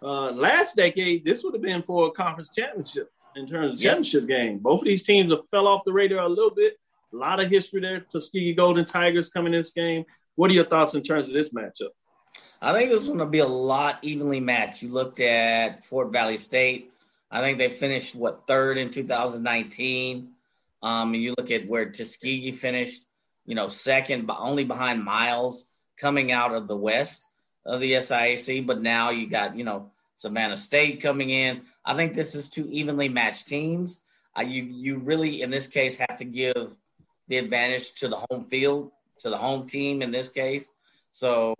Uh, 0.00 0.30
last 0.30 0.76
decade, 0.76 1.24
this 1.24 1.42
would 1.42 1.54
have 1.54 1.62
been 1.62 1.82
for 1.82 2.06
a 2.06 2.10
conference 2.12 2.50
championship 2.54 3.10
in 3.38 3.46
terms 3.46 3.74
of 3.74 3.80
championship 3.80 4.26
game. 4.26 4.58
Both 4.58 4.80
of 4.80 4.86
these 4.86 5.02
teams 5.02 5.32
have 5.32 5.48
fell 5.48 5.66
off 5.66 5.84
the 5.84 5.92
radar 5.92 6.24
a 6.24 6.28
little 6.28 6.50
bit. 6.50 6.78
A 7.12 7.16
lot 7.16 7.40
of 7.40 7.48
history 7.48 7.80
there. 7.80 8.00
Tuskegee 8.00 8.54
Golden 8.54 8.84
Tigers 8.84 9.30
coming 9.30 9.54
in 9.54 9.60
this 9.60 9.70
game. 9.70 10.04
What 10.34 10.50
are 10.50 10.54
your 10.54 10.64
thoughts 10.64 10.94
in 10.94 11.02
terms 11.02 11.28
of 11.28 11.34
this 11.34 11.50
matchup? 11.50 11.90
I 12.60 12.72
think 12.72 12.90
this 12.90 13.02
is 13.02 13.06
going 13.06 13.20
to 13.20 13.26
be 13.26 13.38
a 13.38 13.46
lot 13.46 13.98
evenly 14.02 14.40
matched. 14.40 14.82
You 14.82 14.90
looked 14.90 15.20
at 15.20 15.84
Fort 15.84 16.12
Valley 16.12 16.36
State. 16.36 16.92
I 17.30 17.40
think 17.40 17.58
they 17.58 17.70
finished 17.70 18.14
what 18.14 18.46
third 18.46 18.78
in 18.78 18.90
2019. 18.90 20.30
Um, 20.82 21.14
and 21.14 21.22
you 21.22 21.34
look 21.36 21.50
at 21.50 21.68
where 21.68 21.90
Tuskegee 21.90 22.52
finished, 22.52 23.06
you 23.46 23.54
know, 23.54 23.68
second, 23.68 24.26
but 24.26 24.38
only 24.40 24.64
behind 24.64 25.04
Miles 25.04 25.70
coming 25.96 26.32
out 26.32 26.54
of 26.54 26.68
the 26.68 26.76
West 26.76 27.24
of 27.64 27.80
the 27.80 27.92
SIAC. 27.92 28.66
But 28.66 28.82
now 28.82 29.10
you 29.10 29.28
got, 29.28 29.56
you 29.56 29.64
know, 29.64 29.90
Savannah 30.18 30.56
State 30.56 31.00
coming 31.00 31.30
in. 31.30 31.62
I 31.84 31.94
think 31.94 32.12
this 32.12 32.34
is 32.34 32.50
two 32.50 32.66
evenly 32.70 33.08
matched 33.08 33.46
teams. 33.46 34.00
Uh, 34.36 34.42
you 34.42 34.64
you 34.64 34.98
really 34.98 35.42
in 35.42 35.50
this 35.50 35.68
case 35.68 35.96
have 35.96 36.16
to 36.16 36.24
give 36.24 36.74
the 37.28 37.38
advantage 37.38 37.94
to 38.00 38.08
the 38.08 38.16
home 38.28 38.46
field 38.48 38.90
to 39.18 39.30
the 39.30 39.36
home 39.36 39.66
team 39.66 40.02
in 40.02 40.10
this 40.10 40.28
case. 40.28 40.72
So, 41.12 41.54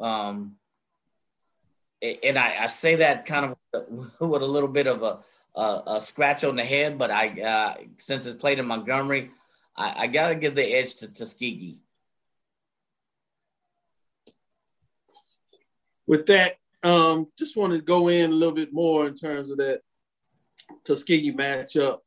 um, 0.00 0.56
and 2.02 2.38
I, 2.38 2.64
I 2.64 2.66
say 2.68 2.96
that 2.96 3.26
kind 3.26 3.54
of 3.72 3.86
with 4.20 4.42
a 4.42 4.46
little 4.46 4.70
bit 4.70 4.86
of 4.86 5.02
a, 5.02 5.18
a, 5.54 5.82
a 5.86 6.00
scratch 6.00 6.44
on 6.44 6.56
the 6.56 6.64
head, 6.64 6.96
but 6.96 7.10
I 7.10 7.40
uh, 7.42 7.74
since 7.98 8.24
it's 8.24 8.40
played 8.40 8.58
in 8.58 8.66
Montgomery, 8.66 9.32
I, 9.76 10.04
I 10.04 10.06
got 10.06 10.28
to 10.28 10.34
give 10.34 10.54
the 10.54 10.64
edge 10.64 10.94
to 10.96 11.12
Tuskegee. 11.12 11.80
With 16.06 16.24
that, 16.26 16.56
um, 16.82 17.26
just 17.38 17.56
want 17.56 17.72
to 17.72 17.80
go 17.80 18.08
in 18.08 18.30
a 18.30 18.34
little 18.34 18.54
bit 18.54 18.72
more 18.72 19.06
in 19.06 19.14
terms 19.14 19.50
of 19.50 19.58
that 19.58 19.80
Tuskegee 20.84 21.32
matchup 21.32 21.98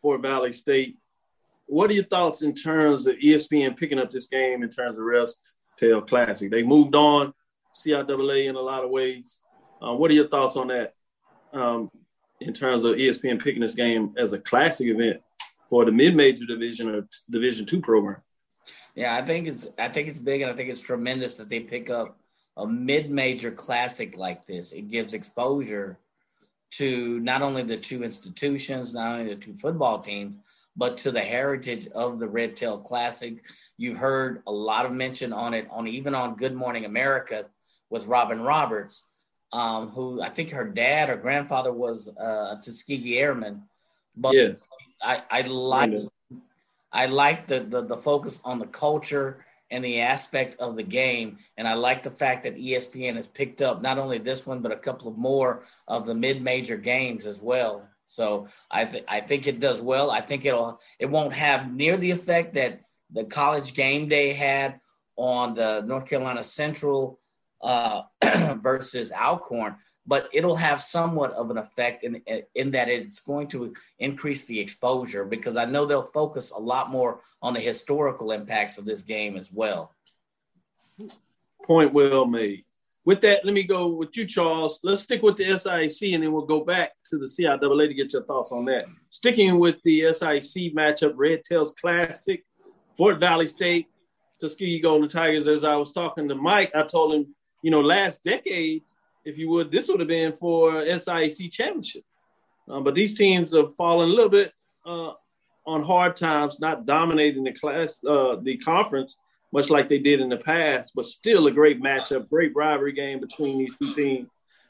Fort 0.00 0.22
Valley 0.22 0.52
State. 0.52 0.96
What 1.66 1.90
are 1.90 1.94
your 1.94 2.04
thoughts 2.04 2.42
in 2.42 2.54
terms 2.54 3.06
of 3.06 3.16
ESPN 3.16 3.76
picking 3.76 3.98
up 3.98 4.10
this 4.10 4.28
game 4.28 4.62
in 4.62 4.70
terms 4.70 4.98
of 4.98 5.04
Red 5.04 5.28
Tail 5.76 6.00
Classic? 6.00 6.50
They 6.50 6.62
moved 6.62 6.94
on 6.94 7.32
CIAA 7.74 8.46
in 8.46 8.56
a 8.56 8.60
lot 8.60 8.84
of 8.84 8.90
ways. 8.90 9.40
Uh, 9.80 9.94
what 9.94 10.10
are 10.10 10.14
your 10.14 10.28
thoughts 10.28 10.56
on 10.56 10.68
that 10.68 10.94
um, 11.52 11.90
in 12.40 12.52
terms 12.52 12.84
of 12.84 12.96
ESPN 12.96 13.42
picking 13.42 13.62
this 13.62 13.74
game 13.74 14.14
as 14.18 14.32
a 14.32 14.38
classic 14.38 14.88
event 14.88 15.22
for 15.68 15.84
the 15.84 15.92
mid-major 15.92 16.44
division 16.46 16.88
or 16.88 17.08
Division 17.30 17.66
two 17.66 17.80
program? 17.80 18.20
Yeah, 18.94 19.14
I 19.14 19.22
think 19.22 19.46
it's 19.46 19.68
I 19.78 19.88
think 19.88 20.08
it's 20.08 20.18
big, 20.18 20.42
and 20.42 20.50
I 20.50 20.54
think 20.54 20.68
it's 20.68 20.80
tremendous 20.80 21.36
that 21.36 21.48
they 21.48 21.60
pick 21.60 21.90
up 21.90 22.18
a 22.56 22.66
mid-major 22.66 23.50
classic 23.50 24.16
like 24.16 24.46
this. 24.46 24.72
It 24.72 24.90
gives 24.90 25.14
exposure 25.14 25.98
to 26.72 27.18
not 27.20 27.42
only 27.42 27.62
the 27.62 27.76
two 27.76 28.04
institutions, 28.04 28.94
not 28.94 29.18
only 29.18 29.34
the 29.34 29.40
two 29.40 29.54
football 29.54 30.00
teams, 30.00 30.36
but 30.76 30.96
to 30.98 31.10
the 31.10 31.20
heritage 31.20 31.88
of 31.88 32.18
the 32.18 32.28
Red 32.28 32.56
Tail 32.56 32.78
Classic. 32.78 33.44
You've 33.76 33.96
heard 33.98 34.42
a 34.46 34.52
lot 34.52 34.86
of 34.86 34.92
mention 34.92 35.32
on 35.32 35.52
it 35.52 35.66
on 35.70 35.88
even 35.88 36.14
on 36.14 36.36
Good 36.36 36.54
Morning 36.54 36.84
America 36.84 37.46
with 37.90 38.06
Robin 38.06 38.40
Roberts, 38.40 39.08
um, 39.52 39.88
who 39.88 40.22
I 40.22 40.28
think 40.28 40.50
her 40.50 40.68
dad 40.68 41.10
or 41.10 41.16
grandfather 41.16 41.72
was 41.72 42.08
uh, 42.08 42.56
a 42.56 42.60
Tuskegee 42.62 43.18
Airman. 43.18 43.62
But 44.16 44.34
yes. 44.34 44.64
I, 45.02 45.22
I 45.30 45.40
like 45.42 45.92
I 46.92 47.06
like 47.06 47.46
the, 47.46 47.60
the 47.60 47.82
the 47.82 47.96
focus 47.96 48.40
on 48.44 48.58
the 48.58 48.66
culture 48.66 49.44
and 49.70 49.84
the 49.84 50.00
aspect 50.00 50.56
of 50.58 50.76
the 50.76 50.82
game. 50.82 51.38
And 51.56 51.66
I 51.68 51.74
like 51.74 52.02
the 52.02 52.10
fact 52.10 52.42
that 52.42 52.56
ESPN 52.56 53.14
has 53.14 53.28
picked 53.28 53.62
up 53.62 53.82
not 53.82 53.98
only 53.98 54.18
this 54.18 54.46
one, 54.46 54.60
but 54.60 54.72
a 54.72 54.76
couple 54.76 55.08
of 55.08 55.16
more 55.16 55.62
of 55.86 56.06
the 56.06 56.14
mid-major 56.14 56.76
games 56.76 57.26
as 57.26 57.40
well. 57.40 57.88
So 58.06 58.48
I, 58.70 58.84
th- 58.86 59.04
I 59.06 59.20
think 59.20 59.46
it 59.46 59.60
does 59.60 59.80
well. 59.80 60.10
I 60.10 60.20
think 60.20 60.44
it'll 60.44 60.80
it 60.98 61.08
won't 61.08 61.32
have 61.32 61.72
near 61.72 61.96
the 61.96 62.10
effect 62.10 62.54
that 62.54 62.80
the 63.12 63.24
college 63.24 63.74
game 63.74 64.08
day 64.08 64.32
had 64.32 64.80
on 65.16 65.54
the 65.54 65.82
North 65.82 66.06
Carolina 66.06 66.42
Central 66.42 67.19
uh, 67.62 68.02
versus 68.60 69.12
Alcorn, 69.12 69.76
but 70.06 70.28
it'll 70.32 70.56
have 70.56 70.80
somewhat 70.80 71.32
of 71.32 71.50
an 71.50 71.58
effect 71.58 72.04
in 72.04 72.22
in 72.54 72.70
that 72.72 72.88
it's 72.88 73.20
going 73.20 73.48
to 73.48 73.72
increase 73.98 74.46
the 74.46 74.58
exposure 74.58 75.24
because 75.24 75.56
I 75.56 75.64
know 75.64 75.84
they'll 75.84 76.02
focus 76.02 76.50
a 76.50 76.60
lot 76.60 76.90
more 76.90 77.20
on 77.42 77.54
the 77.54 77.60
historical 77.60 78.32
impacts 78.32 78.78
of 78.78 78.84
this 78.84 79.02
game 79.02 79.36
as 79.36 79.52
well. 79.52 79.92
Point 81.64 81.92
well 81.92 82.26
made. 82.26 82.64
With 83.04 83.22
that, 83.22 83.44
let 83.44 83.54
me 83.54 83.62
go 83.62 83.88
with 83.88 84.14
you, 84.16 84.26
Charles. 84.26 84.80
Let's 84.82 85.02
stick 85.02 85.22
with 85.22 85.36
the 85.36 85.44
SIAC 85.44 86.14
and 86.14 86.22
then 86.22 86.32
we'll 86.32 86.44
go 86.44 86.62
back 86.64 86.92
to 87.08 87.18
the 87.18 87.24
CIAA 87.24 87.88
to 87.88 87.94
get 87.94 88.12
your 88.12 88.24
thoughts 88.24 88.52
on 88.52 88.66
that. 88.66 88.84
Sticking 89.08 89.58
with 89.58 89.82
the 89.84 90.02
SIAC 90.02 90.74
matchup, 90.74 91.14
Red 91.16 91.42
Tails 91.44 91.72
Classic, 91.72 92.44
Fort 92.96 93.18
Valley 93.18 93.46
State, 93.46 93.86
Tuskegee 94.38 94.80
Golden 94.80 95.08
Tigers. 95.08 95.48
As 95.48 95.64
I 95.64 95.76
was 95.76 95.92
talking 95.92 96.28
to 96.28 96.34
Mike, 96.34 96.72
I 96.74 96.82
told 96.82 97.14
him 97.14 97.34
you 97.62 97.70
know, 97.70 97.80
last 97.80 98.24
decade, 98.24 98.82
if 99.24 99.38
you 99.38 99.48
would, 99.50 99.70
this 99.70 99.88
would 99.88 100.00
have 100.00 100.08
been 100.08 100.32
for 100.32 100.72
SIAC 100.72 101.50
championship. 101.52 102.04
Um, 102.68 102.84
but 102.84 102.94
these 102.94 103.14
teams 103.14 103.54
have 103.54 103.74
fallen 103.74 104.08
a 104.08 104.12
little 104.12 104.30
bit 104.30 104.52
uh, 104.86 105.12
on 105.66 105.82
hard 105.82 106.16
times, 106.16 106.60
not 106.60 106.86
dominating 106.86 107.44
the 107.44 107.52
class, 107.52 108.02
uh, 108.04 108.36
the 108.42 108.56
conference, 108.58 109.18
much 109.52 109.68
like 109.68 109.88
they 109.88 109.98
did 109.98 110.20
in 110.20 110.28
the 110.28 110.36
past. 110.36 110.92
But 110.94 111.06
still, 111.06 111.46
a 111.48 111.50
great 111.50 111.82
matchup, 111.82 112.28
great 112.28 112.52
rivalry 112.54 112.92
game 112.92 113.20
between 113.20 113.58
these 113.58 113.72
two 113.78 113.94
teams. 113.94 114.28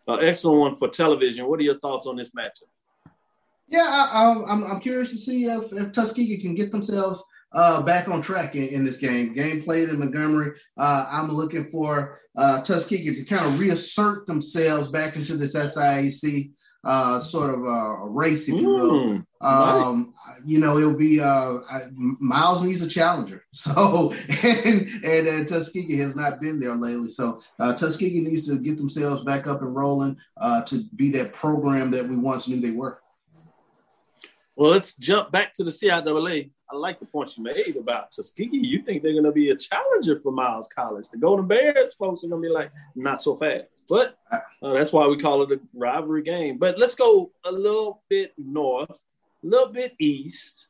Uh, 0.09 0.15
excellent 0.15 0.59
one 0.59 0.75
for 0.75 0.89
television. 0.89 1.47
What 1.47 1.61
are 1.61 1.65
your 1.65 1.79
thoughts 1.79 2.07
on 2.07 2.17
this 2.17 2.31
matchup? 2.31 2.69
Yeah, 3.69 3.87
I, 3.87 4.31
am 4.31 4.45
I'm, 4.47 4.65
I'm 4.65 4.81
curious 4.81 5.11
to 5.11 5.19
see 5.19 5.45
if, 5.45 5.73
if 5.73 5.93
Tuskegee 5.93 6.39
can 6.39 6.57
get 6.57 6.73
themselves 6.73 7.25
uh, 7.53 7.83
back 7.83 8.09
on 8.09 8.21
track 8.21 8.57
in, 8.57 8.69
in, 8.69 8.85
this 8.85 8.97
game. 8.97 9.33
Game 9.33 9.63
played 9.63 9.89
in 9.89 9.99
Montgomery. 9.99 10.59
Uh, 10.77 11.07
I'm 11.09 11.31
looking 11.31 11.71
for 11.71 12.21
uh, 12.41 12.63
Tuskegee 12.63 13.15
to 13.17 13.25
kind 13.25 13.47
of 13.47 13.61
reassert 13.61 14.27
themselves 14.27 14.91
back 14.91 15.17
into 15.17 15.37
this 15.37 15.55
SIAC 15.55 16.53
uh, 16.85 17.21
sort 17.21 17.53
of 17.53 17.65
a 17.65 18.09
race, 18.09 18.49
if 18.49 18.55
you 18.55 18.69
will. 18.69 18.93
Mm, 18.93 19.27
um, 19.43 20.15
You 20.47 20.59
know, 20.59 20.79
it'll 20.79 20.97
be 20.97 21.21
uh, 21.21 21.59
Miles 21.93 22.63
needs 22.63 22.83
a 22.83 22.89
challenger. 22.89 23.45
So, 23.53 24.15
and, 24.45 24.87
and, 25.05 25.29
and 25.29 25.47
Tuskegee 25.47 25.99
has 25.99 26.17
not 26.17 26.41
been 26.41 26.59
there 26.59 26.75
lately. 26.77 27.09
So, 27.09 27.43
uh, 27.59 27.75
Tuskegee 27.75 28.21
needs 28.21 28.47
to 28.47 28.59
get 28.59 28.79
themselves 28.79 29.23
back 29.23 29.47
up 29.47 29.61
and 29.61 29.75
rolling 29.77 30.17
uh, 30.39 30.63
to 30.65 30.85
be 30.97 31.11
that 31.11 31.35
program 31.35 31.91
that 31.91 32.09
we 32.09 32.17
once 32.17 32.49
knew 32.49 32.61
they 32.61 32.71
were. 32.71 33.01
Well, 34.61 34.73
let's 34.73 34.95
jump 34.95 35.33
back 35.33 35.55
to 35.55 35.65
the 35.65 35.71
CIAA. 35.71 36.51
I 36.71 36.77
like 36.77 37.01
the 37.01 37.07
point 37.07 37.35
you 37.35 37.43
made 37.43 37.79
about 37.79 38.11
Tuskegee. 38.11 38.59
You 38.59 38.83
think 38.83 39.03
they're 39.03 39.15
going 39.15 39.25
to 39.25 39.33
be 39.33 39.49
a 39.49 39.57
challenger 39.57 40.21
for 40.21 40.33
Miles 40.33 40.69
College. 40.69 41.07
The 41.11 41.17
Golden 41.17 41.47
Bears 41.47 41.95
folks 41.95 42.25
are 42.25 42.29
going 42.29 42.43
to 42.43 42.47
be 42.47 42.53
like, 42.53 42.71
not 42.95 43.23
so 43.23 43.39
fast. 43.39 43.65
But 43.89 44.19
uh, 44.31 44.75
that's 44.75 44.93
why 44.93 45.07
we 45.07 45.17
call 45.17 45.41
it 45.45 45.51
a 45.51 45.61
rivalry 45.73 46.23
game. 46.23 46.59
But 46.59 46.79
let's 46.79 46.95
go 46.95 47.33
a 47.47 47.51
little 47.51 48.03
bit 48.11 48.35
north, 48.37 49.01
a 49.43 49.47
little 49.47 49.73
bit 49.73 49.95
east 49.99 50.69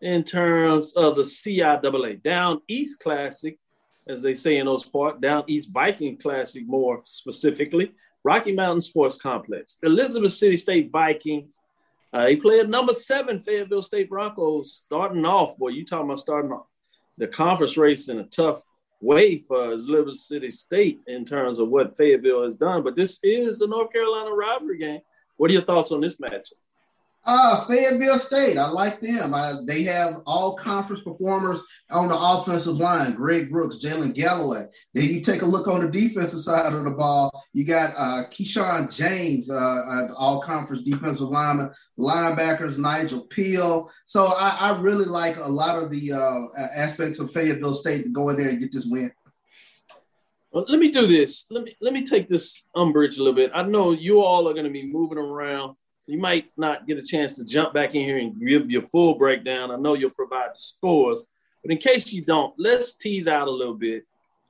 in 0.00 0.22
terms 0.22 0.92
of 0.92 1.16
the 1.16 1.22
CIAA. 1.22 2.22
Down 2.22 2.62
East 2.68 3.00
Classic, 3.00 3.58
as 4.06 4.22
they 4.22 4.36
say 4.36 4.58
in 4.58 4.66
those 4.66 4.84
parts, 4.84 5.20
Down 5.20 5.42
East 5.48 5.72
Viking 5.72 6.16
Classic 6.16 6.64
more 6.64 7.02
specifically, 7.06 7.90
Rocky 8.22 8.52
Mountain 8.52 8.82
Sports 8.82 9.16
Complex. 9.16 9.78
Elizabeth 9.82 10.30
City 10.30 10.56
State 10.56 10.92
Vikings 10.92 11.60
uh, 12.12 12.26
he 12.26 12.36
played 12.36 12.68
number 12.68 12.94
seven 12.94 13.40
Fayetteville 13.40 13.82
State 13.82 14.10
Broncos 14.10 14.82
starting 14.84 15.24
off. 15.24 15.56
Boy, 15.56 15.68
you 15.68 15.84
talking 15.84 16.06
about 16.06 16.20
starting 16.20 16.52
off 16.52 16.66
the 17.18 17.26
conference 17.26 17.76
race 17.76 18.08
in 18.08 18.18
a 18.18 18.24
tough 18.24 18.62
way 19.00 19.38
for 19.38 19.72
Elizabeth 19.72 20.16
City 20.16 20.50
State 20.50 21.00
in 21.06 21.24
terms 21.24 21.58
of 21.58 21.68
what 21.68 21.96
Fayetteville 21.96 22.44
has 22.44 22.56
done. 22.56 22.82
But 22.82 22.96
this 22.96 23.18
is 23.22 23.60
a 23.60 23.66
North 23.66 23.92
Carolina 23.92 24.32
rivalry 24.32 24.78
game. 24.78 25.00
What 25.36 25.50
are 25.50 25.54
your 25.54 25.62
thoughts 25.62 25.92
on 25.92 26.00
this 26.00 26.16
matchup? 26.16 26.52
Uh, 27.24 27.64
Fayetteville 27.66 28.18
State, 28.18 28.58
I 28.58 28.68
like 28.68 29.00
them. 29.00 29.32
I, 29.32 29.54
they 29.64 29.84
have 29.84 30.22
all 30.26 30.56
conference 30.56 31.02
performers 31.02 31.60
on 31.90 32.08
the 32.08 32.18
offensive 32.18 32.74
line 32.74 33.14
Greg 33.14 33.48
Brooks, 33.48 33.76
Jalen 33.76 34.12
Galloway. 34.12 34.66
Then 34.92 35.08
you 35.08 35.20
take 35.20 35.42
a 35.42 35.46
look 35.46 35.68
on 35.68 35.84
the 35.84 35.88
defensive 35.88 36.40
side 36.40 36.72
of 36.72 36.82
the 36.82 36.90
ball. 36.90 37.44
You 37.52 37.64
got 37.64 37.94
uh, 37.96 38.24
Keyshawn 38.28 38.92
James, 38.92 39.48
uh, 39.50 40.08
all 40.16 40.42
conference 40.42 40.82
defensive 40.82 41.28
lineman, 41.28 41.70
linebackers, 41.96 42.76
Nigel 42.76 43.20
Peel. 43.28 43.88
So 44.06 44.26
I, 44.26 44.56
I 44.58 44.80
really 44.80 45.04
like 45.04 45.36
a 45.36 45.48
lot 45.48 45.80
of 45.80 45.92
the 45.92 46.12
uh, 46.12 46.60
aspects 46.74 47.20
of 47.20 47.32
Fayetteville 47.32 47.74
State 47.74 48.02
to 48.02 48.08
go 48.08 48.30
in 48.30 48.36
there 48.36 48.48
and 48.48 48.58
get 48.58 48.72
this 48.72 48.86
win. 48.86 49.12
Well, 50.50 50.64
let 50.68 50.80
me 50.80 50.90
do 50.90 51.06
this. 51.06 51.46
Let 51.50 51.64
me 51.64 51.76
let 51.80 51.94
me 51.94 52.04
take 52.04 52.28
this 52.28 52.64
umbrage 52.74 53.16
a 53.16 53.20
little 53.20 53.32
bit. 53.32 53.52
I 53.54 53.62
know 53.62 53.92
you 53.92 54.20
all 54.20 54.46
are 54.48 54.52
going 54.52 54.66
to 54.66 54.70
be 54.70 54.86
moving 54.86 55.16
around 55.16 55.76
you 56.06 56.18
might 56.18 56.50
not 56.56 56.86
get 56.86 56.98
a 56.98 57.02
chance 57.02 57.36
to 57.36 57.44
jump 57.44 57.72
back 57.72 57.94
in 57.94 58.02
here 58.02 58.18
and 58.18 58.38
give 58.40 58.70
your 58.70 58.82
full 58.82 59.14
breakdown. 59.14 59.70
I 59.70 59.76
know 59.76 59.94
you'll 59.94 60.10
provide 60.10 60.50
the 60.54 60.58
scores, 60.58 61.26
but 61.62 61.70
in 61.70 61.78
case 61.78 62.12
you 62.12 62.24
don't, 62.24 62.54
let's 62.58 62.94
tease 62.94 63.28
out 63.28 63.48
a 63.48 63.50
little 63.50 63.74
bit 63.74 64.04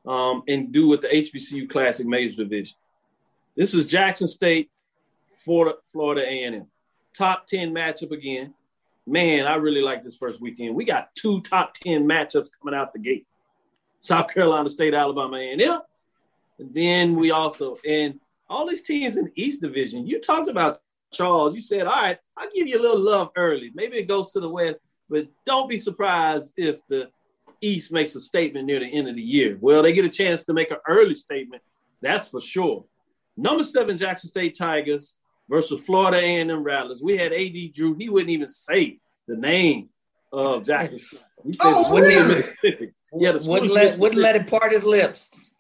um, 0.07 0.43
and 0.49 0.73
do 0.73 0.89
with 0.89 1.03
the 1.03 1.09
HBCU 1.09 1.69
Classic 1.69 2.07
Major 2.07 2.45
Division. 2.45 2.77
This 3.55 3.75
is 3.75 3.87
Jackson 3.87 4.29
State, 4.29 4.71
Florida, 5.27 5.77
Florida 5.87 6.23
A&M. 6.23 6.67
Top 7.15 7.47
10 7.47 7.75
matchup 7.75 8.13
again. 8.13 8.55
Man, 9.07 9.47
I 9.47 9.57
really 9.57 9.83
like 9.83 10.03
this 10.03 10.17
first 10.17 10.41
weekend. 10.41 10.75
We 10.75 10.85
got 10.85 11.15
two 11.15 11.43
top 11.43 11.75
10 11.75 12.05
matchups 12.05 12.49
coming 12.61 12.79
out 12.79 12.93
the 12.93 12.99
gate. 12.99 13.27
South 13.99 14.33
Carolina 14.33 14.69
State, 14.69 14.95
Alabama 14.95 15.37
A&M. 15.37 15.81
And 16.59 16.75
then 16.75 17.15
we 17.15 17.31
also, 17.31 17.77
and 17.87 18.19
all 18.49 18.67
these 18.67 18.83
teams 18.83 19.17
in 19.17 19.27
the 19.27 19.33
East 19.35 19.61
Division, 19.61 20.07
you 20.07 20.21
talked 20.21 20.49
about 20.49 20.82
Charles, 21.13 21.55
you 21.55 21.61
said, 21.61 21.87
all 21.87 22.03
right, 22.03 22.19
I'll 22.37 22.49
give 22.55 22.67
you 22.67 22.79
a 22.79 22.83
little 22.83 23.01
love 23.01 23.31
early. 23.37 23.71
Maybe 23.75 23.99
it 23.99 24.09
goes 24.09 24.33
to 24.33 24.41
the 24.41 24.49
West, 24.49 24.87
but 25.09 25.27
don't 25.45 25.69
be 25.69 25.79
surprised 25.79 26.55
if 26.57 26.81
the 26.89 27.11
East 27.61 27.93
makes 27.93 28.15
a 28.17 28.21
statement 28.21 28.67
near 28.67 28.81
the 28.81 28.87
end 28.87 29.09
of 29.09 29.17
the 29.17 29.23
year. 29.23 29.57
Well, 29.61 29.83
they 29.83 29.93
get 29.93 30.05
a 30.05 30.11
chance 30.11 30.45
to 30.45 30.53
make 30.53 30.71
an 30.71 30.79
early 30.89 31.15
statement, 31.15 31.63
that's 32.01 32.29
for 32.29 32.41
sure. 32.41 32.85
Number 33.37 33.65
seven, 33.65 33.97
Jackson 33.97 34.29
State 34.29 34.57
Tigers 34.59 35.17
versus 35.49 35.85
Florida 35.85 36.19
A&M 36.19 36.63
Rattlers. 36.63 37.03
We 37.03 37.17
had 37.17 37.33
AD 37.33 37.73
Drew. 37.73 37.95
He 37.95 38.09
wouldn't 38.09 38.31
even 38.31 38.49
say 38.49 38.99
the 39.29 39.37
name 39.37 39.89
of 40.33 40.65
Jackson 40.65 40.99
State. 40.99 41.21
He 41.45 41.53
said 41.53 41.61
oh, 41.65 42.01
really? 42.01 42.45
Yeah, 43.15 43.33
the 43.33 43.45
wouldn't 43.49 43.73
let, 43.73 43.99
wouldn't 43.99 44.21
let 44.21 44.37
it 44.37 44.47
part 44.47 44.73
his 44.73 44.85
lips. 44.85 45.52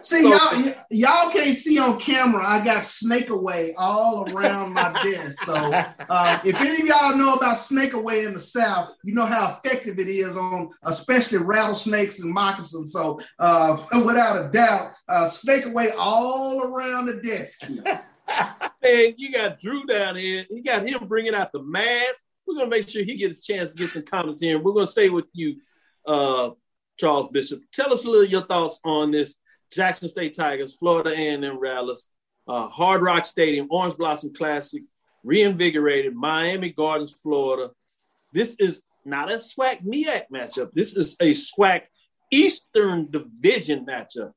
See, 0.00 0.28
y'all, 0.28 0.74
y'all 0.90 1.30
can't 1.30 1.56
see 1.56 1.78
on 1.78 2.00
camera. 2.00 2.44
I 2.44 2.64
got 2.64 2.84
snake 2.84 3.28
away 3.28 3.74
all 3.76 4.30
around 4.32 4.72
my 4.72 4.92
desk. 5.04 5.44
So, 5.44 5.54
uh, 6.08 6.38
if 6.44 6.60
any 6.60 6.80
of 6.80 6.86
y'all 6.86 7.16
know 7.16 7.34
about 7.34 7.58
snake 7.58 7.92
away 7.92 8.24
in 8.24 8.34
the 8.34 8.40
South, 8.40 8.90
you 9.04 9.14
know 9.14 9.26
how 9.26 9.60
effective 9.62 9.98
it 9.98 10.08
is 10.08 10.36
on 10.36 10.70
especially 10.84 11.38
rattlesnakes 11.38 12.20
and 12.20 12.32
moccasins. 12.32 12.92
So, 12.92 13.20
uh, 13.38 13.82
without 14.04 14.44
a 14.44 14.48
doubt, 14.50 14.92
uh, 15.08 15.28
snake 15.28 15.66
away 15.66 15.90
all 15.96 16.62
around 16.64 17.06
the 17.06 17.14
desk. 17.14 17.68
Man, 18.82 19.14
you 19.16 19.30
got 19.30 19.60
Drew 19.60 19.84
down 19.84 20.16
here. 20.16 20.46
You 20.50 20.62
got 20.62 20.88
him 20.88 21.06
bringing 21.06 21.34
out 21.34 21.52
the 21.52 21.62
mask. 21.62 22.24
We're 22.46 22.54
gonna 22.54 22.70
make 22.70 22.88
sure 22.88 23.04
he 23.04 23.16
gets 23.16 23.38
a 23.40 23.52
chance 23.52 23.72
to 23.72 23.78
get 23.78 23.90
some 23.90 24.04
comments 24.04 24.40
here. 24.40 24.58
We're 24.58 24.72
gonna 24.72 24.86
stay 24.86 25.10
with 25.10 25.26
you, 25.32 25.56
uh, 26.06 26.50
Charles 26.98 27.28
Bishop. 27.28 27.60
Tell 27.72 27.92
us 27.92 28.04
a 28.04 28.10
little 28.10 28.26
your 28.26 28.46
thoughts 28.46 28.80
on 28.84 29.12
this 29.12 29.36
Jackson 29.74 30.08
State 30.08 30.34
Tigers, 30.34 30.74
Florida 30.74 31.10
A&M 31.10 31.58
Rattlers, 31.58 32.08
uh, 32.48 32.68
Hard 32.68 33.02
Rock 33.02 33.24
Stadium, 33.24 33.66
Orange 33.70 33.96
Blossom 33.96 34.32
Classic, 34.34 34.82
reinvigorated, 35.24 36.14
Miami 36.14 36.70
Gardens, 36.70 37.12
Florida. 37.12 37.70
This 38.32 38.56
is 38.58 38.82
not 39.04 39.32
a 39.32 39.36
SWAC 39.36 39.82
MEAC 39.84 40.24
matchup. 40.32 40.72
This 40.72 40.96
is 40.96 41.16
a 41.20 41.32
SWAC 41.32 41.82
Eastern 42.30 43.10
Division 43.10 43.86
matchup. 43.86 44.32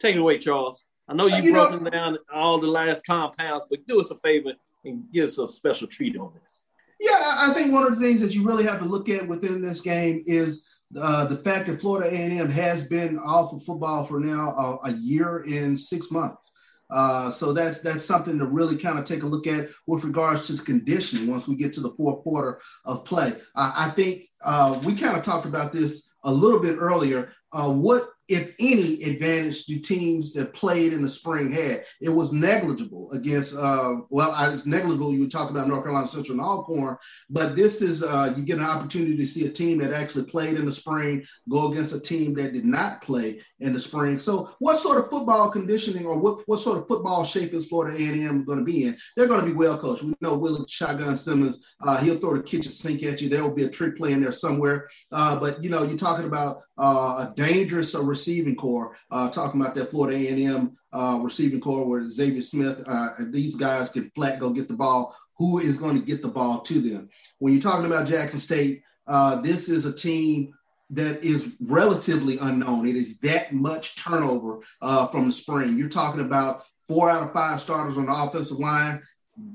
Take 0.00 0.16
it 0.16 0.20
away, 0.20 0.38
Charles. 0.38 0.84
I 1.08 1.14
know 1.14 1.26
you've 1.26 1.44
you 1.44 1.52
broken 1.52 1.84
know, 1.84 1.90
down 1.90 2.18
all 2.32 2.58
the 2.58 2.66
last 2.66 3.06
compounds, 3.06 3.66
but 3.70 3.86
do 3.86 4.00
us 4.00 4.10
a 4.10 4.16
favor 4.16 4.52
and 4.84 5.04
give 5.12 5.26
us 5.26 5.38
a 5.38 5.48
special 5.48 5.86
treat 5.86 6.16
on 6.16 6.32
this. 6.34 6.60
Yeah, 6.98 7.12
I 7.14 7.52
think 7.52 7.72
one 7.72 7.84
of 7.84 7.98
the 7.98 8.04
things 8.04 8.20
that 8.20 8.34
you 8.34 8.44
really 8.44 8.64
have 8.64 8.78
to 8.78 8.84
look 8.84 9.08
at 9.08 9.28
within 9.28 9.60
this 9.60 9.80
game 9.80 10.24
is 10.26 10.62
uh, 10.98 11.24
the 11.24 11.36
fact 11.36 11.66
that 11.66 11.80
Florida 11.80 12.14
A&M 12.14 12.48
has 12.48 12.86
been 12.86 13.18
off 13.18 13.52
of 13.52 13.64
football 13.64 14.04
for 14.04 14.20
now 14.20 14.54
uh, 14.56 14.88
a 14.88 14.92
year 14.92 15.44
and 15.48 15.78
six 15.78 16.10
months. 16.10 16.52
Uh, 16.88 17.30
so 17.32 17.52
that's 17.52 17.80
that's 17.80 18.04
something 18.04 18.38
to 18.38 18.46
really 18.46 18.76
kind 18.76 18.98
of 18.98 19.04
take 19.04 19.24
a 19.24 19.26
look 19.26 19.48
at 19.48 19.68
with 19.88 20.04
regards 20.04 20.46
to 20.46 20.52
the 20.52 20.62
conditioning 20.62 21.26
once 21.28 21.48
we 21.48 21.56
get 21.56 21.72
to 21.72 21.80
the 21.80 21.92
fourth 21.96 22.22
quarter 22.22 22.60
of 22.84 23.04
play. 23.04 23.32
I 23.56 23.90
think 23.90 24.22
uh, 24.44 24.80
we 24.84 24.94
kind 24.94 25.16
of 25.16 25.24
talked 25.24 25.46
about 25.46 25.72
this 25.72 26.12
a 26.22 26.32
little 26.32 26.60
bit 26.60 26.76
earlier. 26.78 27.32
Uh, 27.52 27.72
what 27.72 28.08
if 28.28 28.54
any 28.58 29.02
advantage 29.04 29.64
do 29.64 29.78
teams 29.78 30.32
that 30.32 30.52
played 30.54 30.92
in 30.92 31.02
the 31.02 31.08
spring 31.08 31.52
had? 31.52 31.84
It 32.00 32.08
was 32.08 32.32
negligible 32.32 33.10
against, 33.12 33.56
uh, 33.56 33.96
well, 34.10 34.34
it's 34.52 34.66
negligible. 34.66 35.12
You 35.12 35.28
talk 35.28 35.50
about 35.50 35.68
North 35.68 35.84
Carolina 35.84 36.08
Central 36.08 36.38
and 36.38 36.46
Alcorn, 36.46 36.96
but 37.30 37.54
this 37.54 37.82
is, 37.82 38.02
uh, 38.02 38.34
you 38.36 38.42
get 38.42 38.58
an 38.58 38.64
opportunity 38.64 39.16
to 39.16 39.26
see 39.26 39.46
a 39.46 39.50
team 39.50 39.78
that 39.78 39.92
actually 39.92 40.24
played 40.24 40.56
in 40.56 40.66
the 40.66 40.72
spring 40.72 41.24
go 41.48 41.70
against 41.70 41.94
a 41.94 42.00
team 42.00 42.34
that 42.34 42.52
did 42.52 42.64
not 42.64 43.02
play 43.02 43.40
in 43.60 43.72
the 43.72 43.80
spring. 43.80 44.18
So, 44.18 44.50
what 44.58 44.78
sort 44.78 44.98
of 44.98 45.10
football 45.10 45.50
conditioning 45.50 46.06
or 46.06 46.18
what, 46.18 46.42
what 46.46 46.60
sort 46.60 46.78
of 46.78 46.88
football 46.88 47.24
shape 47.24 47.54
is 47.54 47.66
Florida 47.66 47.96
A&M 47.96 48.44
going 48.44 48.58
to 48.58 48.64
be 48.64 48.84
in? 48.84 48.96
They're 49.16 49.28
going 49.28 49.40
to 49.40 49.46
be 49.46 49.52
well 49.52 49.78
coached. 49.78 50.02
We 50.02 50.14
know 50.20 50.36
Willie 50.36 50.64
Shotgun 50.68 51.16
Simmons, 51.16 51.62
uh, 51.80 51.98
he'll 51.98 52.18
throw 52.18 52.36
the 52.36 52.42
kitchen 52.42 52.72
sink 52.72 53.02
at 53.02 53.20
you. 53.20 53.28
There 53.28 53.42
will 53.42 53.54
be 53.54 53.64
a 53.64 53.70
trick 53.70 53.96
play 53.96 54.12
in 54.12 54.22
there 54.22 54.32
somewhere. 54.32 54.88
Uh, 55.12 55.38
but, 55.38 55.62
you 55.62 55.70
know, 55.70 55.84
you're 55.84 55.96
talking 55.96 56.26
about 56.26 56.56
uh, 56.78 57.26
a 57.28 57.34
dangerous 57.36 57.94
uh, 57.94 58.02
receiving 58.02 58.56
core. 58.56 58.96
Uh, 59.10 59.30
talking 59.30 59.60
about 59.60 59.74
that 59.74 59.90
Florida 59.90 60.16
A&M 60.16 60.76
uh, 60.92 61.18
receiving 61.22 61.60
core 61.60 61.86
where 61.86 62.08
Xavier 62.08 62.42
Smith, 62.42 62.82
uh, 62.86 63.08
these 63.30 63.56
guys 63.56 63.90
can 63.90 64.10
flat 64.14 64.40
go 64.40 64.50
get 64.50 64.68
the 64.68 64.74
ball. 64.74 65.16
Who 65.38 65.58
is 65.58 65.76
going 65.76 65.98
to 65.98 66.04
get 66.04 66.22
the 66.22 66.28
ball 66.28 66.60
to 66.60 66.80
them? 66.80 67.10
When 67.38 67.52
you're 67.52 67.62
talking 67.62 67.86
about 67.86 68.08
Jackson 68.08 68.40
State, 68.40 68.82
uh, 69.06 69.40
this 69.40 69.68
is 69.68 69.84
a 69.84 69.92
team 69.92 70.54
that 70.90 71.22
is 71.22 71.54
relatively 71.60 72.38
unknown. 72.38 72.86
It 72.86 72.96
is 72.96 73.18
that 73.18 73.52
much 73.52 74.02
turnover 74.02 74.60
uh, 74.80 75.06
from 75.08 75.26
the 75.26 75.32
spring. 75.32 75.76
You're 75.76 75.88
talking 75.88 76.20
about 76.20 76.62
four 76.88 77.10
out 77.10 77.22
of 77.22 77.32
five 77.32 77.60
starters 77.60 77.98
on 77.98 78.06
the 78.06 78.14
offensive 78.14 78.58
line. 78.58 79.02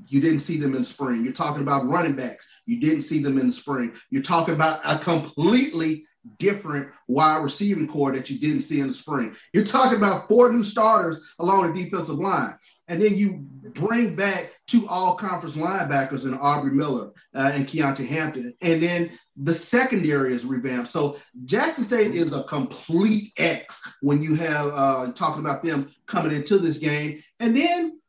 You 0.08 0.20
didn't 0.20 0.40
see 0.40 0.58
them 0.58 0.74
in 0.74 0.82
the 0.82 0.86
spring. 0.86 1.24
You're 1.24 1.32
talking 1.32 1.62
about 1.62 1.88
running 1.88 2.14
backs. 2.14 2.48
You 2.66 2.78
didn't 2.78 3.02
see 3.02 3.20
them 3.20 3.38
in 3.38 3.48
the 3.48 3.52
spring. 3.52 3.94
You're 4.10 4.22
talking 4.22 4.54
about 4.54 4.80
a 4.84 4.98
completely 4.98 6.06
different 6.38 6.88
wide 7.08 7.42
receiving 7.42 7.88
core 7.88 8.12
that 8.12 8.30
you 8.30 8.38
didn't 8.38 8.60
see 8.60 8.80
in 8.80 8.88
the 8.88 8.94
spring. 8.94 9.34
You're 9.52 9.64
talking 9.64 9.98
about 9.98 10.28
four 10.28 10.52
new 10.52 10.64
starters 10.64 11.20
along 11.38 11.72
the 11.72 11.84
defensive 11.84 12.18
line. 12.18 12.56
And 12.88 13.00
then 13.02 13.16
you 13.16 13.38
bring 13.74 14.16
back 14.16 14.52
two 14.66 14.86
all 14.88 15.16
conference 15.16 15.56
linebackers 15.56 16.26
in 16.26 16.34
Aubrey 16.34 16.72
Miller 16.72 17.10
uh, 17.34 17.52
and 17.54 17.66
Keontae 17.66 18.06
Hampton. 18.06 18.52
And 18.60 18.82
then 18.82 19.18
the 19.36 19.54
secondary 19.54 20.34
is 20.34 20.44
revamped. 20.44 20.90
So 20.90 21.16
Jackson 21.44 21.84
State 21.84 22.14
is 22.14 22.32
a 22.32 22.42
complete 22.44 23.32
X 23.38 23.80
when 24.02 24.22
you 24.22 24.34
have 24.34 24.66
uh, 24.74 25.12
talking 25.12 25.40
about 25.40 25.62
them 25.62 25.90
coming 26.06 26.32
into 26.32 26.58
this 26.58 26.78
game. 26.78 27.22
And 27.40 27.56
then 27.56 28.00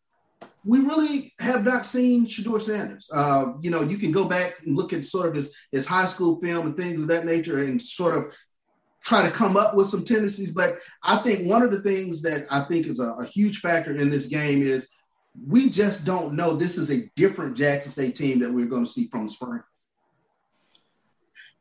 we 0.65 0.79
really 0.79 1.33
have 1.39 1.65
not 1.65 1.85
seen 1.85 2.25
Shedeur 2.25 2.61
Sanders. 2.61 3.09
Uh, 3.11 3.53
you 3.61 3.69
know, 3.69 3.81
you 3.81 3.97
can 3.97 4.11
go 4.11 4.25
back 4.25 4.53
and 4.65 4.75
look 4.75 4.93
at 4.93 5.03
sort 5.03 5.27
of 5.27 5.35
his, 5.35 5.53
his 5.71 5.85
high 5.85 6.05
school 6.05 6.39
film 6.41 6.67
and 6.67 6.77
things 6.77 7.01
of 7.01 7.07
that 7.09 7.25
nature 7.25 7.59
and 7.59 7.81
sort 7.81 8.17
of 8.17 8.25
try 9.03 9.21
to 9.21 9.31
come 9.31 9.57
up 9.57 9.75
with 9.75 9.89
some 9.89 10.05
tendencies. 10.05 10.53
But 10.53 10.77
I 11.03 11.17
think 11.17 11.49
one 11.49 11.63
of 11.63 11.71
the 11.71 11.81
things 11.81 12.21
that 12.21 12.45
I 12.49 12.61
think 12.61 12.87
is 12.87 12.99
a, 12.99 13.11
a 13.13 13.25
huge 13.25 13.59
factor 13.59 13.93
in 13.95 14.09
this 14.09 14.27
game 14.27 14.61
is 14.61 14.87
we 15.47 15.69
just 15.69 16.05
don't 16.05 16.35
know. 16.35 16.53
This 16.53 16.77
is 16.77 16.91
a 16.91 17.09
different 17.15 17.57
Jackson 17.57 17.91
State 17.91 18.15
team 18.15 18.39
that 18.39 18.51
we're 18.51 18.67
going 18.67 18.85
to 18.85 18.91
see 18.91 19.07
from 19.07 19.27
spring. 19.27 19.61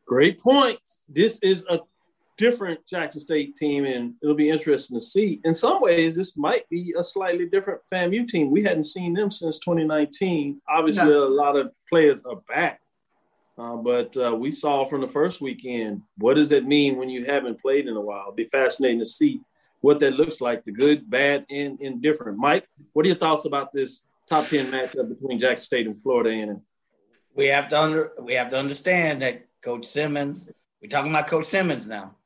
Great 0.06 0.38
point. 0.40 0.78
This 1.08 1.40
is 1.42 1.64
a 1.68 1.80
different 2.36 2.86
Jackson 2.86 3.20
State 3.20 3.56
team, 3.56 3.84
and 3.84 4.14
it'll 4.22 4.34
be 4.34 4.50
interesting 4.50 4.96
to 4.96 5.04
see. 5.04 5.40
In 5.44 5.54
some 5.54 5.80
ways, 5.80 6.16
this 6.16 6.36
might 6.36 6.68
be 6.68 6.94
a 6.98 7.04
slightly 7.04 7.46
different 7.46 7.80
FAMU 7.92 8.28
team. 8.28 8.50
We 8.50 8.62
hadn't 8.62 8.84
seen 8.84 9.12
them 9.12 9.30
since 9.30 9.58
2019. 9.60 10.58
Obviously, 10.68 11.10
yeah. 11.10 11.16
a 11.16 11.26
lot 11.26 11.56
of 11.56 11.72
players 11.88 12.22
are 12.24 12.40
back, 12.48 12.80
uh, 13.58 13.76
but 13.76 14.16
uh, 14.16 14.34
we 14.34 14.50
saw 14.50 14.84
from 14.84 15.00
the 15.00 15.08
first 15.08 15.40
weekend 15.40 16.02
what 16.18 16.34
does 16.34 16.52
it 16.52 16.66
mean 16.66 16.96
when 16.96 17.10
you 17.10 17.24
haven't 17.24 17.60
played 17.60 17.86
in 17.86 17.96
a 17.96 18.00
while. 18.00 18.22
It'll 18.22 18.34
be 18.34 18.44
fascinating 18.44 19.00
to 19.00 19.06
see 19.06 19.40
what 19.82 20.00
that 20.00 20.14
looks 20.14 20.40
like 20.40 20.64
the 20.64 20.72
good, 20.72 21.10
bad, 21.10 21.44
and 21.50 21.80
indifferent. 21.80 22.38
Mike, 22.38 22.66
what 22.92 23.04
are 23.04 23.08
your 23.08 23.18
thoughts 23.18 23.44
about 23.44 23.72
this 23.72 24.04
top 24.28 24.46
10 24.48 24.66
matchup 24.66 25.08
between 25.08 25.38
Jackson 25.38 25.64
State 25.64 25.86
and 25.86 26.00
Florida 26.02 26.30
A&M? 26.30 26.62
We 27.34 27.46
have 27.46 27.68
to 27.68 27.80
under, 27.80 28.12
we 28.20 28.34
have 28.34 28.50
to 28.50 28.58
understand 28.58 29.22
that 29.22 29.46
Coach 29.62 29.84
Simmons. 29.84 30.48
We're 30.80 30.88
talking 30.88 31.10
about 31.10 31.26
Coach 31.26 31.46
Simmons 31.46 31.86
now. 31.86 32.16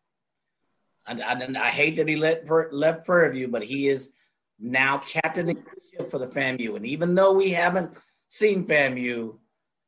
I, 1.06 1.48
I, 1.58 1.70
hate 1.70 1.96
that 1.96 2.08
he 2.08 2.16
let 2.16 2.46
for, 2.46 2.68
left 2.72 3.06
Prairie 3.06 3.32
View, 3.32 3.48
but 3.48 3.62
he 3.62 3.88
is 3.88 4.14
now 4.58 4.98
captaining 4.98 5.64
for 6.10 6.18
the 6.18 6.26
FAMU. 6.26 6.76
And 6.76 6.86
even 6.86 7.14
though 7.14 7.32
we 7.32 7.50
haven't 7.50 7.96
seen 8.28 8.66
FAMU, 8.66 9.36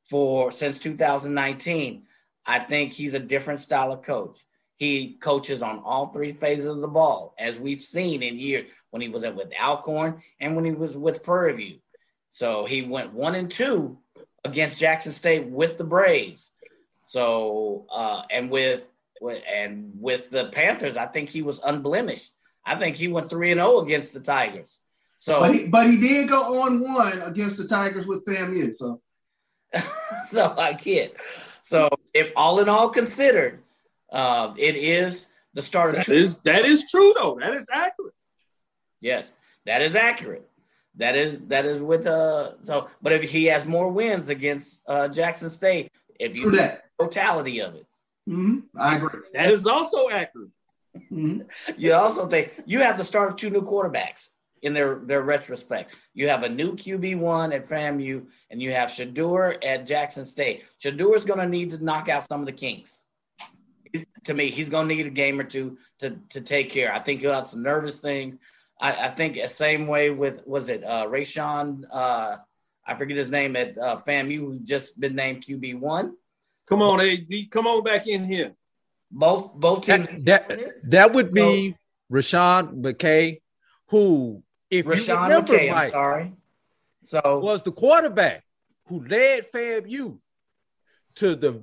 for 0.08 0.50
since 0.50 0.78
2019. 0.78 2.04
I 2.46 2.58
think 2.60 2.92
he's 2.92 3.14
a 3.14 3.18
different 3.18 3.60
style 3.60 3.92
of 3.92 4.02
coach. 4.02 4.38
He 4.76 5.14
coaches 5.14 5.62
on 5.62 5.80
all 5.80 6.12
three 6.12 6.32
phases 6.32 6.66
of 6.66 6.80
the 6.80 6.88
ball, 6.88 7.34
as 7.38 7.58
we've 7.58 7.80
seen 7.80 8.22
in 8.22 8.38
years 8.38 8.70
when 8.90 9.02
he 9.02 9.08
was 9.08 9.24
at 9.24 9.34
with 9.34 9.52
Alcorn 9.60 10.22
and 10.40 10.54
when 10.54 10.64
he 10.64 10.70
was 10.70 10.96
with 10.96 11.24
Prairie 11.24 11.54
View. 11.54 11.78
So 12.30 12.64
he 12.64 12.82
went 12.82 13.12
one 13.12 13.34
and 13.34 13.50
two 13.50 13.98
against 14.44 14.78
Jackson 14.78 15.12
State 15.12 15.46
with 15.46 15.78
the 15.78 15.84
Braves. 15.84 16.50
So 17.04 17.86
uh, 17.90 18.22
and 18.30 18.50
with 18.50 18.87
and 19.20 19.92
with 19.98 20.30
the 20.30 20.46
Panthers, 20.46 20.96
I 20.96 21.06
think 21.06 21.28
he 21.28 21.42
was 21.42 21.60
unblemished. 21.60 22.32
I 22.64 22.76
think 22.76 22.96
he 22.96 23.08
went 23.08 23.30
three 23.30 23.50
and 23.50 23.58
zero 23.58 23.80
against 23.80 24.12
the 24.14 24.20
Tigers. 24.20 24.80
So, 25.16 25.40
but 25.40 25.54
he, 25.54 25.66
but 25.68 25.86
he 25.88 25.98
did 25.98 26.28
go 26.28 26.62
on 26.62 26.80
one 26.80 27.20
against 27.22 27.56
the 27.56 27.66
Tigers 27.66 28.06
with 28.06 28.24
FAMU. 28.24 28.74
So, 28.74 29.00
so 30.28 30.54
I 30.56 30.74
kid. 30.74 31.12
So, 31.62 31.88
if 32.14 32.32
all 32.36 32.60
in 32.60 32.68
all 32.68 32.88
considered, 32.88 33.60
uh, 34.12 34.54
it 34.56 34.76
is 34.76 35.32
the 35.54 35.62
start 35.62 35.96
of 35.96 36.06
that 36.06 36.14
is 36.14 36.36
that 36.38 36.64
is 36.64 36.88
true 36.88 37.12
though. 37.18 37.36
That 37.40 37.54
is 37.54 37.66
accurate. 37.72 38.14
Yes, 39.00 39.34
that 39.66 39.82
is 39.82 39.96
accurate. 39.96 40.48
That 40.94 41.16
is 41.16 41.40
that 41.48 41.64
is 41.64 41.82
with 41.82 42.06
uh 42.06 42.62
so 42.62 42.88
but 43.02 43.12
if 43.12 43.22
he 43.22 43.46
has 43.46 43.66
more 43.66 43.88
wins 43.88 44.28
against 44.28 44.82
uh 44.86 45.08
Jackson 45.08 45.50
State, 45.50 45.90
if 46.20 46.36
you 46.36 46.52
that 46.52 46.84
totality 47.00 47.60
of 47.60 47.74
it. 47.74 47.87
Mm-hmm. 48.28 48.58
I 48.78 48.96
agree. 48.96 49.20
That 49.32 49.50
is 49.50 49.66
also 49.66 50.10
accurate. 50.10 50.50
Mm-hmm. 50.96 51.40
You 51.76 51.94
also 51.94 52.26
think 52.26 52.52
you 52.66 52.80
have 52.80 52.98
the 52.98 53.04
start 53.04 53.30
of 53.30 53.36
two 53.36 53.50
new 53.50 53.62
quarterbacks 53.62 54.28
in 54.62 54.74
their 54.74 55.00
their 55.04 55.22
retrospect. 55.22 55.94
You 56.14 56.28
have 56.28 56.42
a 56.42 56.48
new 56.48 56.72
QB 56.72 57.18
one 57.18 57.52
at 57.52 57.68
FAMU, 57.68 58.30
and 58.50 58.60
you 58.60 58.72
have 58.72 58.90
Shedeur 58.90 59.58
at 59.64 59.86
Jackson 59.86 60.24
State. 60.24 60.64
Shedeur 60.82 61.14
is 61.14 61.24
going 61.24 61.38
to 61.38 61.48
need 61.48 61.70
to 61.70 61.82
knock 61.82 62.08
out 62.08 62.28
some 62.28 62.40
of 62.40 62.46
the 62.46 62.52
kinks. 62.52 63.04
To 64.24 64.34
me, 64.34 64.50
he's 64.50 64.68
going 64.68 64.88
to 64.88 64.94
need 64.94 65.06
a 65.06 65.10
game 65.10 65.40
or 65.40 65.44
two 65.44 65.78
to 66.00 66.18
to 66.30 66.40
take 66.40 66.70
care. 66.70 66.92
I 66.92 66.98
think 66.98 67.20
he'll 67.20 67.32
have 67.32 67.46
some 67.46 67.62
nervous 67.62 68.00
things. 68.00 68.44
I, 68.80 69.06
I 69.06 69.08
think 69.08 69.34
the 69.36 69.48
same 69.48 69.86
way 69.86 70.10
with 70.10 70.46
was 70.46 70.68
it 70.68 70.84
uh, 70.84 71.06
Rayshawn? 71.06 71.84
Uh, 71.90 72.36
I 72.86 72.94
forget 72.94 73.16
his 73.16 73.30
name 73.30 73.56
at 73.56 73.78
uh, 73.78 73.96
FAMU, 74.06 74.38
who's 74.38 74.60
just 74.60 75.00
been 75.00 75.14
named 75.14 75.42
QB 75.42 75.80
one. 75.80 76.16
Come 76.68 76.82
on, 76.82 77.00
AD, 77.00 77.32
come 77.50 77.66
on 77.66 77.82
back 77.82 78.06
in 78.06 78.24
here. 78.24 78.52
Both 79.10 79.54
both 79.54 79.82
teams. 79.82 80.06
That 80.06 80.48
that, 80.48 80.90
that 80.90 81.12
would 81.12 81.32
be 81.32 81.70
so, 81.70 82.14
Rasean 82.14 82.82
McKay, 82.82 83.40
who, 83.88 84.42
if 84.70 84.84
Rasean 84.84 85.08
you 85.08 85.22
remember, 85.22 85.52
McKay, 85.52 85.72
right, 85.72 85.84
I'm 85.84 85.90
sorry, 85.90 86.32
so 87.04 87.38
was 87.38 87.62
the 87.62 87.72
quarterback 87.72 88.44
who 88.86 89.06
led 89.06 89.50
FAMU 89.50 90.18
to 91.16 91.34
the 91.34 91.62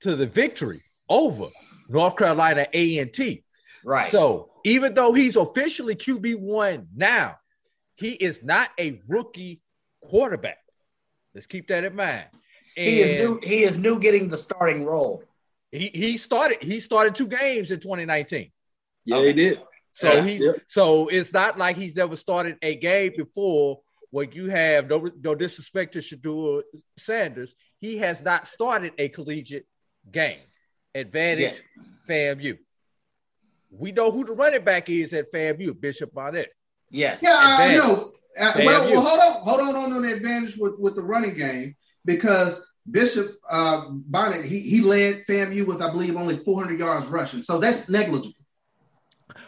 to 0.00 0.14
the 0.14 0.26
victory 0.26 0.82
over 1.08 1.48
North 1.88 2.16
Carolina 2.16 2.66
A 2.72 2.98
and 2.98 3.12
T. 3.12 3.44
Right. 3.84 4.10
So 4.10 4.50
even 4.64 4.94
though 4.94 5.12
he's 5.12 5.36
officially 5.36 5.94
QB 5.94 6.38
one 6.38 6.88
now, 6.94 7.38
he 7.96 8.12
is 8.12 8.42
not 8.42 8.70
a 8.78 9.00
rookie 9.06 9.60
quarterback. 10.02 10.58
Let's 11.34 11.46
keep 11.46 11.68
that 11.68 11.84
in 11.84 11.96
mind. 11.96 12.26
And 12.76 12.86
he 12.86 13.00
is 13.00 13.22
new. 13.22 13.40
He 13.42 13.62
is 13.62 13.76
new 13.76 13.98
getting 13.98 14.28
the 14.28 14.36
starting 14.36 14.84
role. 14.84 15.22
He 15.70 15.90
he 15.92 16.16
started 16.16 16.58
he 16.62 16.80
started 16.80 17.14
two 17.14 17.28
games 17.28 17.70
in 17.70 17.80
2019. 17.80 18.50
Yeah, 19.04 19.16
okay. 19.16 19.26
he 19.26 19.32
did. 19.32 19.62
So 19.92 20.12
yeah, 20.12 20.24
he's 20.24 20.42
yeah. 20.42 20.52
so 20.68 21.08
it's 21.08 21.32
not 21.32 21.58
like 21.58 21.76
he's 21.76 21.94
never 21.94 22.16
started 22.16 22.56
a 22.62 22.74
game 22.74 23.12
before. 23.16 23.80
When 24.10 24.30
you 24.32 24.48
have 24.50 24.88
no 24.88 25.10
no 25.22 25.34
disrespect 25.34 25.94
to 25.94 25.98
Shedeur 26.00 26.62
Sanders, 26.96 27.54
he 27.80 27.98
has 27.98 28.22
not 28.22 28.46
started 28.46 28.92
a 28.98 29.08
collegiate 29.08 29.66
game. 30.10 30.38
Advantage 30.94 31.60
yeah. 31.76 32.34
FAMU. 32.34 32.58
We 33.70 33.90
know 33.90 34.12
who 34.12 34.24
the 34.24 34.32
running 34.32 34.62
back 34.62 34.88
is 34.88 35.12
at 35.12 35.32
FAMU, 35.32 35.80
Bishop 35.80 36.14
Bonnet. 36.14 36.50
Yes. 36.90 37.20
Yeah, 37.22 37.36
I 37.36 37.74
know. 37.74 38.12
Uh, 38.38 38.52
well, 38.56 38.90
well, 38.90 39.00
hold 39.00 39.20
on, 39.20 39.42
hold 39.42 39.60
on, 39.60 39.84
on 39.84 39.92
on 39.96 40.02
the 40.02 40.12
advantage 40.12 40.56
with, 40.56 40.78
with 40.78 40.94
the 40.94 41.02
running 41.02 41.36
game 41.36 41.74
because 42.04 42.64
Bishop 42.90 43.36
uh, 43.48 43.86
Bonnet 43.88 44.44
he 44.44 44.60
he 44.60 44.80
led 44.80 45.24
FAMU 45.26 45.66
with 45.66 45.80
I 45.80 45.90
believe 45.90 46.16
only 46.16 46.36
400 46.36 46.78
yards 46.78 47.06
rushing, 47.06 47.42
so 47.42 47.58
that's 47.58 47.88
negligible. 47.88 48.34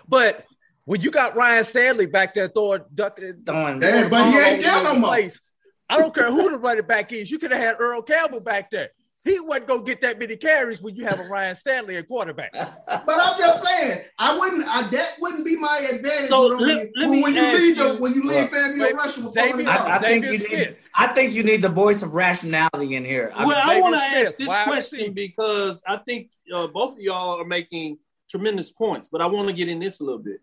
But 0.09 0.45
when 0.85 1.01
you 1.01 1.11
got 1.11 1.37
Ryan 1.37 1.65
Stanley 1.65 2.07
back 2.07 2.35
there 2.35 2.49
throwing, 2.49 2.83
ducking, 2.95 3.43
throwing, 3.45 3.83
hey, 3.83 4.09
but 4.09 4.31
he 4.31 4.39
ain't 4.39 4.63
there 4.63 4.83
no 4.83 4.95
more. 4.95 5.11
Place, 5.11 5.41
I 5.89 5.99
don't 5.99 6.15
care 6.15 6.31
who 6.31 6.51
the 6.51 6.59
running 6.59 6.87
back 6.87 7.13
is. 7.13 7.31
You 7.31 7.39
could 7.39 7.51
have 7.51 7.61
had 7.61 7.77
Earl 7.79 8.03
Campbell 8.03 8.41
back 8.41 8.71
there. 8.71 8.91
He 9.27 9.41
wasn't 9.41 9.67
gonna 9.67 9.83
get 9.83 10.01
that 10.03 10.21
many 10.21 10.37
carries 10.37 10.81
when 10.81 10.95
you 10.95 11.05
have 11.05 11.19
a 11.19 11.25
Ryan 11.29 11.57
Stanley 11.57 11.97
at 11.97 12.07
quarterback. 12.07 12.53
but 12.53 13.05
I'm 13.09 13.37
just 13.37 13.65
saying, 13.67 14.03
I 14.21 14.39
wouldn't. 14.39 14.65
I, 14.69 14.89
that 14.89 15.15
wouldn't 15.21 15.45
be 15.45 15.57
my 15.57 15.85
advantage. 15.91 16.29
So 16.29 16.57
when, 16.57 16.67
let, 16.69 16.91
let 16.95 17.11
when, 17.11 17.21
when 17.23 17.35
you 17.35 17.43
leave 17.43 17.77
you, 17.77 17.93
the, 17.93 18.01
when 18.01 18.15
you 18.15 18.25
lead 18.25 18.51
FAMU 18.51 18.93
rushing 18.93 19.25
with 19.25 19.37
I, 19.37 19.97
I 19.97 19.99
think 19.99 20.27
you 20.27 20.39
need. 20.39 20.77
I 20.95 21.09
think 21.09 21.35
you 21.35 21.43
need 21.43 21.61
the 21.61 21.69
voice 21.69 22.03
of 22.03 22.15
rationality 22.15 22.95
in 22.95 23.05
here. 23.05 23.33
Well, 23.37 23.51
I, 23.51 23.79
I 23.79 23.81
want 23.81 23.97
to 23.97 24.01
ask 24.01 24.37
this 24.37 24.47
question 24.47 25.13
because 25.13 25.83
I 25.89 25.97
think 25.97 26.31
uh, 26.55 26.69
both 26.69 26.93
of 26.93 27.01
y'all 27.01 27.41
are 27.41 27.45
making 27.45 27.99
tremendous 28.31 28.71
points, 28.71 29.09
but 29.11 29.21
I 29.21 29.27
want 29.27 29.49
to 29.49 29.55
get 29.55 29.69
in 29.69 29.81
this 29.81 29.99
a 29.99 30.05
little 30.05 30.21
bit. 30.21 30.41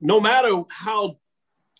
No 0.00 0.18
matter 0.18 0.62
how 0.70 1.18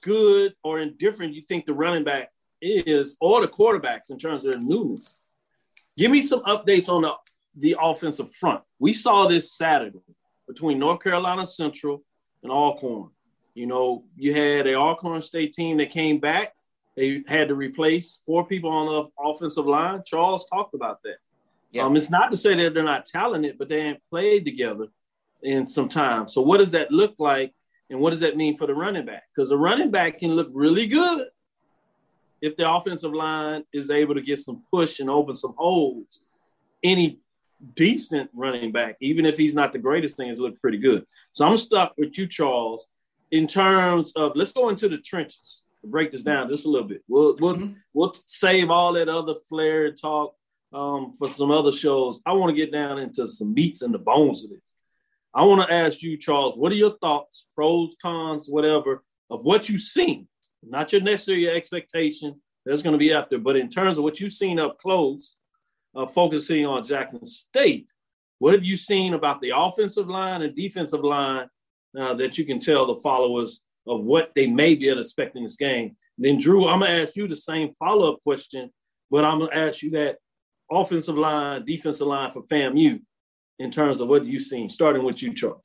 good 0.03 0.55
or 0.63 0.79
indifferent 0.79 1.33
you 1.33 1.41
think 1.41 1.65
the 1.65 1.73
running 1.73 2.05
back 2.05 2.33
is, 2.61 3.17
or 3.19 3.41
the 3.41 3.49
quarterbacks 3.49 4.11
in 4.11 4.19
terms 4.19 4.45
of 4.45 4.53
their 4.53 4.61
newness, 4.61 5.17
give 5.99 6.11
me 6.11 6.23
some 6.23 6.41
updates 6.45 6.89
on 6.89 7.03
the, 7.03 7.13
the 7.59 7.77
offensive 7.79 8.33
front. 8.33 8.63
We 8.79 8.93
saw 8.93 9.27
this 9.27 9.53
Saturday 9.53 9.99
between 10.47 10.79
North 10.79 11.03
Carolina 11.03 11.47
Central 11.47 12.03
and 12.43 12.53
Alcorn. 12.53 13.11
You 13.55 13.67
know, 13.67 14.05
you 14.17 14.33
had 14.33 14.67
a 14.69 14.75
Alcorn 14.77 15.21
State 15.21 15.53
team 15.53 15.77
that 15.79 15.91
came 15.91 16.21
back. 16.21 16.55
They 16.97 17.23
had 17.27 17.49
to 17.49 17.55
replace 17.55 18.21
four 18.25 18.47
people 18.47 18.71
on 18.71 18.87
the 18.87 19.23
offensive 19.23 19.67
line. 19.67 20.03
Charles 20.07 20.47
talked 20.49 20.75
about 20.75 21.03
that. 21.03 21.17
Yeah. 21.73 21.83
Um, 21.83 21.97
it's 21.97 22.11
not 22.11 22.31
to 22.31 22.37
say 22.37 22.55
that 22.55 22.73
they're 22.73 22.83
not 22.83 23.05
talented, 23.05 23.59
but 23.59 23.69
they 23.69 23.81
ain't 23.81 24.03
played 24.09 24.45
together 24.45 24.87
in 25.43 25.69
some 25.69 25.89
time. 25.89 26.29
So 26.29 26.41
what 26.41 26.59
does 26.59 26.71
that 26.71 26.91
look 26.91 27.15
like? 27.19 27.53
And 27.91 28.01
what 28.01 28.11
does 28.11 28.21
that 28.21 28.37
mean 28.37 28.57
for 28.57 28.67
the 28.67 28.75
running 28.75 29.05
back? 29.05 29.25
Because 29.35 29.49
the 29.51 29.57
running 29.57 29.91
back 29.91 30.19
can 30.19 30.35
look 30.35 30.49
really 30.53 30.87
good 30.87 31.27
if 32.41 32.57
the 32.57 32.71
offensive 32.71 33.13
line 33.13 33.65
is 33.73 33.91
able 33.91 34.15
to 34.15 34.23
get 34.23 34.39
some 34.39 34.63
push 34.73 35.01
and 35.01 35.11
open 35.11 35.35
some 35.35 35.55
holes. 35.57 36.21
Any 36.83 37.19
decent 37.75 38.31
running 38.33 38.71
back, 38.71 38.97
even 39.01 39.27
if 39.27 39.37
he's 39.37 39.55
not 39.55 39.73
the 39.73 39.79
greatest 39.79 40.17
thing, 40.17 40.29
has 40.29 40.39
looked 40.39 40.61
pretty 40.61 40.79
good. 40.79 41.05
So 41.33 41.45
I'm 41.47 41.59
stuck 41.59 41.95
with 41.99 42.17
you, 42.17 42.27
Charles, 42.27 42.89
in 43.31 43.47
terms 43.47 44.13
of 44.15 44.33
let's 44.37 44.53
go 44.53 44.69
into 44.69 44.89
the 44.89 44.99
trenches 44.99 45.65
break 45.85 46.13
this 46.13 46.23
down 46.23 46.49
just 46.49 46.67
a 46.67 46.71
little 46.71 46.89
bit. 46.89 47.03
We'll 47.09 47.37
we'll, 47.39 47.57
mm-hmm. 47.57 47.75
we'll 47.93 48.15
save 48.27 48.71
all 48.71 48.93
that 48.95 49.09
other 49.09 49.35
flair 49.49 49.87
and 49.87 50.01
talk 50.01 50.35
um, 50.73 51.13
for 51.19 51.29
some 51.29 51.51
other 51.51 51.73
shows. 51.73 52.21
I 52.27 52.33
want 52.33 52.51
to 52.51 52.57
get 52.57 52.73
down 52.73 52.99
into 52.99 53.27
some 53.29 53.55
meats 53.55 53.83
and 53.83 53.93
the 53.93 53.99
bones 53.99 54.45
of 54.45 54.51
this. 54.51 54.61
I 55.35 55.45
want 55.45 55.63
to 55.63 55.73
ask 55.73 56.03
you, 56.03 56.17
Charles, 56.17 56.57
what 56.57 56.73
are 56.73 56.77
your 56.77 56.97
thoughts, 56.99 57.47
pros, 57.55 57.97
cons, 58.03 58.49
whatever, 58.49 59.05
of 59.31 59.45
what 59.45 59.69
you've 59.69 59.83
seen? 59.83 60.27
Not 60.63 60.93
your 60.93 61.01
necessarily 61.03 61.45
your 61.45 61.55
expectation 61.55 62.41
that's 62.65 62.83
going 62.83 62.93
to 62.93 62.99
be 62.99 63.13
up 63.13 63.31
there, 63.31 63.39
but 63.39 63.57
in 63.57 63.69
terms 63.69 63.99
of 63.99 64.05
what 64.05 64.21
you've 64.21 64.33
seen 64.33 64.59
up 64.59 64.79
close, 64.79 65.37
uh, 65.95 66.07
focusing 66.07 66.67
on 66.67 66.85
Jackson 66.85 67.25
State, 67.25 67.91
what 68.39 68.55
have 68.55 68.65
you 68.65 68.77
seen 68.77 69.15
about 69.15 69.41
the 69.41 69.53
offensive 69.57 70.09
line 70.09 70.43
and 70.43 70.55
defensive 70.55 71.03
line 71.03 71.49
uh, 71.99 72.15
that 72.15 72.39
you 72.39 72.45
can 72.45 72.59
tell 72.59 72.87
the 72.87 72.97
followers 72.97 73.63
of 73.87 74.03
what 74.03 74.33
they 74.35 74.47
may 74.47 74.75
be 74.75 74.89
expecting 74.89 75.43
this 75.43 75.57
game? 75.57 75.97
And 76.19 76.27
then, 76.27 76.39
Drew, 76.39 76.69
I'm 76.69 76.81
going 76.81 76.91
to 76.91 77.03
ask 77.03 77.17
you 77.17 77.27
the 77.27 77.37
same 77.37 77.73
follow 77.75 78.13
up 78.13 78.23
question, 78.23 78.71
but 79.11 79.25
I'm 79.25 79.39
going 79.39 79.51
to 79.51 79.57
ask 79.57 79.83
you 79.83 79.91
that 79.93 80.19
offensive 80.71 81.17
line, 81.17 81.65
defensive 81.65 82.07
line 82.07 82.31
for 82.31 82.43
FAMU 82.43 83.01
in 83.59 83.71
terms 83.71 84.01
of 84.01 84.09
what 84.09 84.25
you've 84.25 84.43
seen, 84.43 84.71
starting 84.71 85.05
with 85.05 85.23
you, 85.23 85.35
Charles. 85.35 85.63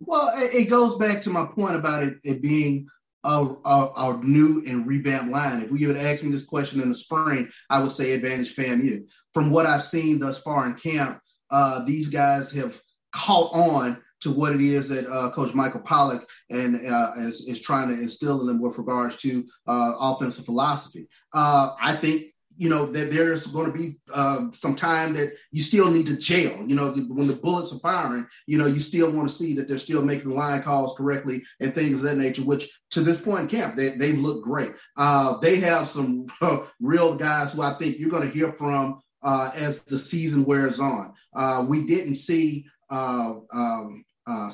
Well, 0.00 0.32
it 0.34 0.68
goes 0.68 0.96
back 0.96 1.22
to 1.22 1.30
my 1.30 1.46
point 1.46 1.76
about 1.76 2.02
it, 2.02 2.14
it 2.24 2.42
being 2.42 2.88
a, 3.24 3.54
a, 3.64 4.20
new 4.22 4.62
and 4.66 4.86
revamped 4.86 5.30
line. 5.30 5.62
If 5.62 5.78
you 5.78 5.88
had 5.88 5.96
asked 5.96 6.22
me 6.22 6.30
this 6.30 6.44
question 6.44 6.80
in 6.80 6.88
the 6.88 6.94
spring, 6.94 7.48
I 7.70 7.80
would 7.80 7.92
say 7.92 8.12
advantage 8.12 8.54
FAMU. 8.56 9.04
From 9.32 9.50
what 9.50 9.66
I've 9.66 9.84
seen 9.84 10.18
thus 10.18 10.40
far 10.40 10.66
in 10.66 10.74
camp, 10.74 11.20
uh, 11.50 11.84
these 11.84 12.08
guys 12.08 12.50
have 12.52 12.80
caught 13.12 13.52
on 13.54 13.98
to 14.22 14.30
what 14.30 14.54
it 14.54 14.60
is 14.60 14.88
that 14.88 15.08
uh, 15.10 15.30
Coach 15.32 15.52
Michael 15.54 15.80
Pollock 15.80 16.26
and 16.50 16.86
uh, 16.86 17.12
is, 17.16 17.48
is 17.48 17.60
trying 17.60 17.88
to 17.88 18.00
instill 18.00 18.40
in 18.40 18.46
them 18.46 18.60
with 18.60 18.78
regards 18.78 19.16
to 19.18 19.44
uh, 19.66 19.94
offensive 19.98 20.44
philosophy. 20.44 21.08
Uh, 21.32 21.70
I 21.80 21.94
think 21.94 22.31
you 22.62 22.68
know 22.68 22.86
that 22.86 23.10
there's 23.10 23.48
going 23.48 23.66
to 23.66 23.76
be 23.76 23.96
uh, 24.14 24.46
some 24.52 24.76
time 24.76 25.14
that 25.14 25.32
you 25.50 25.60
still 25.60 25.90
need 25.90 26.06
to 26.06 26.16
jail. 26.16 26.64
You 26.64 26.76
know, 26.76 26.92
when 26.92 27.26
the 27.26 27.34
bullets 27.34 27.72
are 27.72 27.80
firing, 27.80 28.24
you 28.46 28.56
know, 28.56 28.66
you 28.66 28.78
still 28.78 29.10
want 29.10 29.28
to 29.28 29.34
see 29.34 29.52
that 29.54 29.66
they're 29.66 29.78
still 29.78 30.00
making 30.00 30.30
line 30.30 30.62
calls 30.62 30.94
correctly 30.96 31.42
and 31.58 31.74
things 31.74 31.94
of 31.94 32.02
that 32.02 32.18
nature. 32.18 32.44
Which 32.44 32.70
to 32.92 33.00
this 33.00 33.20
point 33.20 33.40
in 33.40 33.48
camp, 33.48 33.74
they 33.74 33.96
they 33.96 34.12
look 34.12 34.44
great. 34.44 34.74
Uh, 34.96 35.38
they 35.38 35.56
have 35.56 35.88
some 35.88 36.28
real 36.80 37.16
guys 37.16 37.52
who 37.52 37.62
I 37.62 37.74
think 37.74 37.98
you're 37.98 38.10
going 38.10 38.28
to 38.28 38.34
hear 38.34 38.52
from 38.52 39.00
uh, 39.24 39.50
as 39.56 39.82
the 39.82 39.98
season 39.98 40.44
wears 40.44 40.78
on. 40.78 41.14
Uh, 41.34 41.66
we 41.68 41.84
didn't 41.84 42.14
see. 42.14 42.64
Uh, 42.88 43.40
um, 43.52 44.04
uh, 44.24 44.52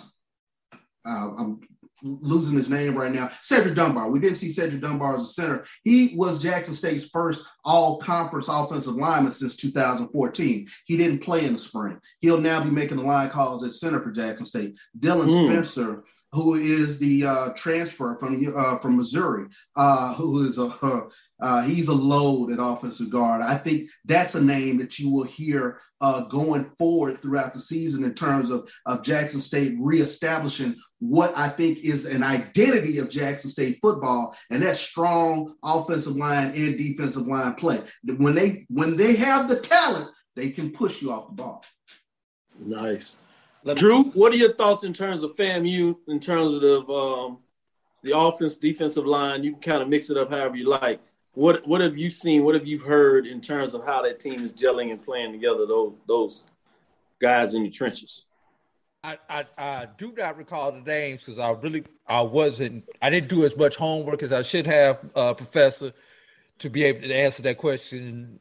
I'm 1.04 1.60
losing 2.02 2.56
his 2.56 2.70
name 2.70 2.94
right 2.94 3.12
now. 3.12 3.30
Cedric 3.42 3.74
Dunbar. 3.74 4.10
We 4.10 4.20
didn't 4.20 4.36
see 4.36 4.50
Cedric 4.50 4.80
Dunbar 4.80 5.16
as 5.16 5.24
a 5.24 5.28
center. 5.28 5.64
He 5.84 6.14
was 6.16 6.42
Jackson 6.42 6.74
State's 6.74 7.08
first 7.08 7.44
all 7.64 7.98
conference 7.98 8.48
offensive 8.48 8.94
lineman 8.94 9.32
since 9.32 9.56
2014. 9.56 10.68
He 10.86 10.96
didn't 10.96 11.22
play 11.22 11.44
in 11.44 11.54
the 11.54 11.58
spring. 11.58 11.98
He'll 12.20 12.40
now 12.40 12.62
be 12.62 12.70
making 12.70 12.98
the 12.98 13.02
line 13.02 13.30
calls 13.30 13.64
at 13.64 13.72
center 13.72 14.00
for 14.00 14.10
Jackson 14.10 14.46
State. 14.46 14.76
Dylan 14.98 15.28
mm. 15.28 15.50
Spencer, 15.50 16.04
who 16.32 16.54
is 16.54 16.98
the 16.98 17.24
uh, 17.24 17.48
transfer 17.56 18.16
from 18.18 18.52
uh, 18.56 18.78
from 18.78 18.96
Missouri, 18.96 19.46
uh, 19.76 20.14
who 20.14 20.46
is 20.46 20.58
a 20.58 20.68
uh, 21.40 21.62
he's 21.62 21.88
a 21.88 21.94
load 21.94 22.50
at 22.50 22.58
offensive 22.60 23.10
guard. 23.10 23.42
I 23.42 23.56
think 23.56 23.88
that's 24.04 24.34
a 24.34 24.42
name 24.42 24.78
that 24.78 24.98
you 24.98 25.10
will 25.10 25.24
hear 25.24 25.80
uh, 26.00 26.24
going 26.24 26.70
forward 26.78 27.18
throughout 27.18 27.52
the 27.52 27.60
season 27.60 28.04
in 28.04 28.14
terms 28.14 28.50
of, 28.50 28.70
of 28.86 29.02
Jackson 29.02 29.40
State 29.40 29.76
reestablishing 29.80 30.76
what 31.00 31.36
I 31.36 31.48
think 31.48 31.78
is 31.78 32.06
an 32.06 32.22
identity 32.22 32.98
of 32.98 33.10
Jackson 33.10 33.50
State 33.50 33.78
football, 33.80 34.36
and 34.50 34.62
that's 34.62 34.80
strong 34.80 35.54
offensive 35.62 36.16
line 36.16 36.48
and 36.54 36.78
defensive 36.78 37.26
line 37.26 37.54
play. 37.54 37.80
When 38.04 38.34
they 38.34 38.66
when 38.68 38.96
they 38.96 39.16
have 39.16 39.48
the 39.48 39.60
talent, 39.60 40.08
they 40.34 40.50
can 40.50 40.70
push 40.70 41.02
you 41.02 41.12
off 41.12 41.28
the 41.28 41.34
ball. 41.34 41.64
Nice. 42.60 43.18
Drew, 43.74 44.04
what 44.04 44.32
are 44.32 44.36
your 44.36 44.54
thoughts 44.54 44.84
in 44.84 44.92
terms 44.92 45.22
of 45.22 45.36
FAMU, 45.36 45.96
in 46.08 46.20
terms 46.20 46.54
of 46.54 46.60
the, 46.62 46.80
um, 46.90 47.38
the 48.02 48.16
offense, 48.16 48.56
defensive 48.56 49.04
line? 49.04 49.44
You 49.44 49.52
can 49.52 49.60
kind 49.60 49.82
of 49.82 49.88
mix 49.88 50.10
it 50.10 50.16
up 50.16 50.30
however 50.30 50.56
you 50.56 50.68
like 50.68 51.00
what 51.38 51.64
what 51.68 51.80
have 51.80 51.96
you 51.96 52.10
seen? 52.10 52.42
What 52.42 52.56
have 52.56 52.66
you 52.66 52.80
heard 52.80 53.24
in 53.24 53.40
terms 53.40 53.72
of 53.72 53.84
how 53.86 54.02
that 54.02 54.18
team 54.18 54.44
is 54.44 54.50
gelling 54.52 54.90
and 54.90 55.00
playing 55.00 55.30
together? 55.30 55.66
Those 55.66 55.92
those 56.08 56.44
guys 57.22 57.54
in 57.54 57.62
the 57.62 57.70
trenches. 57.70 58.24
I, 59.04 59.18
I, 59.30 59.46
I 59.56 59.86
do 59.96 60.12
not 60.16 60.36
recall 60.36 60.72
the 60.72 60.80
names 60.80 61.20
because 61.20 61.38
I 61.38 61.50
really 61.50 61.84
I 62.08 62.22
wasn't 62.22 62.88
I 63.00 63.10
didn't 63.10 63.28
do 63.28 63.44
as 63.44 63.56
much 63.56 63.76
homework 63.76 64.24
as 64.24 64.32
I 64.32 64.42
should 64.42 64.66
have, 64.66 64.98
uh, 65.14 65.32
Professor, 65.34 65.92
to 66.58 66.70
be 66.70 66.82
able 66.82 67.02
to 67.02 67.14
answer 67.14 67.44
that 67.44 67.56
question 67.56 68.40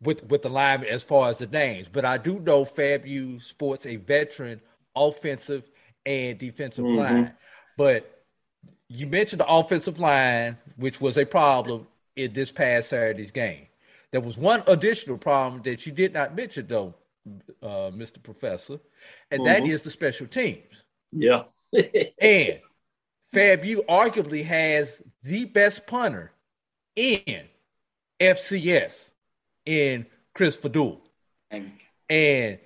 with 0.00 0.24
with 0.24 0.40
the 0.40 0.48
lineman 0.48 0.88
as 0.88 1.02
far 1.02 1.28
as 1.28 1.38
the 1.38 1.46
names. 1.46 1.88
But 1.92 2.06
I 2.06 2.16
do 2.16 2.40
know 2.40 2.64
FAMU 2.64 3.42
sports 3.42 3.84
a 3.84 3.96
veteran 3.96 4.62
offensive 4.96 5.70
and 6.06 6.38
defensive 6.38 6.86
mm-hmm. 6.86 6.98
line. 6.98 7.34
But 7.76 8.24
you 8.88 9.08
mentioned 9.08 9.40
the 9.40 9.46
offensive 9.46 9.98
line, 9.98 10.56
which 10.76 11.02
was 11.02 11.18
a 11.18 11.26
problem 11.26 11.86
in 12.16 12.32
this 12.32 12.50
past 12.50 12.90
Saturday's 12.90 13.30
game. 13.30 13.66
There 14.12 14.20
was 14.20 14.38
one 14.38 14.62
additional 14.66 15.18
problem 15.18 15.62
that 15.64 15.86
you 15.86 15.92
did 15.92 16.14
not 16.14 16.36
mention, 16.36 16.66
though, 16.66 16.94
uh, 17.62 17.90
Mr. 17.90 18.22
Professor, 18.22 18.78
and 19.30 19.40
mm-hmm. 19.40 19.44
that 19.44 19.66
is 19.66 19.82
the 19.82 19.90
special 19.90 20.26
teams. 20.26 20.84
Yeah. 21.10 21.44
and 22.20 22.60
FAMU 23.34 23.84
arguably 23.86 24.44
has 24.44 25.00
the 25.22 25.44
best 25.46 25.86
punter 25.86 26.30
in 26.94 27.48
FCS 28.20 29.10
in 29.66 30.06
Chris 30.34 30.56
Faddoul. 30.56 31.00
And 32.08 32.58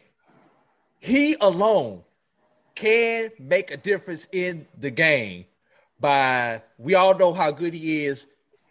he 0.98 1.36
alone 1.40 2.02
can 2.74 3.30
make 3.38 3.70
a 3.70 3.76
difference 3.76 4.28
in 4.32 4.66
the 4.78 4.90
game 4.90 5.46
by 6.00 6.62
we 6.76 6.94
all 6.94 7.16
know 7.16 7.32
how 7.32 7.50
good 7.50 7.74
he 7.74 8.04
is 8.04 8.24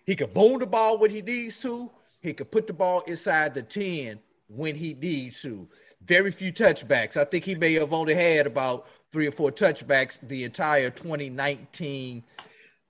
he 0.07 0.15
could 0.15 0.33
boom 0.33 0.57
the 0.57 0.65
ball 0.65 0.97
when 0.97 1.11
he 1.11 1.21
needs 1.21 1.61
to. 1.61 1.91
He 2.21 2.33
could 2.33 2.49
put 2.49 2.65
the 2.65 2.73
ball 2.73 3.01
inside 3.01 3.53
the 3.53 3.61
10 3.61 4.19
when 4.47 4.75
he 4.75 4.93
needs 4.93 5.41
to. 5.41 5.67
Very 6.03 6.31
few 6.31 6.53
touchbacks. 6.53 7.17
I 7.17 7.25
think 7.25 7.43
he 7.43 7.55
may 7.55 7.73
have 7.73 7.91
only 7.91 8.15
had 8.15 8.47
about 8.47 8.87
three 9.11 9.27
or 9.27 9.33
four 9.33 9.51
touchbacks 9.51 10.17
the 10.25 10.45
entire 10.45 10.89
2019 10.89 12.23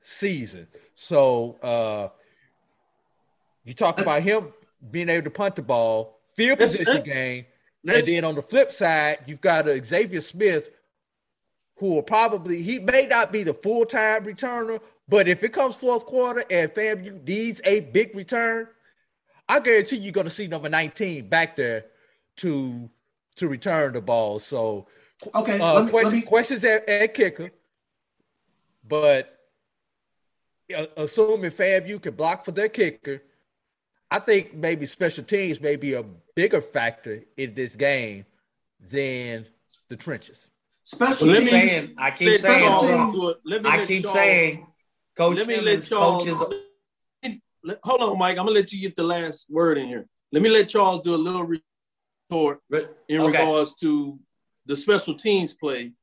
season. 0.01 0.67
So 0.93 1.57
uh, 1.63 2.09
you 3.65 3.73
talk 3.73 3.99
about 3.99 4.21
him 4.21 4.53
being 4.91 5.09
able 5.09 5.23
to 5.23 5.31
punt 5.31 5.55
the 5.55 5.63
ball, 5.63 6.19
field 6.35 6.59
position 6.59 7.03
game, 7.03 7.47
and 7.87 8.05
then 8.05 8.25
on 8.25 8.35
the 8.35 8.43
flip 8.43 8.71
side, 8.71 9.19
you've 9.25 9.41
got 9.41 9.67
a 9.67 9.83
Xavier 9.83 10.21
Smith 10.21 10.69
who 11.77 11.95
will 11.95 12.03
probably 12.03 12.61
he 12.61 12.77
may 12.79 13.07
not 13.07 13.31
be 13.31 13.43
the 13.43 13.53
full-time 13.53 14.25
returner, 14.25 14.79
but 15.09 15.27
if 15.27 15.43
it 15.43 15.53
comes 15.53 15.75
fourth 15.75 16.05
quarter 16.05 16.43
and 16.49 16.71
FAMU 16.71 17.25
needs 17.25 17.61
a 17.63 17.79
big 17.79 18.15
return, 18.15 18.67
I 19.47 19.59
guarantee 19.59 19.97
you're 19.97 20.11
going 20.11 20.27
to 20.27 20.33
see 20.33 20.47
number 20.47 20.69
19 20.69 21.29
back 21.29 21.55
there 21.55 21.85
to 22.37 22.89
to 23.37 23.47
return 23.47 23.93
the 23.93 24.01
ball. 24.01 24.39
So, 24.39 24.87
okay, 25.33 25.59
uh, 25.59 25.83
me, 25.83 25.89
question, 25.91 26.19
me... 26.19 26.21
questions 26.23 26.63
at, 26.63 26.89
at, 26.89 27.13
kicker, 27.13 27.51
but 28.85 29.39
uh, 30.75 30.85
assuming 30.97 31.51
FAMU 31.51 32.01
can 32.01 32.15
block 32.15 32.43
for 32.43 32.51
their 32.51 32.67
kicker, 32.67 33.21
I 34.09 34.19
think 34.19 34.53
maybe 34.53 34.85
special 34.85 35.23
teams 35.23 35.61
may 35.61 35.75
be 35.75 35.93
a 35.93 36.03
bigger 36.35 36.61
factor 36.61 37.23
in 37.37 37.53
this 37.53 37.75
game 37.75 38.25
than 38.79 39.45
the 39.87 39.95
trenches. 39.95 40.47
Special 40.83 41.27
teams. 41.27 41.49
Saying, 41.49 41.93
I 41.97 42.11
keep 42.11 42.39
saying, 42.41 43.35
I 43.65 43.83
keep 43.85 44.05
saying 44.05 44.67
Coach 45.17 45.37
let 45.37 45.47
me 45.47 45.59
let 45.59 45.89
y'all. 45.89 46.19
Coaches... 46.19 46.37
Hold 47.83 48.01
on, 48.01 48.17
Mike. 48.19 48.37
I'm 48.37 48.45
gonna 48.45 48.51
let 48.51 48.71
you 48.71 48.79
get 48.79 48.95
the 48.95 49.03
last 49.03 49.47
word 49.49 49.79
in 49.79 49.87
here. 49.87 50.07
Let 50.31 50.43
me 50.43 50.49
let 50.49 50.69
Charles 50.69 51.01
do 51.01 51.15
a 51.15 51.17
little 51.17 51.43
report 51.43 52.59
in 52.69 52.85
okay. 53.09 53.17
regards 53.17 53.73
to 53.75 54.19
the 54.67 54.75
special 54.75 55.15
teams 55.15 55.53
play 55.55 55.93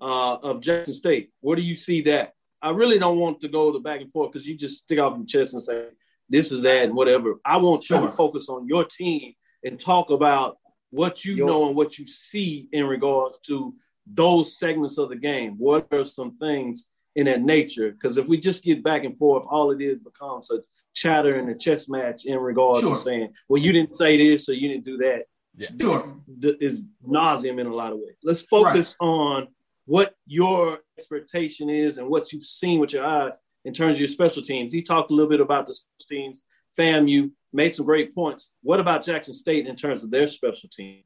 uh, 0.00 0.36
of 0.36 0.60
Jackson 0.60 0.92
State. 0.92 1.30
Where 1.40 1.54
do 1.54 1.62
you 1.62 1.76
see 1.76 2.02
that? 2.02 2.32
I 2.60 2.70
really 2.70 2.98
don't 2.98 3.18
want 3.18 3.40
to 3.42 3.48
go 3.48 3.72
the 3.72 3.78
back 3.78 4.00
and 4.00 4.10
forth 4.10 4.32
because 4.32 4.46
you 4.46 4.56
just 4.56 4.82
stick 4.82 4.98
out 4.98 5.16
your 5.16 5.26
chest 5.26 5.52
and 5.52 5.62
say 5.62 5.86
this 6.28 6.50
is 6.50 6.62
that 6.62 6.84
and 6.84 6.94
whatever. 6.94 7.34
I 7.44 7.58
want 7.58 7.88
you 7.88 8.00
to 8.00 8.08
focus 8.08 8.48
on 8.48 8.66
your 8.66 8.84
team 8.84 9.34
and 9.62 9.78
talk 9.78 10.10
about 10.10 10.58
what 10.90 11.24
you 11.24 11.36
know 11.36 11.68
and 11.68 11.76
what 11.76 11.98
you 11.98 12.06
see 12.08 12.68
in 12.72 12.86
regards 12.86 13.36
to 13.46 13.74
those 14.06 14.58
segments 14.58 14.98
of 14.98 15.10
the 15.10 15.16
game. 15.16 15.54
What 15.58 15.86
are 15.92 16.04
some 16.04 16.32
things 16.32 16.88
in 17.16 17.26
that 17.26 17.42
nature. 17.42 17.92
Because 17.92 18.18
if 18.18 18.28
we 18.28 18.38
just 18.38 18.64
get 18.64 18.82
back 18.82 19.04
and 19.04 19.16
forth, 19.16 19.46
all 19.48 19.70
it 19.70 19.80
is 19.80 19.98
becomes 19.98 20.50
a 20.50 20.60
chatter 20.94 21.36
and 21.36 21.48
a 21.48 21.54
chess 21.54 21.88
match 21.88 22.24
in 22.24 22.38
regards 22.38 22.80
sure. 22.80 22.90
to 22.90 22.96
saying, 22.96 23.32
well, 23.48 23.62
you 23.62 23.72
didn't 23.72 23.96
say 23.96 24.16
this, 24.16 24.46
so 24.46 24.52
you 24.52 24.68
didn't 24.68 24.84
do 24.84 24.96
that. 24.98 25.24
Yeah. 25.56 25.68
Sure. 25.80 26.16
Is 26.60 26.84
nauseum 27.06 27.60
in 27.60 27.66
a 27.66 27.74
lot 27.74 27.92
of 27.92 27.98
ways. 27.98 28.16
Let's 28.24 28.42
focus 28.42 28.96
right. 29.00 29.06
on 29.06 29.48
what 29.86 30.14
your 30.26 30.80
expectation 30.98 31.70
is 31.70 31.98
and 31.98 32.08
what 32.08 32.32
you've 32.32 32.44
seen 32.44 32.80
with 32.80 32.92
your 32.92 33.04
eyes 33.04 33.34
in 33.64 33.72
terms 33.72 33.96
of 33.96 34.00
your 34.00 34.08
special 34.08 34.42
teams. 34.42 34.72
He 34.72 34.82
talked 34.82 35.10
a 35.10 35.14
little 35.14 35.30
bit 35.30 35.40
about 35.40 35.66
the 35.66 35.74
special 35.74 36.08
teams. 36.08 36.42
FAMU 36.78 37.30
made 37.52 37.74
some 37.74 37.86
great 37.86 38.14
points. 38.14 38.50
What 38.62 38.80
about 38.80 39.04
Jackson 39.04 39.34
State 39.34 39.66
in 39.66 39.76
terms 39.76 40.02
of 40.02 40.10
their 40.10 40.26
special 40.26 40.68
team? 40.68 41.04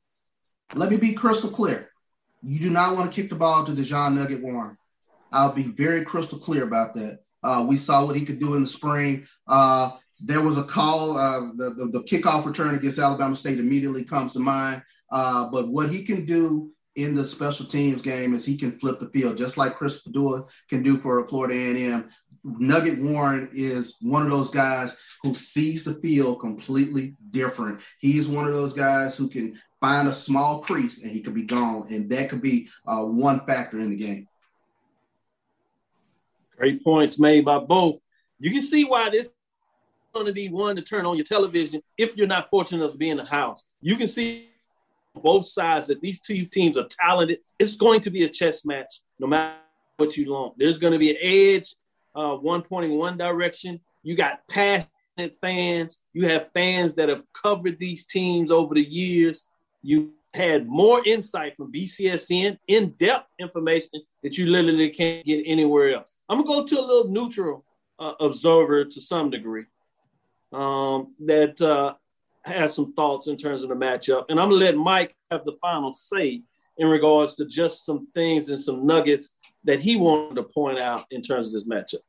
Let 0.75 0.91
me 0.91 0.97
be 0.97 1.13
crystal 1.13 1.51
clear. 1.51 1.91
You 2.43 2.59
do 2.59 2.71
not 2.71 2.97
want 2.97 3.13
to 3.13 3.21
kick 3.21 3.31
the 3.31 3.37
ball 3.37 3.65
to 3.67 3.73
DeJohn 3.73 4.15
Nugget 4.15 4.41
Warren. 4.41 4.79
I'll 5.33 5.53
be 5.53 5.65
very 5.65 6.05
crystal 6.05 6.39
clear 6.39 6.65
about 6.65 6.95
that. 6.95 7.21
Uh, 7.43 7.65
we 7.69 7.77
saw 7.77 8.05
what 8.05 8.17
he 8.17 8.25
could 8.25 8.41
do 8.41 8.55
in 8.55 8.63
the 8.63 8.69
spring. 8.69 9.27
Uh, 9.47 9.93
there 10.21 10.41
was 10.41 10.57
a 10.57 10.65
call, 10.65 11.17
uh, 11.17 11.53
the, 11.55 11.71
the, 11.71 11.87
the, 11.87 12.03
kickoff 12.03 12.45
return 12.45 12.75
against 12.75 12.99
Alabama 12.99 13.37
State 13.37 13.59
immediately 13.59 14.05
comes 14.05 14.33
to 14.33 14.41
mind. 14.41 14.83
Uh, 15.11 15.49
but 15.51 15.69
what 15.69 15.89
he 15.89 16.05
can 16.05 16.25
do 16.25 16.73
in 16.97 17.15
the 17.15 17.25
special 17.25 17.65
teams 17.65 18.03
game 18.03 18.35
is 18.35 18.45
he 18.45 18.57
can 18.57 18.77
flip 18.77 18.99
the 18.99 19.09
field, 19.11 19.37
just 19.37 19.57
like 19.57 19.77
Chris 19.77 20.03
Faddoul 20.03 20.49
can 20.69 20.83
do 20.83 20.97
for 20.97 21.27
Florida 21.29 21.55
A&M. 21.55 22.09
Nugget 22.43 23.01
Warren 23.01 23.49
is 23.53 23.99
one 24.01 24.23
of 24.23 24.31
those 24.31 24.51
guys 24.51 24.97
who 25.23 25.35
sees 25.35 25.85
the 25.85 25.95
field 25.95 26.41
completely 26.41 27.15
different. 27.31 27.81
He's 28.01 28.27
one 28.27 28.47
of 28.47 28.53
those 28.53 28.73
guys 28.73 29.17
who 29.17 29.29
can 29.29 29.59
find 29.81 30.09
a 30.09 30.13
small 30.13 30.63
crease 30.63 31.03
and 31.03 31.13
he 31.13 31.21
could 31.21 31.35
be 31.35 31.45
gone, 31.45 31.87
and 31.91 32.11
that 32.11 32.31
could 32.31 32.43
be 32.43 32.69
uh, 32.87 33.05
one 33.05 33.47
factor 33.47 33.79
in 33.79 33.91
the 33.91 33.97
game. 33.97 34.27
Great 36.59 36.83
points 36.83 37.19
made 37.19 37.45
by 37.45 37.59
both. 37.59 38.01
You 38.41 38.51
can 38.51 38.61
see 38.61 38.85
why 38.85 39.11
this 39.11 39.27
is 39.27 39.33
going 40.13 40.27
to 40.27 40.33
be 40.33 40.49
one 40.49 40.75
to 40.75 40.83
turn 40.83 41.07
on 41.07 41.17
your 41.17 41.25
television 41.25 41.81
if 41.97 42.17
you're 42.17 42.27
not 42.27 42.51
fortunate 42.51 42.83
enough 42.83 42.93
to 42.93 42.99
be 42.99 43.11
in 43.11 43.17
the 43.17 43.25
house. 43.25 43.65
You 43.81 43.97
can 43.97 44.09
see 44.09 44.49
both 45.15 45.47
sides 45.47 45.87
that 45.89 46.01
these 46.01 46.21
two 46.21 46.47
teams 46.47 46.77
are 46.77 46.89
talented. 46.89 47.39
It's 47.59 47.77
going 47.77 48.01
to 48.01 48.11
be 48.11 48.25
a 48.25 48.29
chess 48.29 48.65
match 48.65 49.01
no 49.21 49.29
matter 49.29 49.55
what 49.99 50.17
you 50.17 50.33
want. 50.33 50.55
There's 50.59 50.81
going 50.81 50.93
to 50.93 50.99
be 50.99 51.11
an 51.11 51.17
edge, 51.21 51.75
uh, 52.15 52.35
one 52.35 52.63
pointing 52.63 52.99
one 52.99 53.17
direction. 53.17 53.81
You 54.03 54.17
got 54.17 54.41
passionate 54.49 55.37
fans. 55.41 55.99
You 56.13 56.27
have 56.27 56.51
fans 56.53 56.95
that 56.95 57.09
have 57.09 57.23
covered 57.33 57.79
these 57.79 58.05
teams 58.05 58.51
over 58.51 58.75
the 58.75 58.85
years. 58.85 59.45
You 59.83 60.13
had 60.35 60.69
more 60.69 61.03
insight 61.07 61.57
from 61.57 61.73
BCSN, 61.73 62.59
in 62.69 62.91
depth 62.99 63.29
information 63.39 63.91
that 64.23 64.37
you 64.37 64.47
literally 64.47 64.91
can't 64.91 65.25
get 65.25 65.43
anywhere 65.47 65.95
else. 65.95 66.13
I'm 66.29 66.39
gonna 66.39 66.49
go 66.49 66.67
to 66.67 66.81
a 66.81 66.83
little 66.83 67.09
neutral 67.09 67.65
uh, 67.99 68.13
observer 68.21 68.85
to 68.85 69.01
some 69.01 69.31
degree 69.31 69.65
um, 70.53 71.15
that 71.21 71.61
uh, 71.61 71.95
has 72.45 72.75
some 72.75 72.93
thoughts 72.95 73.29
in 73.29 73.37
terms 73.37 73.63
of 73.63 73.71
the 73.71 73.75
matchup, 73.75 74.27
and 74.29 74.39
I'm 74.39 74.51
gonna 74.51 74.65
let 74.65 74.77
Mike 74.77 75.17
have 75.31 75.45
the 75.45 75.57
final 75.61 75.95
say 75.95 76.43
in 76.77 76.87
regards 76.87 77.35
to 77.35 77.45
just 77.45 77.85
some 77.85 78.07
things 78.15 78.51
and 78.51 78.59
some 78.59 78.87
nuggets 78.87 79.33
that 79.65 79.81
he 79.81 79.97
wanted 79.97 80.37
to 80.37 80.45
point 80.45 80.79
out 80.79 81.07
in 81.11 81.23
terms 81.23 81.49
of 81.49 81.53
this 81.53 81.65
matchup. 81.65 82.03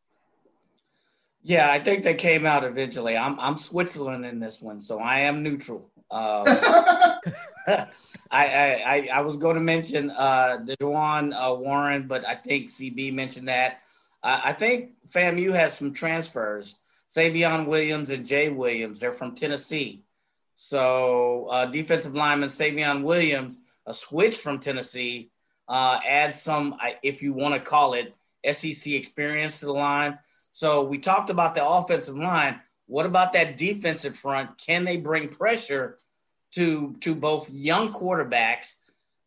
Yeah, 1.41 1.71
I 1.71 1.79
think 1.79 2.03
they 2.03 2.13
came 2.13 2.45
out 2.45 2.63
eventually. 2.63 3.17
I'm 3.17 3.39
I'm 3.39 3.57
Switzerland 3.57 4.25
in 4.25 4.39
this 4.39 4.61
one, 4.61 4.79
so 4.79 4.99
I 4.99 5.19
am 5.21 5.41
neutral. 5.41 5.89
Um, 6.11 6.45
I, 8.31 8.45
I, 8.75 9.09
I 9.13 9.21
was 9.21 9.37
going 9.37 9.55
to 9.55 9.61
mention 9.61 10.11
uh, 10.11 10.57
DeJuan 10.63 11.33
uh, 11.33 11.55
Warren, 11.55 12.07
but 12.07 12.27
I 12.27 12.35
think 12.35 12.69
CB 12.69 13.13
mentioned 13.13 13.47
that. 13.47 13.81
Uh, 14.23 14.39
I 14.45 14.53
think 14.53 14.91
FAMU 15.07 15.53
has 15.53 15.77
some 15.77 15.93
transfers. 15.93 16.77
Savion 17.09 17.65
Williams 17.65 18.09
and 18.11 18.25
Jay 18.25 18.49
Williams, 18.49 18.99
they're 18.99 19.13
from 19.13 19.33
Tennessee. 19.33 20.03
So 20.55 21.47
uh, 21.49 21.65
defensive 21.65 22.13
lineman 22.13 22.49
Savion 22.49 23.03
Williams, 23.03 23.57
a 23.85 23.93
switch 23.93 24.37
from 24.37 24.59
Tennessee, 24.59 25.31
uh, 25.67 25.99
adds 26.07 26.41
some, 26.41 26.75
if 27.01 27.23
you 27.23 27.33
want 27.33 27.55
to 27.55 27.59
call 27.61 27.93
it, 27.93 28.13
SEC 28.51 28.93
experience 28.93 29.59
to 29.59 29.67
the 29.67 29.73
line. 29.73 30.19
So 30.51 30.83
we 30.83 30.97
talked 30.97 31.29
about 31.29 31.55
the 31.55 31.65
offensive 31.65 32.17
line. 32.17 32.59
What 32.87 33.05
about 33.05 33.33
that 33.33 33.57
defensive 33.57 34.15
front? 34.15 34.57
Can 34.57 34.83
they 34.83 34.97
bring 34.97 35.29
pressure 35.29 35.97
to 36.55 36.95
to 37.01 37.15
both 37.15 37.49
young 37.49 37.91
quarterbacks. 37.91 38.77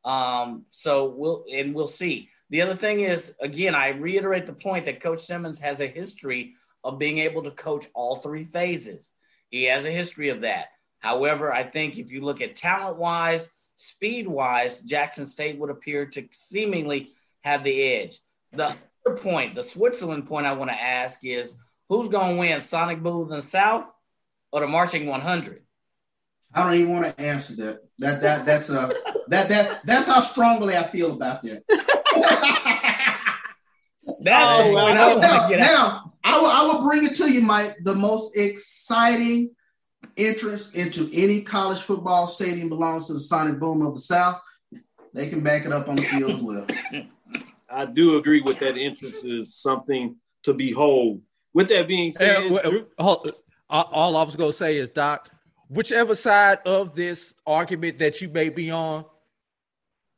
Um, 0.04 0.66
so 0.70 1.14
we'll 1.16 1.44
and 1.52 1.74
we'll 1.74 1.86
see. 1.86 2.28
The 2.50 2.62
other 2.62 2.74
thing 2.74 3.00
is, 3.00 3.34
again, 3.40 3.74
I 3.74 3.88
reiterate 3.88 4.46
the 4.46 4.52
point 4.52 4.86
that 4.86 5.00
Coach 5.00 5.20
Simmons 5.20 5.60
has 5.60 5.80
a 5.80 5.86
history 5.86 6.54
of 6.84 6.98
being 6.98 7.18
able 7.18 7.42
to 7.42 7.50
coach 7.50 7.86
all 7.94 8.16
three 8.16 8.44
phases. 8.44 9.12
He 9.50 9.64
has 9.64 9.84
a 9.84 9.90
history 9.90 10.30
of 10.30 10.40
that. 10.40 10.66
However, 10.98 11.52
I 11.52 11.62
think 11.62 11.98
if 11.98 12.10
you 12.10 12.20
look 12.22 12.40
at 12.40 12.56
talent 12.56 12.98
wise, 12.98 13.56
speed 13.74 14.26
wise, 14.26 14.82
Jackson 14.82 15.26
State 15.26 15.58
would 15.58 15.70
appear 15.70 16.06
to 16.06 16.26
seemingly 16.30 17.10
have 17.42 17.64
the 17.64 17.82
edge. 17.82 18.18
The 18.52 18.76
other 19.06 19.16
point, 19.16 19.54
the 19.54 19.62
Switzerland 19.62 20.26
point 20.26 20.46
I 20.46 20.52
want 20.52 20.70
to 20.70 20.80
ask 20.80 21.24
is 21.24 21.56
who's 21.88 22.08
going 22.08 22.34
to 22.34 22.40
win, 22.40 22.60
Sonic 22.60 23.02
Boom 23.02 23.30
in 23.30 23.36
the 23.36 23.42
South 23.42 23.86
or 24.52 24.60
the 24.60 24.68
Marching 24.68 25.06
100? 25.06 25.61
I 26.54 26.64
don't 26.64 26.74
even 26.74 26.92
want 26.92 27.04
to 27.04 27.20
answer 27.22 27.54
that. 27.56 27.80
That 27.98 28.22
that 28.22 28.46
that's 28.46 28.68
uh 28.68 28.92
that 29.28 29.48
that 29.48 29.80
that's 29.84 30.06
how 30.06 30.20
strongly 30.20 30.76
I 30.76 30.82
feel 30.84 31.12
about 31.14 31.42
that. 31.42 31.62
that's 34.20 34.50
oh, 34.50 34.64
the 34.64 34.74
point 34.74 34.98
I 34.98 35.14
now, 35.14 35.48
now 35.48 36.12
I 36.24 36.38
will 36.38 36.46
I 36.46 36.62
will 36.62 36.82
bring 36.82 37.06
it 37.06 37.16
to 37.16 37.32
you, 37.32 37.42
Mike. 37.42 37.76
The 37.84 37.94
most 37.94 38.36
exciting 38.36 39.54
interest 40.16 40.74
into 40.74 41.08
any 41.12 41.42
college 41.42 41.82
football 41.82 42.26
stadium 42.26 42.68
belongs 42.68 43.06
to 43.06 43.14
the 43.14 43.20
Sonic 43.20 43.58
Boom 43.58 43.82
of 43.82 43.94
the 43.94 44.00
South. 44.00 44.40
They 45.14 45.28
can 45.28 45.42
back 45.42 45.64
it 45.64 45.72
up 45.72 45.88
on 45.88 45.96
the 45.96 46.02
field 46.02 46.32
as 46.32 46.40
well. 46.40 46.66
I 47.70 47.86
do 47.86 48.18
agree 48.18 48.42
with 48.42 48.58
that. 48.58 48.76
Interest 48.76 49.24
is 49.24 49.54
something 49.54 50.16
to 50.42 50.52
behold. 50.52 51.22
With 51.54 51.68
that 51.68 51.88
being 51.88 52.12
said, 52.12 52.42
hey, 52.42 52.84
all, 52.98 53.24
all 53.68 54.16
I 54.16 54.22
was 54.22 54.36
going 54.36 54.52
to 54.52 54.56
say 54.56 54.76
is, 54.76 54.90
Doc, 54.90 55.28
whichever 55.72 56.14
side 56.14 56.58
of 56.66 56.94
this 56.94 57.34
argument 57.46 57.98
that 57.98 58.20
you 58.20 58.28
may 58.28 58.50
be 58.50 58.70
on, 58.70 59.04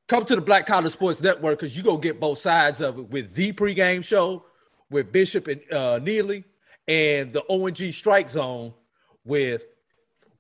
come 0.09 0.25
to 0.25 0.35
the 0.35 0.41
Black 0.41 0.67
College 0.67 0.93
Sports 0.93 1.21
Network 1.21 1.61
because 1.61 1.77
you 1.77 1.83
go 1.83 1.97
get 1.97 2.19
both 2.19 2.39
sides 2.39 2.81
of 2.81 2.99
it 2.99 3.09
with 3.09 3.35
the 3.35 3.53
pregame 3.53 4.05
show 4.05 4.45
with 4.91 5.13
Bishop 5.13 5.49
and 5.49 5.73
uh, 5.73 5.99
Neely 5.99 6.45
and 6.89 7.33
the 7.33 7.43
ONG 7.49 7.93
Strike 7.93 8.31
Zone 8.31 8.75
with 9.25 9.65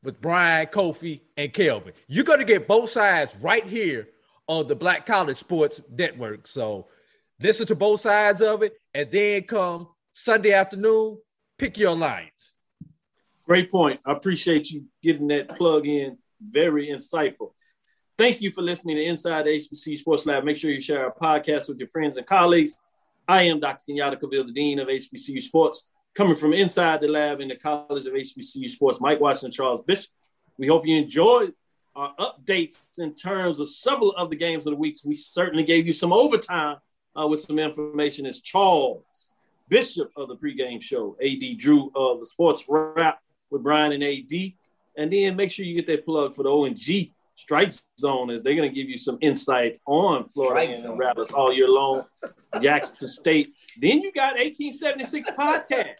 with 0.03 0.21
Brian, 0.21 0.67
Kofi, 0.67 1.23
and 1.37 1.51
Kelvin. 1.53 1.95
You're 2.09 2.25
gonna 2.25 2.45
get 2.45 2.69
both 2.69 2.91
sides 2.91 3.35
right 3.41 3.65
here 3.65 4.09
on 4.47 4.67
the 4.67 4.75
Black 4.75 5.07
College 5.07 5.39
Sports 5.39 5.81
Network. 5.91 6.47
So 6.47 6.89
listen 7.41 7.67
to 7.69 7.75
both 7.75 8.01
sides 8.01 8.43
of 8.43 8.63
it, 8.63 8.75
and 8.93 9.11
then 9.11 9.43
come 9.45 9.89
Sunday 10.13 10.53
afternoon, 10.53 11.19
pick 11.59 11.79
your 11.79 11.97
lines. 11.97 12.54
Great 13.47 13.71
point. 13.71 14.01
I 14.07 14.13
appreciate 14.13 14.71
you 14.71 14.85
getting 15.03 15.29
that 15.29 15.49
plug 15.49 15.87
in. 15.87 16.17
Very 16.41 16.89
insightful. 16.89 17.53
Thank 18.17 18.41
you 18.41 18.51
for 18.51 18.63
listening 18.63 18.97
to 18.97 19.05
Inside 19.05 19.47
HBCU 19.47 19.99
Sports 19.99 20.25
Lab. 20.25 20.45
Make 20.45 20.57
sure 20.57 20.71
you 20.71 20.81
share 20.81 21.05
our 21.05 21.15
podcast 21.15 21.69
with 21.69 21.79
your 21.79 21.89
friends 21.89 22.17
and 22.17 22.27
colleagues. 22.27 22.77
I 23.29 23.43
am 23.43 23.61
Dr. 23.61 23.85
Kenyatta 23.89 24.21
Cavil, 24.21 24.47
the 24.47 24.53
Dean 24.53 24.79
of 24.79 24.89
HBCU 24.89 25.43
Sports, 25.43 25.87
coming 26.15 26.37
from 26.37 26.55
inside 26.55 27.01
the 27.01 27.09
lab 27.09 27.41
in 27.41 27.49
the 27.49 27.57
College 27.57 28.07
of 28.07 28.15
HBCU 28.15 28.71
Sports, 28.71 29.01
Mike 29.01 29.21
Washington, 29.21 29.51
Charles 29.51 29.83
Bishop. 29.83 30.13
We 30.59 30.69
hope 30.69 30.87
you 30.87 30.97
enjoyed 30.97 31.53
our 31.97 32.15
updates 32.17 32.99
in 32.99 33.15
terms 33.15 33.61
of 33.61 33.69
several 33.69 34.13
of 34.13 34.31
the 34.31 34.37
games 34.37 34.67
of 34.67 34.73
the 34.73 34.79
weeks. 34.79 35.05
We 35.05 35.17
certainly 35.17 35.65
gave 35.65 35.87
you 35.87 35.93
some 35.93 36.13
overtime 36.13 36.77
uh, 37.21 37.27
with 37.27 37.43
some 37.43 37.59
information 37.59 38.27
as 38.27 38.41
Charles 38.41 39.31
Bishop 39.69 40.11
of 40.17 40.29
the 40.29 40.37
pregame 40.37 40.81
show, 40.83 41.17
AD 41.25 41.59
Drew 41.59 41.91
of 41.95 42.21
the 42.21 42.27
Sports 42.27 42.65
Wrap, 42.69 43.19
with 43.55 43.63
Brian 43.63 43.93
and 43.93 44.05
AD. 44.05 44.53
And 44.97 45.13
then 45.13 45.37
make 45.37 45.51
sure 45.51 45.65
you 45.65 45.75
get 45.75 45.87
that 45.87 46.05
plug 46.05 46.35
for 46.35 46.43
the 46.43 46.51
ONG 46.51 47.11
Strike 47.37 47.73
Zone, 47.99 48.31
as 48.31 48.43
they're 48.43 48.55
going 48.55 48.69
to 48.69 48.75
give 48.75 48.89
you 48.89 48.99
some 48.99 49.19
insight 49.21 49.81
on 49.87 50.29
Florida 50.29 50.73
and 50.73 50.99
Rattlers 50.99 51.33
all 51.33 51.53
year 51.53 51.69
long. 51.69 52.05
Jackson 52.63 53.09
State. 53.09 53.49
Then 53.81 54.01
you 54.01 54.13
got 54.13 54.35
1876 54.35 55.31
podcast, 55.33 55.95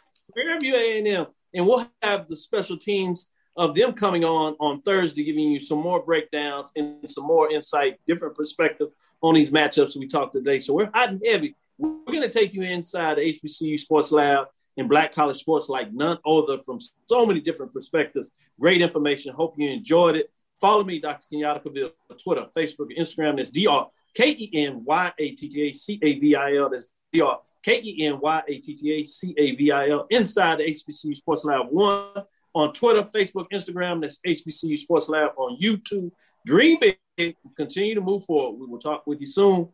you 0.63 0.77
A&M. 0.77 1.27
And 1.55 1.67
we'll 1.67 1.89
have 2.03 2.29
the 2.29 2.37
special 2.37 2.77
teams 2.77 3.29
of 3.57 3.75
them 3.75 3.93
coming 3.93 4.25
on 4.25 4.55
on 4.59 4.83
Thursday, 4.83 5.25
giving 5.25 5.51
you 5.51 5.61
some 5.61 5.79
more 5.79 6.03
breakdowns 6.03 6.71
and 6.77 7.09
some 7.09 7.25
more 7.25 7.51
insight, 7.53 7.99
different 8.07 8.37
perspective 8.37 8.89
on 9.23 9.35
these 9.35 9.51
matchups 9.51 9.97
we 9.97 10.07
talked 10.07 10.33
today. 10.33 10.61
So 10.61 10.75
we're 10.75 10.91
hot 10.93 11.11
and 11.11 11.23
heavy. 11.25 11.57
We're 11.79 12.13
going 12.13 12.23
to 12.23 12.29
take 12.29 12.55
you 12.55 12.63
inside 12.63 13.17
the 13.17 13.23
HBCU 13.23 13.79
Sports 13.79 14.13
Lab 14.13 14.47
in 14.77 14.89
black 14.89 15.15
college 15.15 15.39
sports 15.39 15.69
like 15.69 15.93
none 15.93 16.19
other 16.27 16.59
from 16.59 16.79
so 17.09 17.27
many 17.27 17.41
different 17.41 17.73
perspectives. 17.73 18.31
Great 18.59 18.83
information. 18.83 19.35
Hope 19.35 19.55
you 19.59 19.71
enjoyed 19.71 20.17
it. 20.17 20.31
Follow 20.61 20.85
me, 20.85 20.99
Dr. 20.99 21.27
Kenyatta 21.33 21.63
Cavil, 21.63 21.91
Twitter, 22.23 22.47
Facebook, 22.57 22.89
and 22.95 22.99
Instagram. 22.99 23.37
That's 23.37 23.51
Dr. 23.51 23.91
K 24.15 24.31
E 24.31 24.51
N 24.55 24.83
Y 24.85 25.13
A 25.19 25.31
T 25.33 25.49
T 25.49 25.69
A 25.69 25.73
C 25.73 25.99
A 26.03 26.19
V 26.19 26.37
I 26.37 26.57
L. 26.57 26.71
That's 26.71 26.89
Dr. 27.13 27.43
K 27.63 27.81
E 27.83 28.07
N 28.07 28.21
Y 28.21 28.43
A 28.49 28.59
T 28.59 28.75
T 28.75 28.93
A 28.93 29.05
C 29.05 29.35
A 29.37 29.55
V 29.57 29.71
I 29.71 29.89
L. 29.91 30.07
Inside 30.11 30.59
the 30.59 30.65
HBCU 30.65 31.17
Sports 31.17 31.45
Lab 31.45 31.67
1 31.71 32.25
on 32.55 32.73
Twitter, 32.73 33.03
Facebook, 33.15 33.47
Instagram. 33.53 34.01
That's 34.01 34.21
HBCU 34.27 34.79
Sports 34.79 35.09
Lab 35.09 35.33
on 35.37 35.59
YouTube. 35.61 36.11
Green 36.47 36.79
Bay, 36.79 37.37
continue 37.57 37.95
to 37.95 38.01
move 38.01 38.25
forward. 38.25 38.61
We 38.61 38.67
will 38.67 38.79
talk 38.79 39.07
with 39.07 39.21
you 39.21 39.27
soon. 39.27 39.69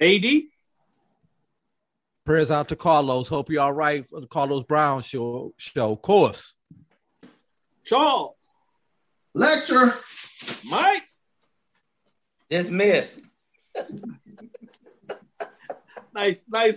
AD, 0.00 0.24
Prayers 2.28 2.50
out 2.50 2.68
to 2.68 2.76
Carlos. 2.76 3.26
Hope 3.26 3.48
you're 3.48 3.62
all 3.62 3.72
right 3.72 4.06
for 4.06 4.20
the 4.20 4.26
Carlos 4.26 4.62
Brown 4.64 5.00
show. 5.00 5.54
Show, 5.56 5.96
course. 5.96 6.52
Charles. 7.86 8.50
Lecture. 9.32 9.94
Mike. 10.68 11.04
Dismissed. 12.50 13.20
nice, 16.14 16.44
nice 16.50 16.76